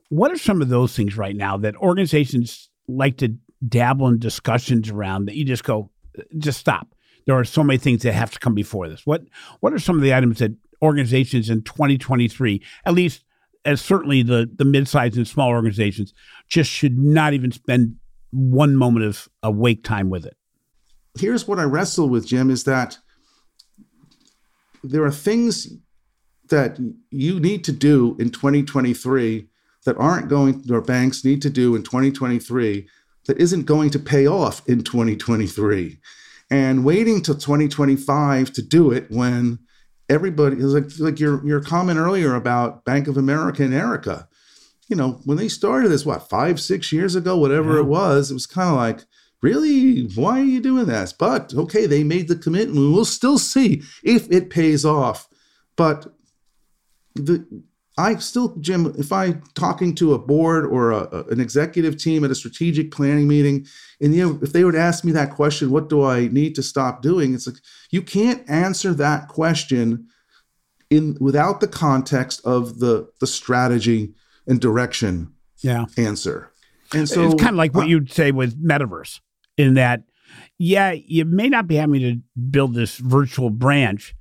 What 0.08 0.32
are 0.32 0.38
some 0.38 0.60
of 0.60 0.68
those 0.68 0.96
things 0.96 1.16
right 1.16 1.36
now 1.36 1.56
that 1.58 1.76
organizations 1.76 2.68
like 2.88 3.18
to 3.18 3.36
dabble 3.66 4.08
in 4.08 4.18
discussions 4.18 4.90
around 4.90 5.26
that 5.26 5.36
you 5.36 5.44
just 5.44 5.64
go, 5.64 5.90
just 6.38 6.58
stop? 6.58 6.88
There 7.26 7.36
are 7.36 7.44
so 7.44 7.62
many 7.62 7.78
things 7.78 8.02
that 8.02 8.12
have 8.12 8.30
to 8.32 8.38
come 8.38 8.54
before 8.54 8.88
this. 8.88 9.06
What 9.06 9.22
what 9.60 9.72
are 9.72 9.78
some 9.78 9.96
of 9.96 10.02
the 10.02 10.14
items 10.14 10.38
that 10.38 10.52
organizations 10.82 11.50
in 11.50 11.62
2023, 11.62 12.62
at 12.84 12.94
least 12.94 13.24
as 13.64 13.80
certainly 13.80 14.22
the 14.22 14.50
the 14.54 14.64
mid-sized 14.64 15.16
and 15.16 15.28
small 15.28 15.48
organizations, 15.48 16.14
just 16.48 16.70
should 16.70 16.98
not 16.98 17.34
even 17.34 17.52
spend 17.52 17.96
one 18.30 18.76
moment 18.76 19.04
of 19.04 19.28
awake 19.42 19.84
time 19.84 20.08
with 20.08 20.24
it? 20.24 20.36
here's 21.18 21.48
what 21.48 21.58
I 21.58 21.64
wrestle 21.64 22.08
with, 22.08 22.26
Jim, 22.26 22.50
is 22.50 22.64
that 22.64 22.98
there 24.84 25.04
are 25.04 25.10
things 25.10 25.72
that 26.48 26.78
you 27.10 27.38
need 27.40 27.64
to 27.64 27.72
do 27.72 28.16
in 28.18 28.30
2023 28.30 29.46
that 29.84 29.96
aren't 29.96 30.28
going, 30.28 30.64
or 30.70 30.80
banks 30.80 31.24
need 31.24 31.42
to 31.42 31.50
do 31.50 31.74
in 31.74 31.82
2023 31.82 32.88
that 33.26 33.38
isn't 33.38 33.66
going 33.66 33.90
to 33.90 33.98
pay 33.98 34.26
off 34.26 34.66
in 34.68 34.82
2023. 34.82 35.98
And 36.50 36.84
waiting 36.84 37.22
till 37.22 37.36
2025 37.36 38.52
to 38.54 38.62
do 38.62 38.90
it 38.90 39.06
when 39.08 39.60
everybody 40.08 40.56
is 40.56 40.74
like, 40.74 40.98
like 40.98 41.20
your, 41.20 41.46
your 41.46 41.60
comment 41.60 41.98
earlier 41.98 42.34
about 42.34 42.84
Bank 42.84 43.06
of 43.06 43.16
America 43.16 43.62
and 43.62 43.72
Erica. 43.72 44.28
You 44.88 44.96
know, 44.96 45.20
when 45.24 45.36
they 45.36 45.46
started 45.46 45.90
this, 45.90 46.04
what, 46.04 46.28
five, 46.28 46.60
six 46.60 46.92
years 46.92 47.14
ago, 47.14 47.36
whatever 47.36 47.74
yeah. 47.74 47.80
it 47.80 47.86
was, 47.86 48.30
it 48.30 48.34
was 48.34 48.46
kind 48.46 48.70
of 48.70 48.76
like, 48.76 49.06
really 49.42 50.02
why 50.14 50.38
are 50.38 50.44
you 50.44 50.60
doing 50.60 50.84
this 50.84 51.14
but 51.14 51.54
okay 51.54 51.86
they 51.86 52.04
made 52.04 52.28
the 52.28 52.36
commitment 52.36 52.92
we'll 52.92 53.06
still 53.06 53.38
see 53.38 53.82
if 54.02 54.30
it 54.30 54.50
pays 54.50 54.84
off 54.84 55.28
but 55.76 56.14
the 57.14 57.46
i 58.00 58.16
still 58.16 58.56
jim 58.56 58.92
if 58.98 59.12
i 59.12 59.32
talking 59.54 59.94
to 59.94 60.14
a 60.14 60.18
board 60.18 60.64
or 60.66 60.90
a, 60.90 61.24
an 61.30 61.40
executive 61.40 61.96
team 61.96 62.24
at 62.24 62.30
a 62.30 62.34
strategic 62.34 62.90
planning 62.90 63.28
meeting 63.28 63.66
and 64.00 64.14
you 64.14 64.26
know 64.26 64.38
if 64.42 64.52
they 64.52 64.64
would 64.64 64.74
ask 64.74 65.04
me 65.04 65.12
that 65.12 65.30
question 65.30 65.70
what 65.70 65.88
do 65.88 66.02
i 66.04 66.28
need 66.28 66.54
to 66.54 66.62
stop 66.62 67.02
doing? 67.02 67.34
It's 67.34 67.46
like 67.46 67.56
you 67.90 68.02
can't 68.02 68.48
answer 68.48 68.94
that 68.94 69.28
question 69.28 70.08
in 70.88 71.16
without 71.20 71.60
the 71.60 71.68
context 71.68 72.44
of 72.44 72.78
the 72.78 73.10
the 73.20 73.26
strategy 73.26 74.14
and 74.46 74.60
direction 74.60 75.32
yeah. 75.58 75.86
answer. 75.96 76.52
And 76.92 77.08
so 77.08 77.26
it's 77.26 77.40
kind 77.40 77.54
of 77.54 77.56
like 77.56 77.74
what 77.74 77.84
uh, 77.84 77.88
you'd 77.88 78.10
say 78.10 78.32
with 78.32 78.60
metaverse 78.60 79.20
in 79.56 79.74
that, 79.74 80.02
yeah, 80.58 80.90
you 80.90 81.24
may 81.24 81.48
not 81.48 81.68
be 81.68 81.76
having 81.76 82.00
to 82.00 82.40
build 82.50 82.74
this 82.74 82.96
virtual 82.96 83.50
branch, 83.50 84.14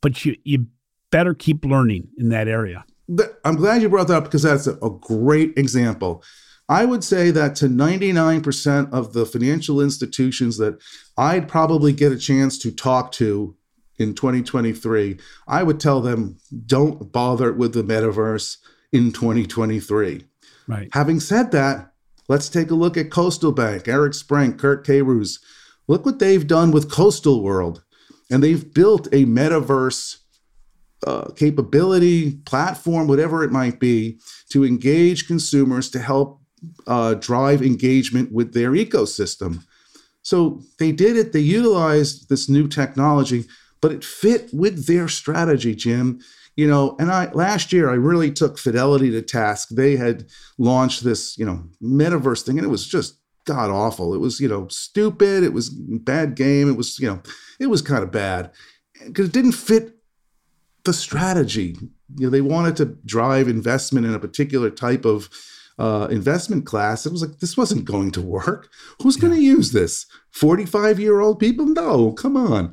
but 0.00 0.24
you, 0.24 0.36
you 0.42 0.66
better 1.10 1.34
keep 1.34 1.64
learning 1.64 2.08
in 2.16 2.30
that 2.30 2.48
area. 2.48 2.84
I'm 3.44 3.56
glad 3.56 3.82
you 3.82 3.88
brought 3.88 4.08
that 4.08 4.16
up 4.16 4.24
because 4.24 4.42
that's 4.42 4.66
a, 4.66 4.74
a 4.76 4.90
great 4.90 5.56
example. 5.56 6.22
I 6.68 6.84
would 6.84 7.02
say 7.02 7.32
that 7.32 7.56
to 7.56 7.66
99% 7.66 8.92
of 8.92 9.12
the 9.12 9.26
financial 9.26 9.80
institutions 9.80 10.56
that 10.58 10.78
I'd 11.16 11.48
probably 11.48 11.92
get 11.92 12.12
a 12.12 12.18
chance 12.18 12.58
to 12.58 12.70
talk 12.70 13.10
to 13.12 13.56
in 13.98 14.14
2023, 14.14 15.18
I 15.48 15.62
would 15.62 15.80
tell 15.80 16.00
them 16.00 16.38
don't 16.66 17.10
bother 17.10 17.52
with 17.52 17.74
the 17.74 17.82
metaverse 17.82 18.58
in 18.92 19.12
2023. 19.12 20.24
Right. 20.68 20.88
Having 20.92 21.20
said 21.20 21.50
that, 21.50 21.90
Let's 22.30 22.48
take 22.48 22.70
a 22.70 22.76
look 22.76 22.96
at 22.96 23.10
Coastal 23.10 23.50
Bank, 23.50 23.88
Eric 23.88 24.12
Sprink, 24.12 24.56
Kurt 24.56 24.86
Kehrus. 24.86 25.40
Look 25.88 26.06
what 26.06 26.20
they've 26.20 26.46
done 26.46 26.70
with 26.70 26.88
Coastal 26.88 27.42
World. 27.42 27.82
And 28.30 28.40
they've 28.40 28.72
built 28.72 29.08
a 29.08 29.26
metaverse 29.26 30.18
uh, 31.06 31.30
capability, 31.36 32.32
platform, 32.44 33.08
whatever 33.08 33.42
it 33.42 33.52
might 33.52 33.80
be, 33.80 34.18
to 34.50 34.64
engage 34.64 35.26
consumers 35.26 35.90
to 35.90 35.98
help 35.98 36.40
uh, 36.86 37.14
drive 37.14 37.62
engagement 37.62 38.32
with 38.32 38.52
their 38.52 38.72
ecosystem. 38.72 39.64
So 40.22 40.62
they 40.78 40.92
did 40.92 41.16
it, 41.16 41.32
they 41.32 41.40
utilized 41.40 42.28
this 42.28 42.48
new 42.48 42.68
technology, 42.68 43.46
but 43.80 43.92
it 43.92 44.04
fit 44.04 44.50
with 44.52 44.86
their 44.86 45.08
strategy, 45.08 45.74
Jim. 45.74 46.20
You 46.56 46.68
know, 46.68 46.96
and 46.98 47.10
I 47.10 47.30
last 47.32 47.72
year 47.72 47.88
I 47.88 47.94
really 47.94 48.30
took 48.30 48.58
Fidelity 48.58 49.10
to 49.12 49.22
task. 49.22 49.68
They 49.70 49.96
had 49.96 50.26
launched 50.58 51.04
this, 51.04 51.38
you 51.38 51.46
know, 51.46 51.64
metaverse 51.82 52.42
thing, 52.42 52.58
and 52.58 52.66
it 52.66 52.70
was 52.70 52.86
just 52.86 53.16
god 53.46 53.70
awful. 53.70 54.12
It 54.12 54.18
was, 54.18 54.40
you 54.40 54.48
know, 54.48 54.68
stupid. 54.68 55.42
It 55.42 55.54
was 55.54 55.70
bad 55.70 56.34
game. 56.34 56.68
It 56.68 56.76
was, 56.76 56.98
you 56.98 57.08
know, 57.08 57.22
it 57.58 57.68
was 57.68 57.80
kind 57.80 58.02
of 58.02 58.10
bad 58.10 58.50
because 59.06 59.28
it 59.28 59.32
didn't 59.32 59.52
fit 59.52 59.99
the 60.84 60.92
strategy. 60.92 61.76
You 62.16 62.26
know, 62.26 62.30
they 62.30 62.40
wanted 62.40 62.76
to 62.76 62.96
drive 63.04 63.48
investment 63.48 64.06
in 64.06 64.14
a 64.14 64.18
particular 64.18 64.70
type 64.70 65.04
of 65.04 65.28
uh, 65.78 66.08
investment 66.10 66.66
class. 66.66 67.06
It 67.06 67.12
was 67.12 67.22
like 67.22 67.38
this 67.38 67.56
wasn't 67.56 67.84
going 67.84 68.10
to 68.12 68.22
work. 68.22 68.68
Who's 69.02 69.16
yeah. 69.16 69.22
going 69.22 69.34
to 69.34 69.42
use 69.42 69.72
this? 69.72 70.06
Forty-five-year-old 70.32 71.38
people? 71.38 71.66
No, 71.66 72.12
come 72.12 72.36
on. 72.36 72.72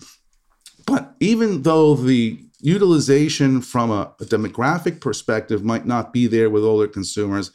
But 0.85 1.15
even 1.19 1.63
though 1.63 1.95
the 1.95 2.39
utilization 2.59 3.61
from 3.61 3.91
a, 3.91 4.13
a 4.19 4.25
demographic 4.25 4.99
perspective 4.99 5.63
might 5.63 5.85
not 5.85 6.11
be 6.11 6.27
there 6.27 6.49
with 6.49 6.63
older 6.63 6.87
consumers, 6.87 7.51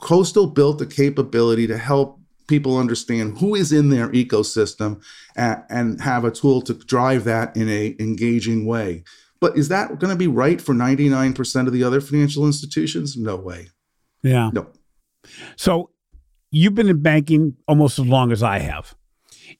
Coastal 0.00 0.48
built 0.48 0.78
the 0.78 0.86
capability 0.86 1.66
to 1.66 1.78
help 1.78 2.18
people 2.48 2.78
understand 2.78 3.38
who 3.38 3.54
is 3.54 3.70
in 3.72 3.90
their 3.90 4.08
ecosystem 4.08 5.00
and, 5.36 5.62
and 5.68 6.00
have 6.00 6.24
a 6.24 6.30
tool 6.30 6.62
to 6.62 6.74
drive 6.74 7.24
that 7.24 7.56
in 7.56 7.68
a 7.68 7.94
engaging 8.00 8.66
way. 8.66 9.04
But 9.40 9.56
is 9.56 9.68
that 9.68 9.98
going 9.98 10.10
to 10.10 10.16
be 10.16 10.26
right 10.26 10.60
for 10.60 10.74
99% 10.74 11.66
of 11.66 11.72
the 11.72 11.84
other 11.84 12.00
financial 12.00 12.46
institutions? 12.46 13.16
No 13.16 13.36
way. 13.36 13.68
Yeah. 14.22 14.50
No. 14.52 14.66
So 15.56 15.90
you've 16.50 16.74
been 16.74 16.88
in 16.88 17.02
banking 17.02 17.56
almost 17.66 17.98
as 17.98 18.06
long 18.06 18.32
as 18.32 18.42
I 18.42 18.58
have. 18.58 18.94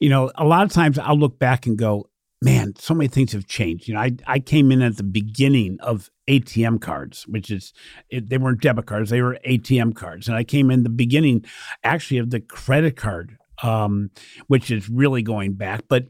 You 0.00 0.08
know, 0.08 0.30
a 0.36 0.44
lot 0.44 0.64
of 0.64 0.72
times 0.72 0.98
I'll 0.98 1.18
look 1.18 1.38
back 1.38 1.66
and 1.66 1.78
go, 1.78 2.08
man, 2.42 2.74
so 2.78 2.94
many 2.94 3.08
things 3.08 3.32
have 3.32 3.46
changed. 3.46 3.88
You 3.88 3.94
know, 3.94 4.00
I, 4.00 4.12
I 4.26 4.38
came 4.38 4.70
in 4.70 4.82
at 4.82 4.96
the 4.96 5.02
beginning 5.02 5.78
of 5.80 6.10
ATM 6.28 6.80
cards, 6.80 7.26
which 7.26 7.50
is, 7.50 7.72
it, 8.10 8.28
they 8.28 8.38
weren't 8.38 8.60
debit 8.60 8.86
cards, 8.86 9.10
they 9.10 9.22
were 9.22 9.38
ATM 9.46 9.94
cards. 9.94 10.28
And 10.28 10.36
I 10.36 10.44
came 10.44 10.70
in 10.70 10.82
the 10.82 10.88
beginning 10.88 11.44
actually 11.82 12.18
of 12.18 12.30
the 12.30 12.40
credit 12.40 12.96
card, 12.96 13.36
um, 13.62 14.10
which 14.46 14.70
is 14.70 14.88
really 14.88 15.22
going 15.22 15.54
back. 15.54 15.84
But 15.88 16.08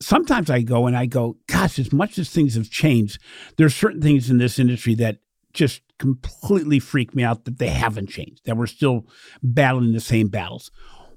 sometimes 0.00 0.50
I 0.50 0.62
go 0.62 0.86
and 0.86 0.96
I 0.96 1.06
go, 1.06 1.36
gosh, 1.46 1.78
as 1.78 1.92
much 1.92 2.18
as 2.18 2.30
things 2.30 2.54
have 2.54 2.70
changed, 2.70 3.20
there's 3.56 3.74
certain 3.74 4.00
things 4.00 4.30
in 4.30 4.38
this 4.38 4.58
industry 4.58 4.94
that 4.96 5.18
just 5.52 5.82
completely 5.98 6.78
freak 6.78 7.14
me 7.14 7.24
out 7.24 7.44
that 7.44 7.58
they 7.58 7.68
haven't 7.68 8.08
changed, 8.08 8.42
that 8.44 8.56
we're 8.56 8.66
still 8.66 9.06
battling 9.42 9.92
the 9.92 10.00
same 10.00 10.28
battles. 10.28 10.70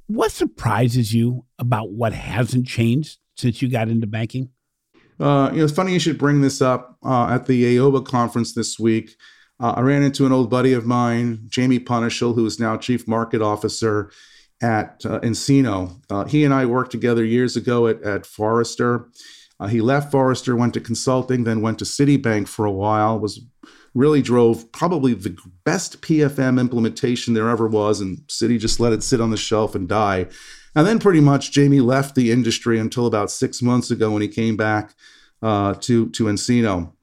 What 0.07 0.31
surprises 0.31 1.13
you 1.13 1.45
about 1.59 1.91
what 1.91 2.13
hasn't 2.13 2.67
changed 2.67 3.19
since 3.35 3.61
you 3.61 3.69
got 3.69 3.87
into 3.87 4.07
banking? 4.07 4.49
Uh, 5.19 5.49
you 5.51 5.59
know, 5.59 5.63
it's 5.63 5.73
funny 5.73 5.93
you 5.93 5.99
should 5.99 6.17
bring 6.17 6.41
this 6.41 6.61
up 6.61 6.97
uh, 7.03 7.27
at 7.27 7.45
the 7.45 7.77
AOBA 7.77 8.05
conference 8.07 8.53
this 8.53 8.79
week. 8.79 9.15
Uh, 9.59 9.73
I 9.77 9.81
ran 9.81 10.01
into 10.01 10.25
an 10.25 10.31
old 10.31 10.49
buddy 10.49 10.73
of 10.73 10.87
mine, 10.87 11.43
Jamie 11.47 11.79
Punishill, 11.79 12.33
who 12.33 12.45
is 12.47 12.59
now 12.59 12.75
Chief 12.77 13.07
Market 13.07 13.43
Officer 13.43 14.11
at 14.61 15.01
uh, 15.05 15.19
nCino. 15.21 15.99
Uh, 16.09 16.25
he 16.25 16.43
and 16.43 16.53
I 16.53 16.65
worked 16.65 16.91
together 16.91 17.23
years 17.23 17.55
ago 17.55 17.87
at, 17.87 18.01
at 18.03 18.25
Forrester. 18.25 19.07
Uh, 19.59 19.67
he 19.67 19.81
left 19.81 20.11
Forrester, 20.11 20.55
went 20.55 20.73
to 20.73 20.79
consulting, 20.81 21.43
then 21.43 21.61
went 21.61 21.79
to 21.79 21.85
Citibank 21.85 22.47
for 22.47 22.65
a 22.65 22.71
while, 22.71 23.19
was 23.19 23.41
really 23.93 24.21
drove 24.21 24.71
probably 24.71 25.13
the 25.13 25.37
best 25.63 26.01
PFM 26.01 26.59
implementation 26.59 27.33
there 27.33 27.49
ever 27.49 27.67
was, 27.67 28.01
and 28.01 28.19
Citi 28.27 28.59
just 28.59 28.79
let 28.79 28.93
it 28.93 29.03
sit 29.03 29.21
on 29.21 29.29
the 29.31 29.37
shelf 29.37 29.75
and 29.75 29.87
die. 29.87 30.27
And 30.75 30.87
then 30.87 30.99
pretty 30.99 31.19
much 31.19 31.51
Jamie 31.51 31.81
left 31.81 32.15
the 32.15 32.31
industry 32.31 32.79
until 32.79 33.05
about 33.05 33.29
six 33.29 33.61
months 33.61 33.91
ago 33.91 34.11
when 34.11 34.21
he 34.21 34.27
came 34.27 34.55
back 34.55 34.95
uh, 35.41 35.73
to 35.75 36.09
to 36.09 36.25
nCino, 36.25 36.93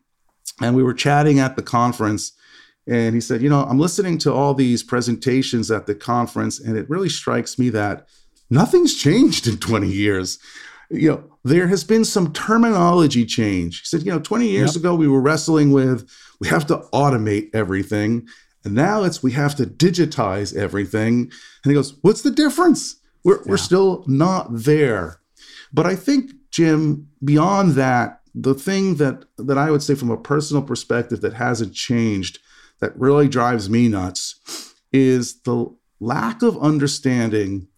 and 0.61 0.75
we 0.75 0.83
were 0.83 0.95
chatting 0.95 1.39
at 1.39 1.57
the 1.57 1.63
conference. 1.63 2.33
And 2.89 3.15
he 3.15 3.21
said, 3.21 3.43
You 3.43 3.51
know, 3.51 3.65
I'm 3.65 3.79
listening 3.79 4.19
to 4.19 4.33
all 4.33 4.55
these 4.55 4.83
presentations 4.83 5.71
at 5.71 5.87
the 5.87 5.95
conference, 5.95 6.59
and 6.59 6.77
it 6.77 6.89
really 6.89 7.11
strikes 7.11 7.59
me 7.59 7.69
that 7.71 8.09
nothing's 8.51 8.97
changed 8.97 9.47
in 9.47 9.59
20 9.59 9.89
years. 9.89 10.39
You 10.91 11.11
know, 11.11 11.25
there 11.45 11.67
has 11.69 11.85
been 11.85 12.05
some 12.05 12.33
terminology 12.33 13.27
change. 13.27 13.81
He 13.81 13.87
said, 13.87 14.05
You 14.05 14.13
know, 14.13 14.21
20 14.21 14.49
years 14.49 14.75
yep. 14.75 14.81
ago, 14.81 14.95
we 14.95 15.07
were 15.07 15.21
wrestling 15.21 15.71
with 15.71 16.09
we 16.41 16.49
have 16.49 16.67
to 16.69 16.79
automate 16.93 17.51
everything. 17.55 18.27
And 18.65 18.75
now 18.75 19.05
it's 19.05 19.23
we 19.23 19.33
have 19.33 19.55
to 19.57 19.65
digitize 19.65 20.57
everything. 20.57 21.31
And 21.65 21.71
he 21.71 21.75
goes, 21.75 21.99
What's 22.01 22.23
the 22.23 22.31
difference? 22.31 22.97
We're, 23.23 23.37
yeah. 23.37 23.43
we're 23.47 23.57
still 23.59 24.05
not 24.07 24.47
there. 24.51 25.21
But 25.73 25.85
I 25.85 25.95
think, 25.95 26.33
Jim, 26.51 27.09
beyond 27.23 27.73
that, 27.73 28.23
the 28.35 28.55
thing 28.55 28.95
that, 28.95 29.27
that 29.37 29.59
I 29.59 29.71
would 29.71 29.83
say 29.83 29.95
from 29.95 30.11
a 30.11 30.17
personal 30.17 30.63
perspective 30.63 31.21
that 31.21 31.35
hasn't 31.35 31.75
changed 31.75 32.39
that 32.81 32.99
really 32.99 33.29
drives 33.29 33.69
me 33.69 33.89
nuts 33.89 34.75
is 34.93 35.41
the 35.43 35.75
lack 36.01 36.43
of 36.43 36.59
understanding 36.59 37.69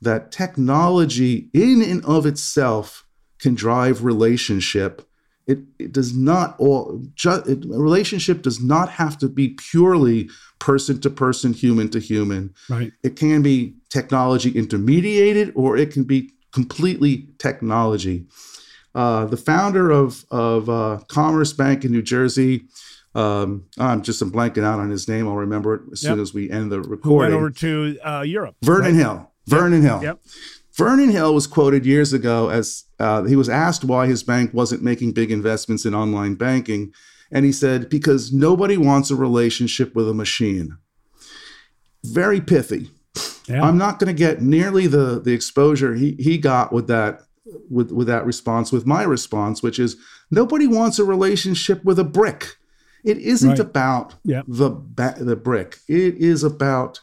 that 0.00 0.30
technology 0.30 1.50
in 1.52 1.82
and 1.82 2.04
of 2.04 2.26
itself 2.26 3.06
can 3.38 3.54
drive 3.54 4.04
relationship. 4.04 5.08
It, 5.46 5.60
it 5.78 5.92
does 5.92 6.14
not 6.14 6.56
all 6.58 7.02
just 7.14 7.46
relationship 7.46 8.42
does 8.42 8.62
not 8.62 8.90
have 8.90 9.16
to 9.18 9.28
be 9.28 9.50
purely 9.50 10.28
person 10.58 11.00
to 11.00 11.10
person 11.10 11.52
human 11.52 11.88
to 11.90 12.00
human. 12.00 12.52
Right. 12.68 12.92
It 13.02 13.16
can 13.16 13.42
be 13.42 13.74
technology 13.88 14.52
intermediated 14.52 15.52
or 15.54 15.76
it 15.76 15.90
can 15.90 16.04
be 16.04 16.32
completely 16.52 17.28
technology. 17.38 18.26
Uh, 18.94 19.24
the 19.24 19.36
founder 19.36 19.90
of 19.90 20.24
of 20.30 20.68
uh, 20.68 20.98
commerce 21.08 21.52
bank 21.52 21.84
in 21.84 21.92
new 21.92 22.02
jersey 22.02 22.66
um, 23.14 23.64
I'm 23.78 24.02
just 24.02 24.20
I'm 24.22 24.30
blanking 24.30 24.64
out 24.64 24.78
on 24.78 24.90
his 24.90 25.08
name. 25.08 25.26
I'll 25.28 25.36
remember 25.36 25.74
it 25.74 25.82
as 25.92 26.02
yep. 26.02 26.12
soon 26.12 26.20
as 26.20 26.34
we 26.34 26.50
end 26.50 26.70
the 26.70 26.80
recording. 26.80 27.10
Who 27.10 27.14
went 27.16 27.34
over 27.34 27.50
to 27.50 27.98
uh, 28.04 28.22
Europe. 28.22 28.56
Vernon 28.62 28.92
right? 28.92 28.94
Hill. 28.94 29.32
Vernon 29.46 29.82
yep. 29.82 29.90
Hill. 29.90 30.02
Yep. 30.02 30.20
Vernon 30.74 31.10
Hill 31.10 31.34
was 31.34 31.48
quoted 31.48 31.84
years 31.84 32.12
ago 32.12 32.50
as 32.50 32.84
uh, 33.00 33.24
he 33.24 33.34
was 33.34 33.48
asked 33.48 33.84
why 33.84 34.06
his 34.06 34.22
bank 34.22 34.54
wasn't 34.54 34.82
making 34.82 35.12
big 35.12 35.32
investments 35.32 35.84
in 35.84 35.94
online 35.94 36.34
banking. 36.36 36.92
And 37.32 37.44
he 37.44 37.52
said, 37.52 37.88
because 37.88 38.32
nobody 38.32 38.76
wants 38.76 39.10
a 39.10 39.16
relationship 39.16 39.94
with 39.96 40.08
a 40.08 40.14
machine. 40.14 40.78
Very 42.04 42.40
pithy. 42.40 42.90
Yeah. 43.48 43.62
I'm 43.62 43.76
not 43.76 43.98
going 43.98 44.14
to 44.14 44.18
get 44.18 44.40
nearly 44.40 44.86
the, 44.86 45.20
the 45.20 45.32
exposure 45.32 45.94
he, 45.94 46.12
he 46.12 46.38
got 46.38 46.72
with 46.72 46.86
that 46.86 47.22
with, 47.70 47.90
with 47.90 48.06
that 48.06 48.26
response 48.26 48.70
with 48.70 48.86
my 48.86 49.02
response, 49.02 49.62
which 49.62 49.78
is 49.78 49.96
nobody 50.30 50.66
wants 50.66 50.98
a 50.98 51.04
relationship 51.04 51.82
with 51.84 51.98
a 51.98 52.04
brick. 52.04 52.57
It 53.08 53.18
isn't 53.18 53.50
right. 53.50 53.58
about 53.58 54.16
the 54.24 54.70
ba- 54.70 55.16
the 55.18 55.36
brick. 55.36 55.78
It 55.88 56.16
is 56.16 56.44
about 56.44 57.00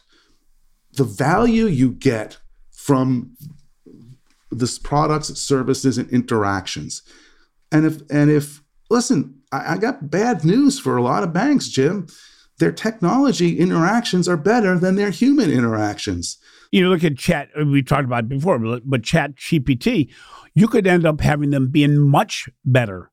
the 0.92 1.04
value 1.04 1.66
you 1.66 1.90
get 1.90 2.38
from 2.70 3.36
this 4.52 4.78
products, 4.78 5.28
services, 5.38 5.98
and 5.98 6.08
interactions. 6.10 7.02
And 7.72 7.84
if 7.84 8.02
and 8.08 8.30
if 8.30 8.62
listen, 8.88 9.40
I, 9.50 9.74
I 9.74 9.76
got 9.78 10.10
bad 10.10 10.44
news 10.44 10.78
for 10.78 10.96
a 10.96 11.02
lot 11.02 11.24
of 11.24 11.32
banks, 11.32 11.68
Jim. 11.68 12.06
Their 12.58 12.72
technology 12.72 13.58
interactions 13.58 14.28
are 14.28 14.36
better 14.36 14.78
than 14.78 14.94
their 14.94 15.10
human 15.10 15.50
interactions. 15.50 16.38
You 16.70 16.84
know, 16.84 16.90
look 16.90 17.04
at 17.04 17.18
chat. 17.18 17.50
Uh, 17.58 17.66
we 17.66 17.82
talked 17.82 18.04
about 18.04 18.24
it 18.24 18.28
before, 18.28 18.58
but 18.58 19.02
Chat 19.02 19.34
GPT, 19.34 20.10
you 20.54 20.68
could 20.68 20.86
end 20.86 21.04
up 21.04 21.20
having 21.20 21.50
them 21.50 21.68
being 21.68 21.98
much 21.98 22.48
better. 22.64 23.10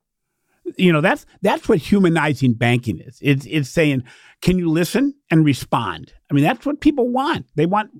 You 0.76 0.92
know, 0.92 1.00
that's 1.00 1.26
that's 1.42 1.68
what 1.68 1.78
humanizing 1.78 2.54
banking 2.54 3.00
is. 3.00 3.18
It's 3.20 3.46
it's 3.46 3.68
saying, 3.68 4.04
can 4.40 4.58
you 4.58 4.70
listen 4.70 5.14
and 5.30 5.44
respond? 5.44 6.12
I 6.30 6.34
mean, 6.34 6.44
that's 6.44 6.64
what 6.64 6.80
people 6.80 7.08
want. 7.08 7.46
They 7.54 7.66
want 7.66 7.90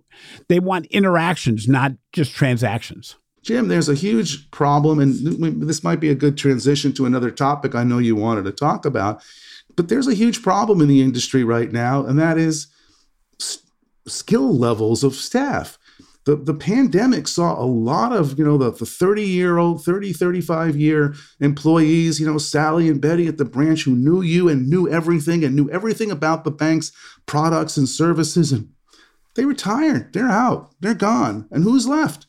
they 0.48 0.60
want 0.60 0.86
interactions, 0.86 1.68
not 1.68 1.92
just 2.12 2.34
transactions. 2.34 3.16
Jim, 3.42 3.68
there's 3.68 3.90
a 3.90 3.94
huge 3.94 4.50
problem, 4.50 4.98
and 4.98 5.14
this 5.62 5.84
might 5.84 6.00
be 6.00 6.08
a 6.08 6.14
good 6.14 6.38
transition 6.38 6.94
to 6.94 7.04
another 7.04 7.30
topic 7.30 7.74
I 7.74 7.84
know 7.84 7.98
you 7.98 8.16
wanted 8.16 8.44
to 8.44 8.52
talk 8.52 8.86
about. 8.86 9.22
But 9.76 9.88
there's 9.88 10.08
a 10.08 10.14
huge 10.14 10.42
problem 10.42 10.80
in 10.80 10.88
the 10.88 11.02
industry 11.02 11.44
right 11.44 11.70
now, 11.70 12.06
and 12.06 12.18
that 12.18 12.38
is 12.38 12.68
skill 14.06 14.56
levels 14.56 15.04
of 15.04 15.14
staff. 15.14 15.78
The, 16.24 16.36
the 16.36 16.54
pandemic 16.54 17.28
saw 17.28 17.60
a 17.60 17.66
lot 17.66 18.12
of, 18.12 18.38
you 18.38 18.44
know, 18.44 18.56
the, 18.56 18.70
the 18.70 18.86
30 18.86 19.22
year 19.22 19.58
old, 19.58 19.84
30, 19.84 20.12
35 20.12 20.76
year 20.76 21.14
employees, 21.40 22.18
you 22.18 22.26
know, 22.26 22.38
Sally 22.38 22.88
and 22.88 23.00
Betty 23.00 23.26
at 23.26 23.36
the 23.36 23.44
branch 23.44 23.84
who 23.84 23.94
knew 23.94 24.22
you 24.22 24.48
and 24.48 24.68
knew 24.68 24.88
everything 24.88 25.44
and 25.44 25.54
knew 25.54 25.68
everything 25.70 26.10
about 26.10 26.44
the 26.44 26.50
bank's 26.50 26.92
products 27.26 27.76
and 27.76 27.88
services. 27.88 28.52
And 28.52 28.70
they 29.34 29.44
retired. 29.44 30.12
They're 30.12 30.28
out. 30.28 30.74
They're 30.80 30.94
gone. 30.94 31.46
And 31.50 31.64
who's 31.64 31.86
left? 31.86 32.26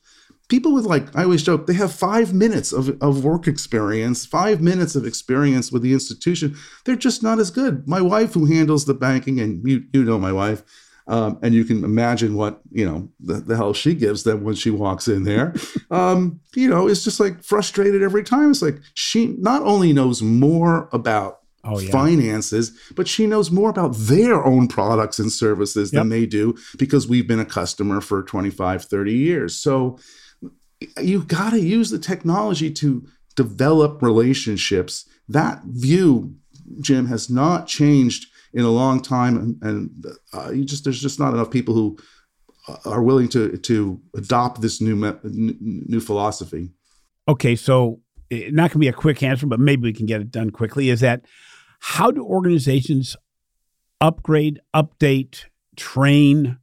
people 0.48 0.74
with 0.74 0.86
like 0.86 1.16
I 1.16 1.24
always 1.24 1.44
joke 1.44 1.66
they 1.66 1.74
have 1.74 1.94
five 1.94 2.34
minutes 2.34 2.72
of, 2.72 3.02
of 3.02 3.24
work 3.24 3.48
experience, 3.48 4.26
five 4.26 4.62
minutes 4.62 4.96
of 4.96 5.06
experience 5.06 5.72
with 5.72 5.82
the 5.82 5.94
institution. 5.94 6.56
They're 6.84 6.96
just 6.96 7.24
not 7.24 7.40
as 7.40 7.52
good. 7.52 7.88
My 7.88 8.02
wife, 8.02 8.34
who 8.34 8.46
handles 8.46 8.86
the 8.86 8.94
banking, 8.94 9.40
and 9.40 9.68
you 9.68 9.86
you 9.94 10.04
know 10.04 10.20
my 10.20 10.32
wife, 10.32 10.64
um, 11.08 11.38
and 11.42 11.54
you 11.54 11.64
can 11.66 11.84
imagine 11.84 12.36
what 12.36 12.62
you 12.72 12.86
know 12.86 13.10
the, 13.20 13.36
the 13.36 13.56
hell 13.56 13.74
she 13.74 13.94
gives 13.94 14.24
them 14.24 14.44
when 14.44 14.56
she 14.56 14.70
walks 14.70 15.08
in 15.08 15.24
there. 15.24 15.54
Um, 15.92 16.42
you 16.56 16.68
know, 16.68 16.88
it's 16.88 17.04
just 17.04 17.20
like 17.20 17.44
frustrated 17.44 18.02
every 18.02 18.24
time. 18.24 18.50
It's 18.50 18.62
like 18.62 18.82
she 18.96 19.28
not 19.38 19.62
only 19.62 19.94
knows 19.94 20.22
more 20.22 20.90
about 20.92 21.42
oh, 21.64 21.80
yeah. 21.80 21.92
finances, 21.92 22.78
but 22.96 23.08
she 23.08 23.28
knows 23.28 23.52
more 23.52 23.70
about 23.70 23.96
their 23.96 24.44
own 24.44 24.68
products 24.68 25.20
and 25.20 25.32
services 25.32 25.94
yep. 25.94 26.02
than 26.02 26.10
they 26.10 26.26
do 26.26 26.56
because 26.78 27.08
we've 27.08 27.28
been 27.28 27.40
a 27.40 27.46
customer 27.46 28.02
for 28.02 28.24
25, 28.24 28.84
30 28.84 29.14
years. 29.14 29.56
So 29.56 30.00
you've 31.00 31.28
got 31.28 31.52
to 31.52 31.62
use 31.62 31.92
the 31.92 32.00
technology 32.00 32.72
to 32.72 33.06
develop 33.36 34.02
relationships. 34.02 35.06
That 35.30 35.62
view, 35.66 36.36
Jim, 36.82 37.08
has 37.08 37.30
not 37.30 37.68
changed 37.68 38.28
in 38.56 38.64
a 38.64 38.70
long 38.70 39.02
time, 39.02 39.38
and, 39.38 39.62
and 39.62 40.06
uh, 40.34 40.50
you 40.50 40.64
just 40.64 40.86
there's 40.86 41.02
just 41.02 41.20
not 41.20 41.34
enough 41.34 41.52
people 41.52 41.76
who 41.76 41.98
uh, 42.68 42.78
are 42.86 43.04
willing 43.04 43.28
to 43.30 43.58
to 43.58 44.02
adopt 44.16 44.62
this 44.62 44.82
new 44.82 44.96
new 45.24 46.00
philosophy. 46.00 46.72
Okay, 47.28 47.56
so 47.56 48.00
eh, 48.32 48.50
not 48.52 48.72
going 48.72 48.76
to 48.76 48.80
be 48.80 48.88
a 48.88 48.94
quick 48.94 49.22
answer, 49.22 49.46
but 49.46 49.60
maybe 49.60 49.84
we 49.84 49.94
can 49.94 50.06
get 50.06 50.22
it 50.22 50.32
done 50.32 50.52
quickly. 50.52 50.90
Is 50.90 51.02
that 51.02 51.26
how 51.80 52.12
do 52.12 52.24
organizations 52.24 53.18
upgrade, 54.00 54.62
update, 54.74 55.46
train, 55.76 56.58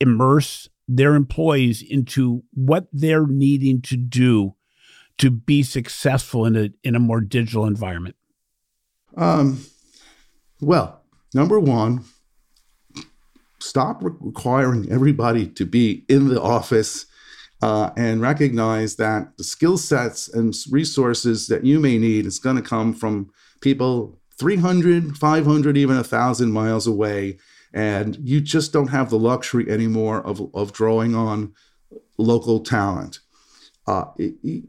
immerse 0.00 0.68
their 0.88 1.14
employees 1.14 1.82
into 1.82 2.42
what 2.52 2.88
they're 2.92 3.26
needing 3.26 3.80
to 3.82 3.96
do 3.96 4.54
to 5.18 5.30
be 5.30 5.62
successful 5.62 6.44
in 6.44 6.56
a 6.56 6.70
in 6.82 6.96
a 6.96 7.00
more 7.00 7.20
digital 7.20 7.64
environment? 7.64 8.16
Um, 9.16 9.64
well, 10.60 11.02
number 11.34 11.60
one, 11.60 12.04
stop 13.60 14.02
requiring 14.02 14.90
everybody 14.90 15.46
to 15.46 15.64
be 15.64 16.04
in 16.08 16.28
the 16.28 16.40
office 16.40 17.06
uh, 17.62 17.90
and 17.96 18.20
recognize 18.20 18.96
that 18.96 19.36
the 19.38 19.44
skill 19.44 19.78
sets 19.78 20.28
and 20.28 20.54
resources 20.70 21.48
that 21.48 21.64
you 21.64 21.80
may 21.80 21.98
need 21.98 22.26
is 22.26 22.38
going 22.38 22.56
to 22.56 22.62
come 22.62 22.92
from 22.92 23.30
people 23.60 24.18
300, 24.38 25.16
500, 25.16 25.76
even 25.76 25.96
1,000 25.96 26.52
miles 26.52 26.86
away. 26.86 27.38
And 27.72 28.16
you 28.22 28.40
just 28.40 28.72
don't 28.72 28.88
have 28.88 29.10
the 29.10 29.18
luxury 29.18 29.70
anymore 29.70 30.24
of, 30.26 30.54
of 30.54 30.72
drawing 30.72 31.14
on 31.14 31.54
local 32.18 32.60
talent. 32.60 33.20
Uh, 33.86 34.04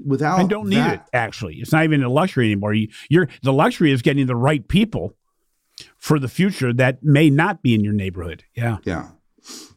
without 0.05 0.39
I 0.39 0.43
don't 0.43 0.69
need 0.69 0.77
that, 0.77 0.93
it. 0.93 1.01
Actually, 1.11 1.55
it's 1.55 1.71
not 1.71 1.83
even 1.83 2.03
a 2.03 2.09
luxury 2.09 2.45
anymore. 2.45 2.73
You, 2.73 2.89
you're 3.09 3.27
the 3.41 3.51
luxury 3.51 3.91
is 3.91 4.03
getting 4.03 4.27
the 4.27 4.35
right 4.35 4.67
people 4.67 5.15
for 6.07 6.19
the 6.19 6.29
future 6.29 6.71
that 6.71 7.03
may 7.03 7.29
not 7.29 7.61
be 7.61 7.75
in 7.75 7.83
your 7.83 7.91
neighborhood. 7.91 8.45
Yeah, 8.55 8.77
yeah. 8.85 9.09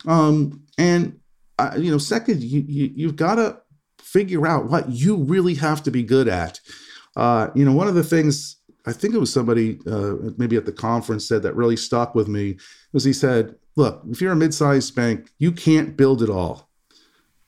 Um, 0.07 0.63
and 0.79 1.19
uh, 1.59 1.73
you 1.77 1.91
know, 1.91 1.99
second, 1.99 2.41
you, 2.41 2.65
you 2.69 2.93
you've 2.95 3.17
got 3.17 3.35
to 3.35 3.61
figure 3.99 4.47
out 4.47 4.71
what 4.71 4.89
you 4.91 5.17
really 5.17 5.55
have 5.55 5.83
to 5.83 5.91
be 5.91 6.05
good 6.05 6.29
at. 6.29 6.61
Uh, 7.17 7.49
you 7.57 7.65
know, 7.65 7.73
one 7.73 7.89
of 7.89 7.97
the 7.97 8.05
things 8.05 8.59
I 8.87 8.93
think 8.93 9.13
it 9.13 9.19
was 9.19 9.33
somebody 9.33 9.81
uh, 9.91 10.15
maybe 10.39 10.55
at 10.55 10.67
the 10.67 10.73
conference 10.73 11.27
said 11.27 11.43
that 11.43 11.57
really 11.57 11.77
stuck 11.77 12.15
with 12.15 12.29
me 12.29 12.59
was 12.93 13.03
he 13.03 13.13
said, 13.13 13.57
"Look, 13.75 14.01
if 14.09 14.21
you're 14.21 14.33
a 14.33 14.37
mid-sized 14.37 14.95
bank, 14.95 15.33
you 15.39 15.51
can't 15.51 15.97
build 15.97 16.23
it 16.23 16.31
all, 16.31 16.71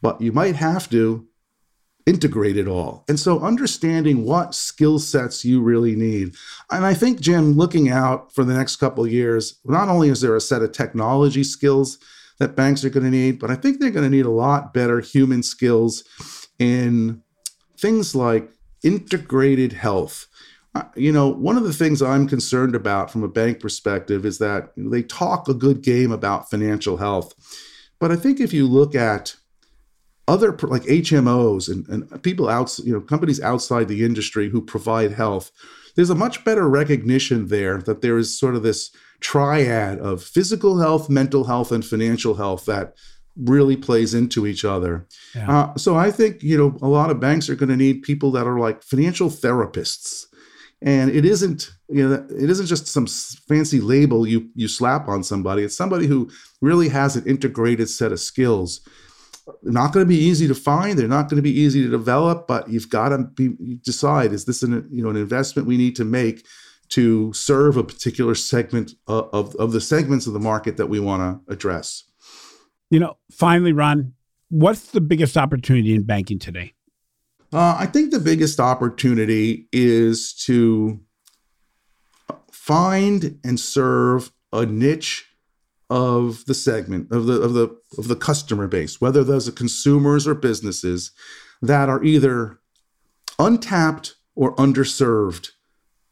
but 0.01 0.21
you 0.21 0.33
might 0.33 0.57
have 0.57 0.91
to 0.91 1.29
integrate 2.07 2.57
it 2.57 2.69
all." 2.69 3.05
And 3.09 3.19
so, 3.19 3.41
understanding 3.41 4.25
what 4.25 4.55
skill 4.55 4.99
sets 4.99 5.45
you 5.45 5.61
really 5.63 5.97
need, 5.97 6.35
and 6.71 6.85
I 6.85 6.95
think 6.95 7.21
Jim, 7.21 7.53
looking 7.53 7.89
out 7.89 8.35
for 8.35 8.45
the 8.45 8.55
next 8.55 8.77
couple 8.77 9.07
years, 9.07 9.61
not 9.65 9.89
only 9.89 10.09
is 10.09 10.21
there 10.21 10.37
a 10.37 10.41
set 10.41 10.63
of 10.63 10.73
technology 10.73 11.45
skills 11.45 11.99
that 12.39 12.57
banks 12.57 12.85
are 12.85 12.91
going 12.91 13.05
to 13.05 13.11
need, 13.11 13.39
but 13.39 13.51
I 13.51 13.55
think 13.55 13.79
they're 13.79 13.91
going 13.91 14.11
to 14.11 14.17
need 14.17 14.27
a 14.27 14.31
lot 14.31 14.75
better 14.75 15.01
human 15.01 15.43
skills 15.43 16.05
in 16.59 17.23
things 17.79 18.15
like 18.15 18.51
integrated 18.83 19.73
health 19.73 20.27
uh, 20.75 20.85
you 20.97 21.13
know, 21.13 21.29
one 21.29 21.57
of 21.57 21.65
the 21.65 21.73
things 21.73 22.01
I'm 22.01 22.27
concerned 22.27 22.75
about 22.75 23.11
from 23.11 23.23
a 23.23 23.29
bank 23.29 23.61
perspective 23.61 24.25
is 24.25 24.39
that 24.39 24.73
they 24.77 25.03
talk 25.03 25.49
a 25.49 25.55
good 25.55 25.83
game 25.83 26.11
about 26.11 26.49
financial 26.49 26.97
health. 26.97 27.35
But 27.99 28.11
I 28.11 28.17
think 28.17 28.41
if 28.41 28.53
you 28.53 28.67
look 28.67 28.95
at 28.95 29.37
other 30.29 30.53
like 30.63 30.83
HMOs 30.83 31.69
and, 31.69 31.89
and 31.89 32.23
people 32.23 32.49
out, 32.49 32.79
you 32.79 32.93
know, 32.93 33.01
companies 33.01 33.41
outside 33.41 33.89
the 33.89 34.05
industry 34.05 34.49
who 34.49 34.63
provide 34.63 35.13
health, 35.13 35.51
there's 35.97 36.11
a 36.11 36.15
much 36.15 36.45
better 36.45 36.69
recognition 36.69 37.49
there 37.49 37.79
that 37.83 38.03
there 38.03 38.19
is 38.19 38.39
sort 38.39 38.55
of 38.55 38.63
this 38.63 38.91
triad 39.21 39.99
of 39.99 40.23
physical 40.23 40.79
health, 40.79 41.11
mental 41.11 41.45
health, 41.45 41.73
and 41.73 41.85
financial 41.85 42.35
health 42.35 42.65
that 42.67 42.95
really 43.37 43.77
plays 43.77 44.15
into 44.15 44.47
each 44.47 44.65
other. 44.65 45.07
Yeah. 45.35 45.51
Uh, 45.51 45.77
so 45.77 45.97
I 45.97 46.11
think 46.11 46.43
you 46.43 46.59
know 46.59 46.77
a 46.83 46.89
lot 46.89 47.11
of 47.11 47.21
banks 47.21 47.49
are 47.49 47.55
going 47.55 47.71
to 47.71 47.77
need 47.77 48.03
people 48.03 48.31
that 48.33 48.47
are 48.47 48.59
like 48.59 48.83
financial 48.83 49.31
therapists 49.31 50.27
and 50.83 51.11
it 51.11 51.25
isn't 51.25 51.71
you 51.89 52.07
know 52.07 52.27
it 52.29 52.51
isn't 52.51 52.67
just 52.67 52.87
some 52.87 53.07
fancy 53.07 53.81
label 53.81 54.27
you 54.27 54.49
you 54.55 54.69
slap 54.69 55.09
on 55.09 55.23
somebody 55.23 55.63
it's 55.63 55.77
somebody 55.77 56.07
who 56.07 56.29
really 56.61 56.89
has 56.89 57.17
an 57.17 57.25
integrated 57.25 57.89
set 57.89 58.13
of 58.13 58.21
skills 58.21 58.81
not 59.63 59.93
going 59.93 60.05
to 60.05 60.09
be 60.09 60.19
easy 60.19 60.47
to 60.47 60.55
find 60.55 60.99
they're 60.99 61.09
not 61.09 61.29
going 61.29 61.37
to 61.37 61.43
be 61.43 61.59
easy 61.59 61.83
to 61.83 61.91
develop 61.91 62.47
but 62.47 62.69
you've 62.69 62.89
got 62.89 63.11
to 63.11 63.19
be 63.19 63.51
decide 63.83 64.33
is 64.33 64.45
this 64.45 64.63
an 64.63 64.87
you 64.91 65.03
know 65.03 65.11
an 65.11 65.17
investment 65.17 65.67
we 65.67 65.77
need 65.77 65.97
to 65.97 66.05
make 66.05 66.47
to 66.89 67.33
serve 67.33 67.79
a 67.79 67.83
particular 67.85 68.35
segment 68.35 68.93
of, 69.07 69.31
of, 69.33 69.57
of 69.57 69.73
the 69.73 69.81
segments 69.81 70.27
of 70.27 70.35
the 70.35 70.39
market 70.39 70.77
that 70.77 70.89
we 70.89 71.01
want 71.01 71.23
to 71.23 71.53
address? 71.53 72.05
You 72.91 73.01
know 73.01 73.17
finally 73.31 73.73
ron 73.73 74.15
what's 74.49 74.91
the 74.91 75.01
biggest 75.01 75.37
opportunity 75.37 75.95
in 75.95 76.05
banking 76.05 76.39
today? 76.39 76.75
Uh, 77.53 77.77
I 77.79 77.87
think 77.87 78.11
the 78.11 78.21
biggest 78.21 78.61
opportunity 78.61 79.69
is 79.73 80.33
to 80.45 81.01
find 82.51 83.39
and 83.45 83.59
serve 83.59 84.33
a 84.53 84.65
niche 84.65 85.27
of 85.93 86.47
the 86.47 86.55
segment 86.55 87.13
of 87.13 87.27
the 87.27 87.35
of 87.43 87.53
the 87.53 87.69
of 87.99 88.09
the 88.09 88.17
customer 88.17 88.67
base, 88.67 88.99
whether 88.99 89.23
those 89.23 89.47
are 89.47 89.53
consumers 89.53 90.27
or 90.27 90.35
businesses 90.35 91.11
that 91.61 91.91
are 91.91 92.03
either 92.03 92.59
untapped 93.39 94.15
or 94.35 94.57
underserved 94.57 95.51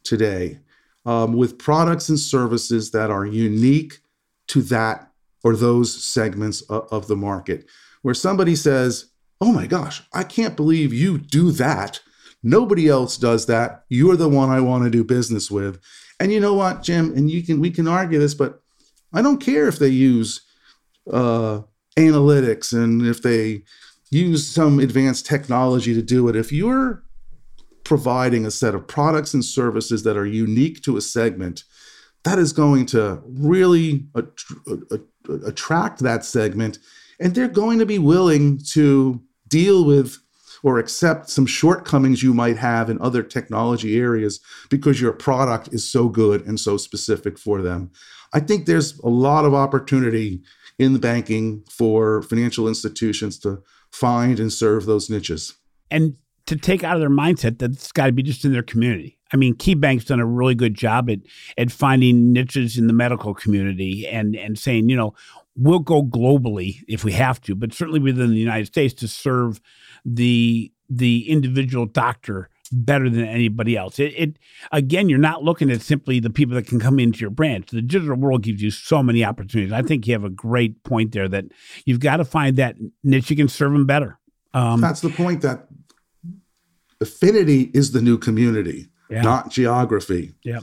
today, 0.04 0.58
um, 1.06 1.32
with 1.32 1.58
products 1.58 2.10
and 2.10 2.18
services 2.20 2.90
that 2.90 3.10
are 3.10 3.24
unique 3.24 4.00
to 4.48 4.60
that 4.60 5.10
or 5.42 5.56
those 5.56 6.04
segments 6.04 6.60
of, 6.62 6.86
of 6.92 7.08
the 7.08 7.16
market, 7.16 7.64
where 8.02 8.12
somebody 8.12 8.54
says, 8.54 9.06
oh 9.40 9.50
my 9.50 9.66
gosh, 9.66 10.02
I 10.12 10.24
can't 10.24 10.56
believe 10.56 10.92
you 10.92 11.16
do 11.16 11.52
that. 11.52 12.00
Nobody 12.42 12.86
else 12.86 13.16
does 13.16 13.46
that. 13.46 13.84
You're 13.88 14.16
the 14.16 14.28
one 14.28 14.50
I 14.50 14.60
want 14.60 14.84
to 14.84 14.90
do 14.90 15.04
business 15.04 15.50
with. 15.50 15.80
And 16.18 16.30
you 16.30 16.38
know 16.38 16.52
what, 16.52 16.82
Jim? 16.82 17.16
And 17.16 17.30
you 17.30 17.42
can 17.42 17.60
we 17.60 17.70
can 17.70 17.88
argue 17.88 18.18
this, 18.18 18.34
but 18.34 18.60
I 19.12 19.22
don't 19.22 19.40
care 19.40 19.68
if 19.68 19.78
they 19.78 19.88
use 19.88 20.40
uh, 21.12 21.60
analytics 21.96 22.72
and 22.72 23.06
if 23.06 23.22
they 23.22 23.62
use 24.10 24.46
some 24.46 24.78
advanced 24.78 25.26
technology 25.26 25.94
to 25.94 26.02
do 26.02 26.28
it. 26.28 26.36
If 26.36 26.52
you're 26.52 27.02
providing 27.84 28.46
a 28.46 28.50
set 28.50 28.74
of 28.74 28.86
products 28.86 29.34
and 29.34 29.44
services 29.44 30.02
that 30.04 30.16
are 30.16 30.26
unique 30.26 30.82
to 30.82 30.96
a 30.96 31.00
segment, 31.00 31.64
that 32.24 32.38
is 32.38 32.52
going 32.52 32.86
to 32.86 33.22
really 33.24 34.06
attract 35.46 36.00
that 36.00 36.24
segment, 36.24 36.78
and 37.18 37.34
they're 37.34 37.48
going 37.48 37.78
to 37.78 37.86
be 37.86 37.98
willing 37.98 38.58
to 38.72 39.20
deal 39.48 39.84
with 39.84 40.18
or 40.62 40.78
accept 40.78 41.30
some 41.30 41.46
shortcomings 41.46 42.22
you 42.22 42.34
might 42.34 42.56
have 42.56 42.90
in 42.90 43.00
other 43.00 43.22
technology 43.22 43.98
areas 43.98 44.40
because 44.68 45.00
your 45.00 45.12
product 45.12 45.68
is 45.72 45.90
so 45.90 46.08
good 46.08 46.46
and 46.46 46.60
so 46.60 46.76
specific 46.76 47.38
for 47.38 47.62
them. 47.62 47.90
I 48.32 48.40
think 48.40 48.66
there's 48.66 48.98
a 49.00 49.08
lot 49.08 49.44
of 49.44 49.54
opportunity 49.54 50.42
in 50.78 50.92
the 50.92 50.98
banking 50.98 51.64
for 51.68 52.22
financial 52.22 52.68
institutions 52.68 53.38
to 53.40 53.62
find 53.92 54.38
and 54.40 54.52
serve 54.52 54.86
those 54.86 55.10
niches. 55.10 55.54
And 55.90 56.16
to 56.46 56.56
take 56.56 56.82
out 56.82 56.96
of 56.96 57.00
their 57.00 57.10
mindset 57.10 57.58
that 57.58 57.72
it's 57.72 57.92
got 57.92 58.06
to 58.06 58.12
be 58.12 58.22
just 58.22 58.44
in 58.44 58.52
their 58.52 58.62
community. 58.62 59.18
I 59.32 59.36
mean, 59.36 59.54
KeyBank's 59.54 60.06
done 60.06 60.20
a 60.20 60.26
really 60.26 60.54
good 60.54 60.74
job 60.74 61.08
at 61.08 61.20
at 61.56 61.70
finding 61.70 62.32
niches 62.32 62.76
in 62.76 62.86
the 62.86 62.92
medical 62.92 63.34
community 63.34 64.06
and 64.06 64.34
and 64.34 64.58
saying, 64.58 64.88
you 64.88 64.96
know, 64.96 65.14
we'll 65.56 65.78
go 65.78 66.02
globally 66.02 66.80
if 66.88 67.04
we 67.04 67.12
have 67.12 67.40
to, 67.42 67.54
but 67.54 67.72
certainly 67.72 68.00
within 68.00 68.30
the 68.30 68.38
United 68.38 68.66
States 68.66 68.94
to 68.94 69.08
serve 69.08 69.60
the 70.04 70.72
the 70.88 71.28
individual 71.28 71.86
doctor 71.86 72.48
better 72.72 73.10
than 73.10 73.24
anybody 73.24 73.76
else. 73.76 73.98
It, 73.98 74.14
it, 74.16 74.38
again, 74.72 75.08
you're 75.08 75.18
not 75.18 75.42
looking 75.42 75.70
at 75.70 75.82
simply 75.82 76.20
the 76.20 76.30
people 76.30 76.54
that 76.54 76.66
can 76.66 76.78
come 76.78 76.98
into 76.98 77.20
your 77.20 77.30
branch. 77.30 77.70
The 77.70 77.82
digital 77.82 78.16
world 78.16 78.42
gives 78.42 78.62
you 78.62 78.70
so 78.70 79.02
many 79.02 79.24
opportunities. 79.24 79.72
I 79.72 79.82
think 79.82 80.06
you 80.06 80.12
have 80.12 80.24
a 80.24 80.30
great 80.30 80.82
point 80.84 81.12
there 81.12 81.28
that 81.28 81.46
you've 81.84 82.00
got 82.00 82.18
to 82.18 82.24
find 82.24 82.56
that 82.56 82.76
niche 83.02 83.30
you 83.30 83.36
can 83.36 83.48
serve 83.48 83.72
them 83.72 83.86
better. 83.86 84.18
Um, 84.54 84.80
That's 84.80 85.00
the 85.00 85.10
point 85.10 85.42
that 85.42 85.68
affinity 87.00 87.70
is 87.74 87.92
the 87.92 88.02
new 88.02 88.18
community, 88.18 88.88
yeah. 89.08 89.22
not 89.22 89.50
geography. 89.50 90.34
Yeah. 90.44 90.60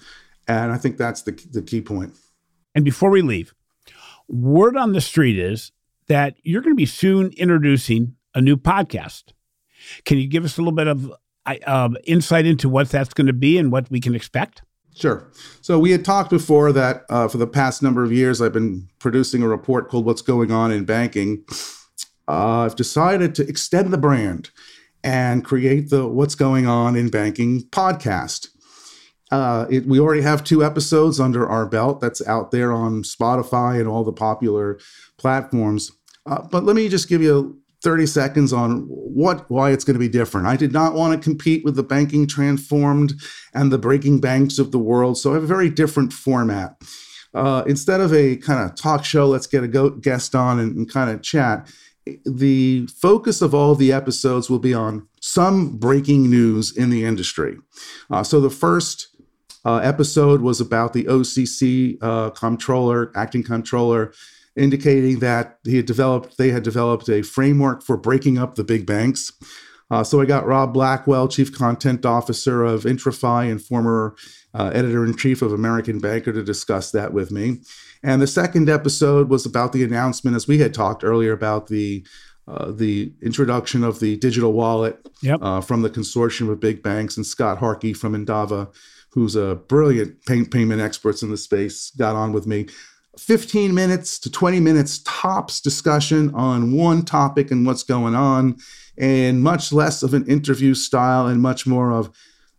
And 0.47 0.71
I 0.71 0.77
think 0.77 0.97
that's 0.97 1.23
the, 1.23 1.31
the 1.51 1.61
key 1.61 1.81
point. 1.81 2.13
And 2.73 2.85
before 2.85 3.09
we 3.09 3.21
leave, 3.21 3.53
word 4.27 4.77
on 4.77 4.93
the 4.93 5.01
street 5.01 5.37
is 5.37 5.71
that 6.07 6.35
you're 6.43 6.61
going 6.61 6.73
to 6.73 6.77
be 6.77 6.85
soon 6.85 7.31
introducing 7.37 8.15
a 8.33 8.41
new 8.41 8.55
podcast. 8.55 9.33
Can 10.05 10.17
you 10.17 10.27
give 10.27 10.45
us 10.45 10.57
a 10.57 10.61
little 10.61 10.73
bit 10.73 10.87
of 10.87 11.11
uh, 11.65 11.89
insight 12.05 12.45
into 12.45 12.69
what 12.69 12.89
that's 12.89 13.13
going 13.13 13.27
to 13.27 13.33
be 13.33 13.57
and 13.57 13.71
what 13.71 13.89
we 13.89 13.99
can 13.99 14.15
expect? 14.15 14.61
Sure. 14.95 15.27
So 15.61 15.77
we 15.77 15.91
had 15.91 16.03
talked 16.03 16.31
before 16.31 16.71
that 16.71 17.05
uh, 17.09 17.27
for 17.27 17.37
the 17.37 17.45
past 17.45 17.83
number 17.83 18.03
of 18.03 18.11
years, 18.11 18.41
I've 18.41 18.53
been 18.53 18.87
producing 18.99 19.43
a 19.43 19.47
report 19.47 19.89
called 19.89 20.05
What's 20.05 20.23
Going 20.23 20.51
On 20.51 20.71
in 20.71 20.85
Banking. 20.85 21.43
Uh, 22.27 22.61
I've 22.61 22.75
decided 22.75 23.35
to 23.35 23.47
extend 23.47 23.93
the 23.93 23.97
brand 23.97 24.49
and 25.03 25.45
create 25.45 25.89
the 25.91 26.07
What's 26.07 26.35
Going 26.35 26.65
On 26.65 26.95
in 26.95 27.09
Banking 27.09 27.61
podcast. 27.69 28.47
Uh, 29.29 29.67
it, 29.69 29.85
we 29.85 29.99
already 29.99 30.21
have 30.21 30.43
two 30.43 30.63
episodes 30.63 31.19
under 31.19 31.47
our 31.47 31.67
belt 31.67 32.01
that's 32.01 32.25
out 32.27 32.51
there 32.51 32.71
on 32.71 33.03
Spotify 33.03 33.79
and 33.79 33.87
all 33.87 34.03
the 34.03 34.13
popular 34.13 34.79
platforms. 35.17 35.91
Uh, 36.25 36.41
but 36.41 36.63
let 36.63 36.75
me 36.75 36.89
just 36.89 37.07
give 37.07 37.21
you 37.21 37.59
30 37.87 38.05
seconds 38.05 38.51
on 38.51 38.81
what 38.89 39.49
why 39.49 39.71
it's 39.71 39.85
going 39.85 39.93
to 39.93 39.99
be 39.99 40.09
different. 40.09 40.45
I 40.45 40.57
did 40.57 40.73
not 40.73 40.93
want 40.93 41.13
to 41.13 41.23
compete 41.23 41.63
with 41.63 41.77
the 41.77 41.83
banking 41.83 42.27
transformed 42.27 43.13
and 43.53 43.71
the 43.71 43.77
breaking 43.77 44.19
banks 44.19 44.59
of 44.59 44.73
the 44.73 44.77
world, 44.77 45.17
so 45.17 45.31
I 45.31 45.35
have 45.35 45.43
a 45.43 45.47
very 45.47 45.69
different 45.69 46.11
format. 46.11 46.75
Uh, 47.33 47.63
instead 47.65 48.01
of 48.01 48.13
a 48.13 48.35
kind 48.35 48.69
of 48.69 48.75
talk 48.75 49.05
show, 49.05 49.25
let's 49.25 49.47
get 49.47 49.63
a 49.63 49.69
go- 49.69 49.91
guest 49.91 50.35
on 50.35 50.59
and, 50.59 50.75
and 50.75 50.91
kind 50.91 51.09
of 51.09 51.21
chat. 51.21 51.71
The 52.25 52.87
focus 52.87 53.41
of 53.41 53.55
all 53.55 53.73
the 53.73 53.93
episodes 53.93 54.49
will 54.49 54.59
be 54.59 54.73
on 54.73 55.07
some 55.21 55.77
breaking 55.77 56.29
news 56.29 56.75
in 56.75 56.89
the 56.89 57.05
industry. 57.05 57.55
Uh, 58.09 58.21
so 58.21 58.41
the 58.41 58.49
first 58.49 59.15
uh, 59.63 59.77
episode 59.77 60.41
was 60.41 60.59
about 60.59 60.91
the 60.91 61.05
OCC 61.05 61.97
uh, 62.01 62.31
comptroller, 62.31 63.13
acting 63.15 63.43
comptroller, 63.43 64.11
indicating 64.57 65.19
that 65.19 65.59
he 65.63 65.77
had 65.77 65.85
developed 65.85 66.37
they 66.37 66.49
had 66.49 66.63
developed 66.63 67.07
a 67.09 67.21
framework 67.21 67.83
for 67.83 67.95
breaking 67.95 68.37
up 68.37 68.55
the 68.55 68.63
big 68.63 68.85
banks. 68.85 69.31
Uh, 69.89 70.03
so 70.03 70.19
I 70.19 70.25
got 70.25 70.45
Rob 70.45 70.73
Blackwell, 70.73 71.29
Chief 71.29 71.53
Content 71.53 72.05
Officer 72.05 72.65
of 72.65 72.83
IntraFi 72.83 73.49
and 73.49 73.61
former 73.61 74.15
uh, 74.53 74.71
Editor 74.73 75.05
in 75.05 75.15
Chief 75.15 75.41
of 75.41 75.53
American 75.53 75.99
Banker, 75.99 76.33
to 76.33 76.43
discuss 76.43 76.91
that 76.91 77.13
with 77.13 77.31
me. 77.31 77.61
And 78.03 78.21
the 78.21 78.27
second 78.27 78.69
episode 78.69 79.29
was 79.29 79.45
about 79.45 79.71
the 79.71 79.83
announcement, 79.83 80.35
as 80.35 80.47
we 80.47 80.57
had 80.57 80.73
talked 80.73 81.03
earlier, 81.05 81.31
about 81.31 81.67
the 81.67 82.05
uh, 82.47 82.71
the 82.71 83.11
introduction 83.21 83.83
of 83.83 83.99
the 83.99 84.15
digital 84.17 84.53
wallet 84.53 84.97
yep. 85.21 85.39
Uh, 85.41 85.59
from 85.59 85.81
the 85.81 85.89
consortium 85.89 86.49
of 86.49 86.59
big 86.61 86.81
banks 86.81 87.17
and 87.17 87.25
Scott 87.25 87.57
Harkey 87.57 87.91
from 87.91 88.13
Endava, 88.13 88.73
who's 89.11 89.35
a 89.35 89.55
brilliant 89.55 90.23
pay- 90.25 90.45
payment 90.45 90.81
expert 90.81 91.21
in 91.21 91.29
the 91.29 91.37
space, 91.37 91.91
got 91.97 92.15
on 92.15 92.31
with 92.31 92.47
me 92.47 92.67
15 93.17 93.73
minutes 93.73 94.19
to 94.19 94.31
20 94.31 94.59
minutes 94.59 95.01
tops 95.03 95.59
discussion 95.59 96.33
on 96.33 96.71
one 96.71 97.03
topic 97.03 97.51
and 97.51 97.65
what's 97.65 97.83
going 97.83 98.15
on, 98.15 98.57
and 98.97 99.41
much 99.41 99.71
less 99.71 100.03
of 100.03 100.13
an 100.13 100.25
interview 100.27 100.73
style 100.73 101.27
and 101.27 101.41
much 101.41 101.65
more 101.67 101.91
of, 101.91 102.11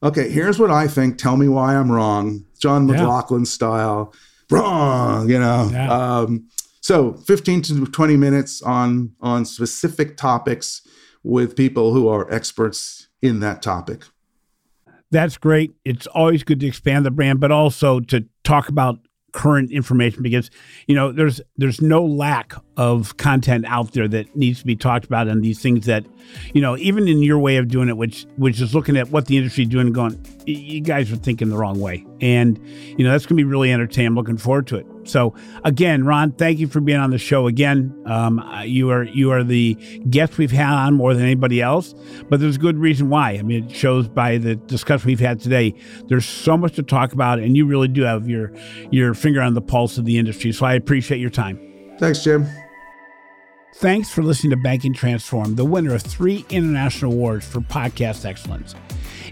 okay, 0.03 0.29
here's 0.29 0.59
what 0.59 0.71
I 0.71 0.89
think. 0.89 1.19
Tell 1.19 1.37
me 1.37 1.49
why 1.49 1.77
I'm 1.77 1.91
wrong. 1.91 2.45
John 2.59 2.87
McLaughlin 2.87 3.43
yeah. 3.43 3.47
style. 3.47 4.15
Wrong, 4.51 5.29
you 5.29 5.39
know. 5.39 5.69
Yeah. 5.71 5.93
Um, 5.93 6.49
so 6.81 7.13
15 7.13 7.63
to 7.63 7.87
20 7.87 8.17
minutes 8.17 8.63
on 8.63 9.13
on 9.21 9.45
specific 9.45 10.17
topics 10.17 10.81
with 11.23 11.57
people 11.57 11.93
who 11.93 12.09
are 12.09 12.33
experts 12.33 13.09
in 13.21 13.41
that 13.41 13.61
topic. 13.61 14.05
That's 15.11 15.37
great. 15.37 15.75
It's 15.85 16.07
always 16.07 16.45
good 16.45 16.61
to 16.61 16.67
expand 16.67 17.05
the 17.05 17.11
brand, 17.11 17.41
but 17.41 17.51
also 17.51 18.01
to 18.01 18.27
talk 18.45 18.69
about 18.69 19.01
current 19.33 19.71
information 19.71 20.23
because 20.23 20.51
you 20.87 20.95
know 20.95 21.13
there's 21.13 21.41
there's 21.57 21.83
no 21.83 22.05
lack 22.05 22.55
of 22.77 23.17
content 23.19 23.65
out 23.67 23.93
there 23.93 24.09
that 24.09 24.35
needs 24.35 24.61
to 24.61 24.67
be 24.67 24.75
talked 24.75 25.05
about 25.05 25.29
and 25.29 25.45
these 25.45 25.61
things 25.61 25.87
that 25.87 26.07
you 26.55 26.63
know 26.63 26.77
even 26.79 27.07
in 27.07 27.23
your 27.23 27.39
way 27.39 27.57
of 27.57 27.69
doing 27.69 27.89
it 27.89 27.97
which 27.97 28.25
which 28.37 28.61
is 28.61 28.75
looking 28.75 28.97
at 28.97 29.11
what 29.11 29.27
the 29.27 29.37
industry 29.37 29.65
doing 29.65 29.93
going 29.93 30.19
you 30.47 30.81
guys 30.81 31.13
are 31.13 31.17
thinking 31.17 31.51
the 31.51 31.57
wrong 31.57 31.79
way 31.79 32.07
and 32.21 32.59
you 32.67 33.05
know 33.05 33.11
that's 33.11 33.27
going 33.27 33.37
to 33.37 33.43
be 33.43 33.45
really 33.45 33.73
entertaining 33.73 34.09
i'm 34.09 34.15
looking 34.15 34.37
forward 34.37 34.67
to 34.67 34.77
it 34.77 34.87
so 35.09 35.35
again, 35.65 36.05
Ron, 36.05 36.33
thank 36.33 36.59
you 36.59 36.69
for 36.69 36.81
being 36.81 36.99
on 36.99 37.11
the 37.11 37.19
show 37.19 37.47
again. 37.47 37.95
Um, 38.07 38.45
you 38.65 38.91
are 38.91 39.05
you 39.05 39.31
are 39.33 39.43
the 39.43 39.75
guest 40.09 40.39
we've 40.39 40.51
had 40.51 40.73
on 40.73 40.95
more 40.95 41.15
than 41.15 41.25
anybody 41.25 41.61
else, 41.61 41.95
but 42.29 42.41
there's 42.41 42.57
a 42.57 42.61
good 42.61 42.79
reason 42.79 43.09
why. 43.09 43.33
I 43.33 43.43
mean, 43.43 43.65
it 43.65 43.75
shows 43.75 44.09
by 44.09 44.39
the 44.39 44.57
discussion 44.57 45.09
we've 45.09 45.21
had 45.21 45.41
today. 45.41 45.75
There's 46.07 46.27
so 46.27 46.57
much 46.57 46.75
to 46.75 46.83
talk 46.83 47.13
about, 47.13 47.39
and 47.39 47.57
you 47.57 47.67
really 47.67 47.89
do 47.89 48.03
have 48.03 48.29
your 48.29 48.53
your 48.91 49.15
finger 49.15 49.41
on 49.41 49.55
the 49.55 49.63
pulse 49.63 49.99
of 49.99 50.05
the 50.05 50.19
industry. 50.19 50.53
So 50.53 50.67
I 50.67 50.75
appreciate 50.75 51.19
your 51.19 51.31
time. 51.31 51.59
Thanks, 51.99 52.23
Jim. 52.23 52.47
Thanks 53.79 54.11
for 54.11 54.25
listening 54.25 54.51
to 54.51 54.57
Banking 54.57 54.93
Transformed, 54.93 55.57
the 55.57 55.65
winner 55.65 55.95
of 55.95 56.03
three 56.03 56.45
international 56.51 57.13
awards 57.13 57.47
for 57.47 57.61
podcast 57.61 58.25
excellence. 58.25 58.75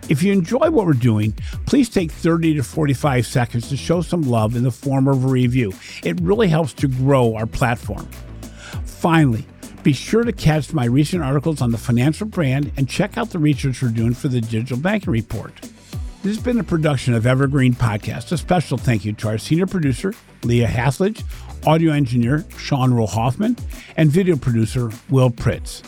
If 0.08 0.22
you 0.22 0.32
enjoy 0.32 0.70
what 0.70 0.86
we're 0.86 0.92
doing, 0.92 1.32
please 1.66 1.88
take 1.88 2.12
30 2.12 2.54
to 2.54 2.62
45 2.62 3.26
seconds 3.26 3.68
to 3.70 3.76
show 3.76 4.02
some 4.02 4.22
love 4.22 4.54
in 4.54 4.62
the 4.62 4.70
form 4.70 5.08
of 5.08 5.24
a 5.24 5.26
review. 5.26 5.72
It 6.04 6.20
really 6.20 6.46
helps 6.46 6.72
to 6.74 6.86
grow 6.86 7.34
our 7.34 7.46
platform. 7.46 8.08
Finally, 8.84 9.44
be 9.82 9.92
sure 9.92 10.22
to 10.22 10.32
catch 10.32 10.72
my 10.72 10.84
recent 10.84 11.24
articles 11.24 11.60
on 11.60 11.72
the 11.72 11.78
financial 11.78 12.28
brand 12.28 12.70
and 12.76 12.88
check 12.88 13.18
out 13.18 13.30
the 13.30 13.40
research 13.40 13.82
we're 13.82 13.88
doing 13.88 14.14
for 14.14 14.28
the 14.28 14.40
Digital 14.40 14.78
Banking 14.78 15.12
Report. 15.12 15.60
This 16.22 16.36
has 16.36 16.44
been 16.44 16.60
a 16.60 16.64
production 16.64 17.14
of 17.14 17.26
Evergreen 17.26 17.74
Podcast. 17.74 18.30
A 18.30 18.38
special 18.38 18.78
thank 18.78 19.04
you 19.04 19.12
to 19.14 19.28
our 19.28 19.38
senior 19.38 19.66
producer, 19.66 20.14
Leah 20.44 20.68
Haslage, 20.68 21.24
audio 21.66 21.92
engineer, 21.92 22.44
Sean 22.56 22.94
Rule-Hoffman, 22.94 23.56
and 23.96 24.10
video 24.10 24.36
producer, 24.36 24.90
Will 25.10 25.30
Pritz. 25.30 25.82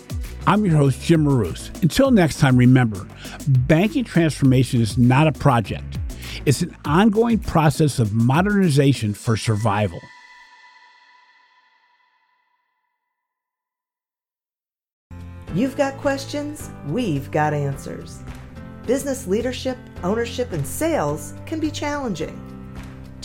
I'm 0.47 0.65
your 0.65 0.77
host, 0.77 1.03
Jim 1.03 1.25
Marous. 1.25 1.71
Until 1.83 2.11
next 2.11 2.39
time, 2.39 2.57
remember 2.57 3.07
banking 3.49 4.05
transformation 4.05 4.81
is 4.81 4.99
not 4.99 5.27
a 5.27 5.33
project, 5.33 5.99
it's 6.45 6.63
an 6.63 6.77
ongoing 6.85 7.39
process 7.39 7.99
of 7.99 8.13
modernization 8.13 9.15
for 9.15 9.37
survival. 9.37 10.01
You've 15.55 15.77
got 15.77 15.97
questions, 15.99 16.71
we've 16.89 17.31
got 17.31 17.55
answers. 17.55 18.23
Business 18.87 19.27
leadership, 19.27 19.77
ownership, 20.03 20.53
and 20.53 20.67
sales 20.67 21.35
can 21.47 21.61
be 21.61 21.71
challenging. 21.71 22.58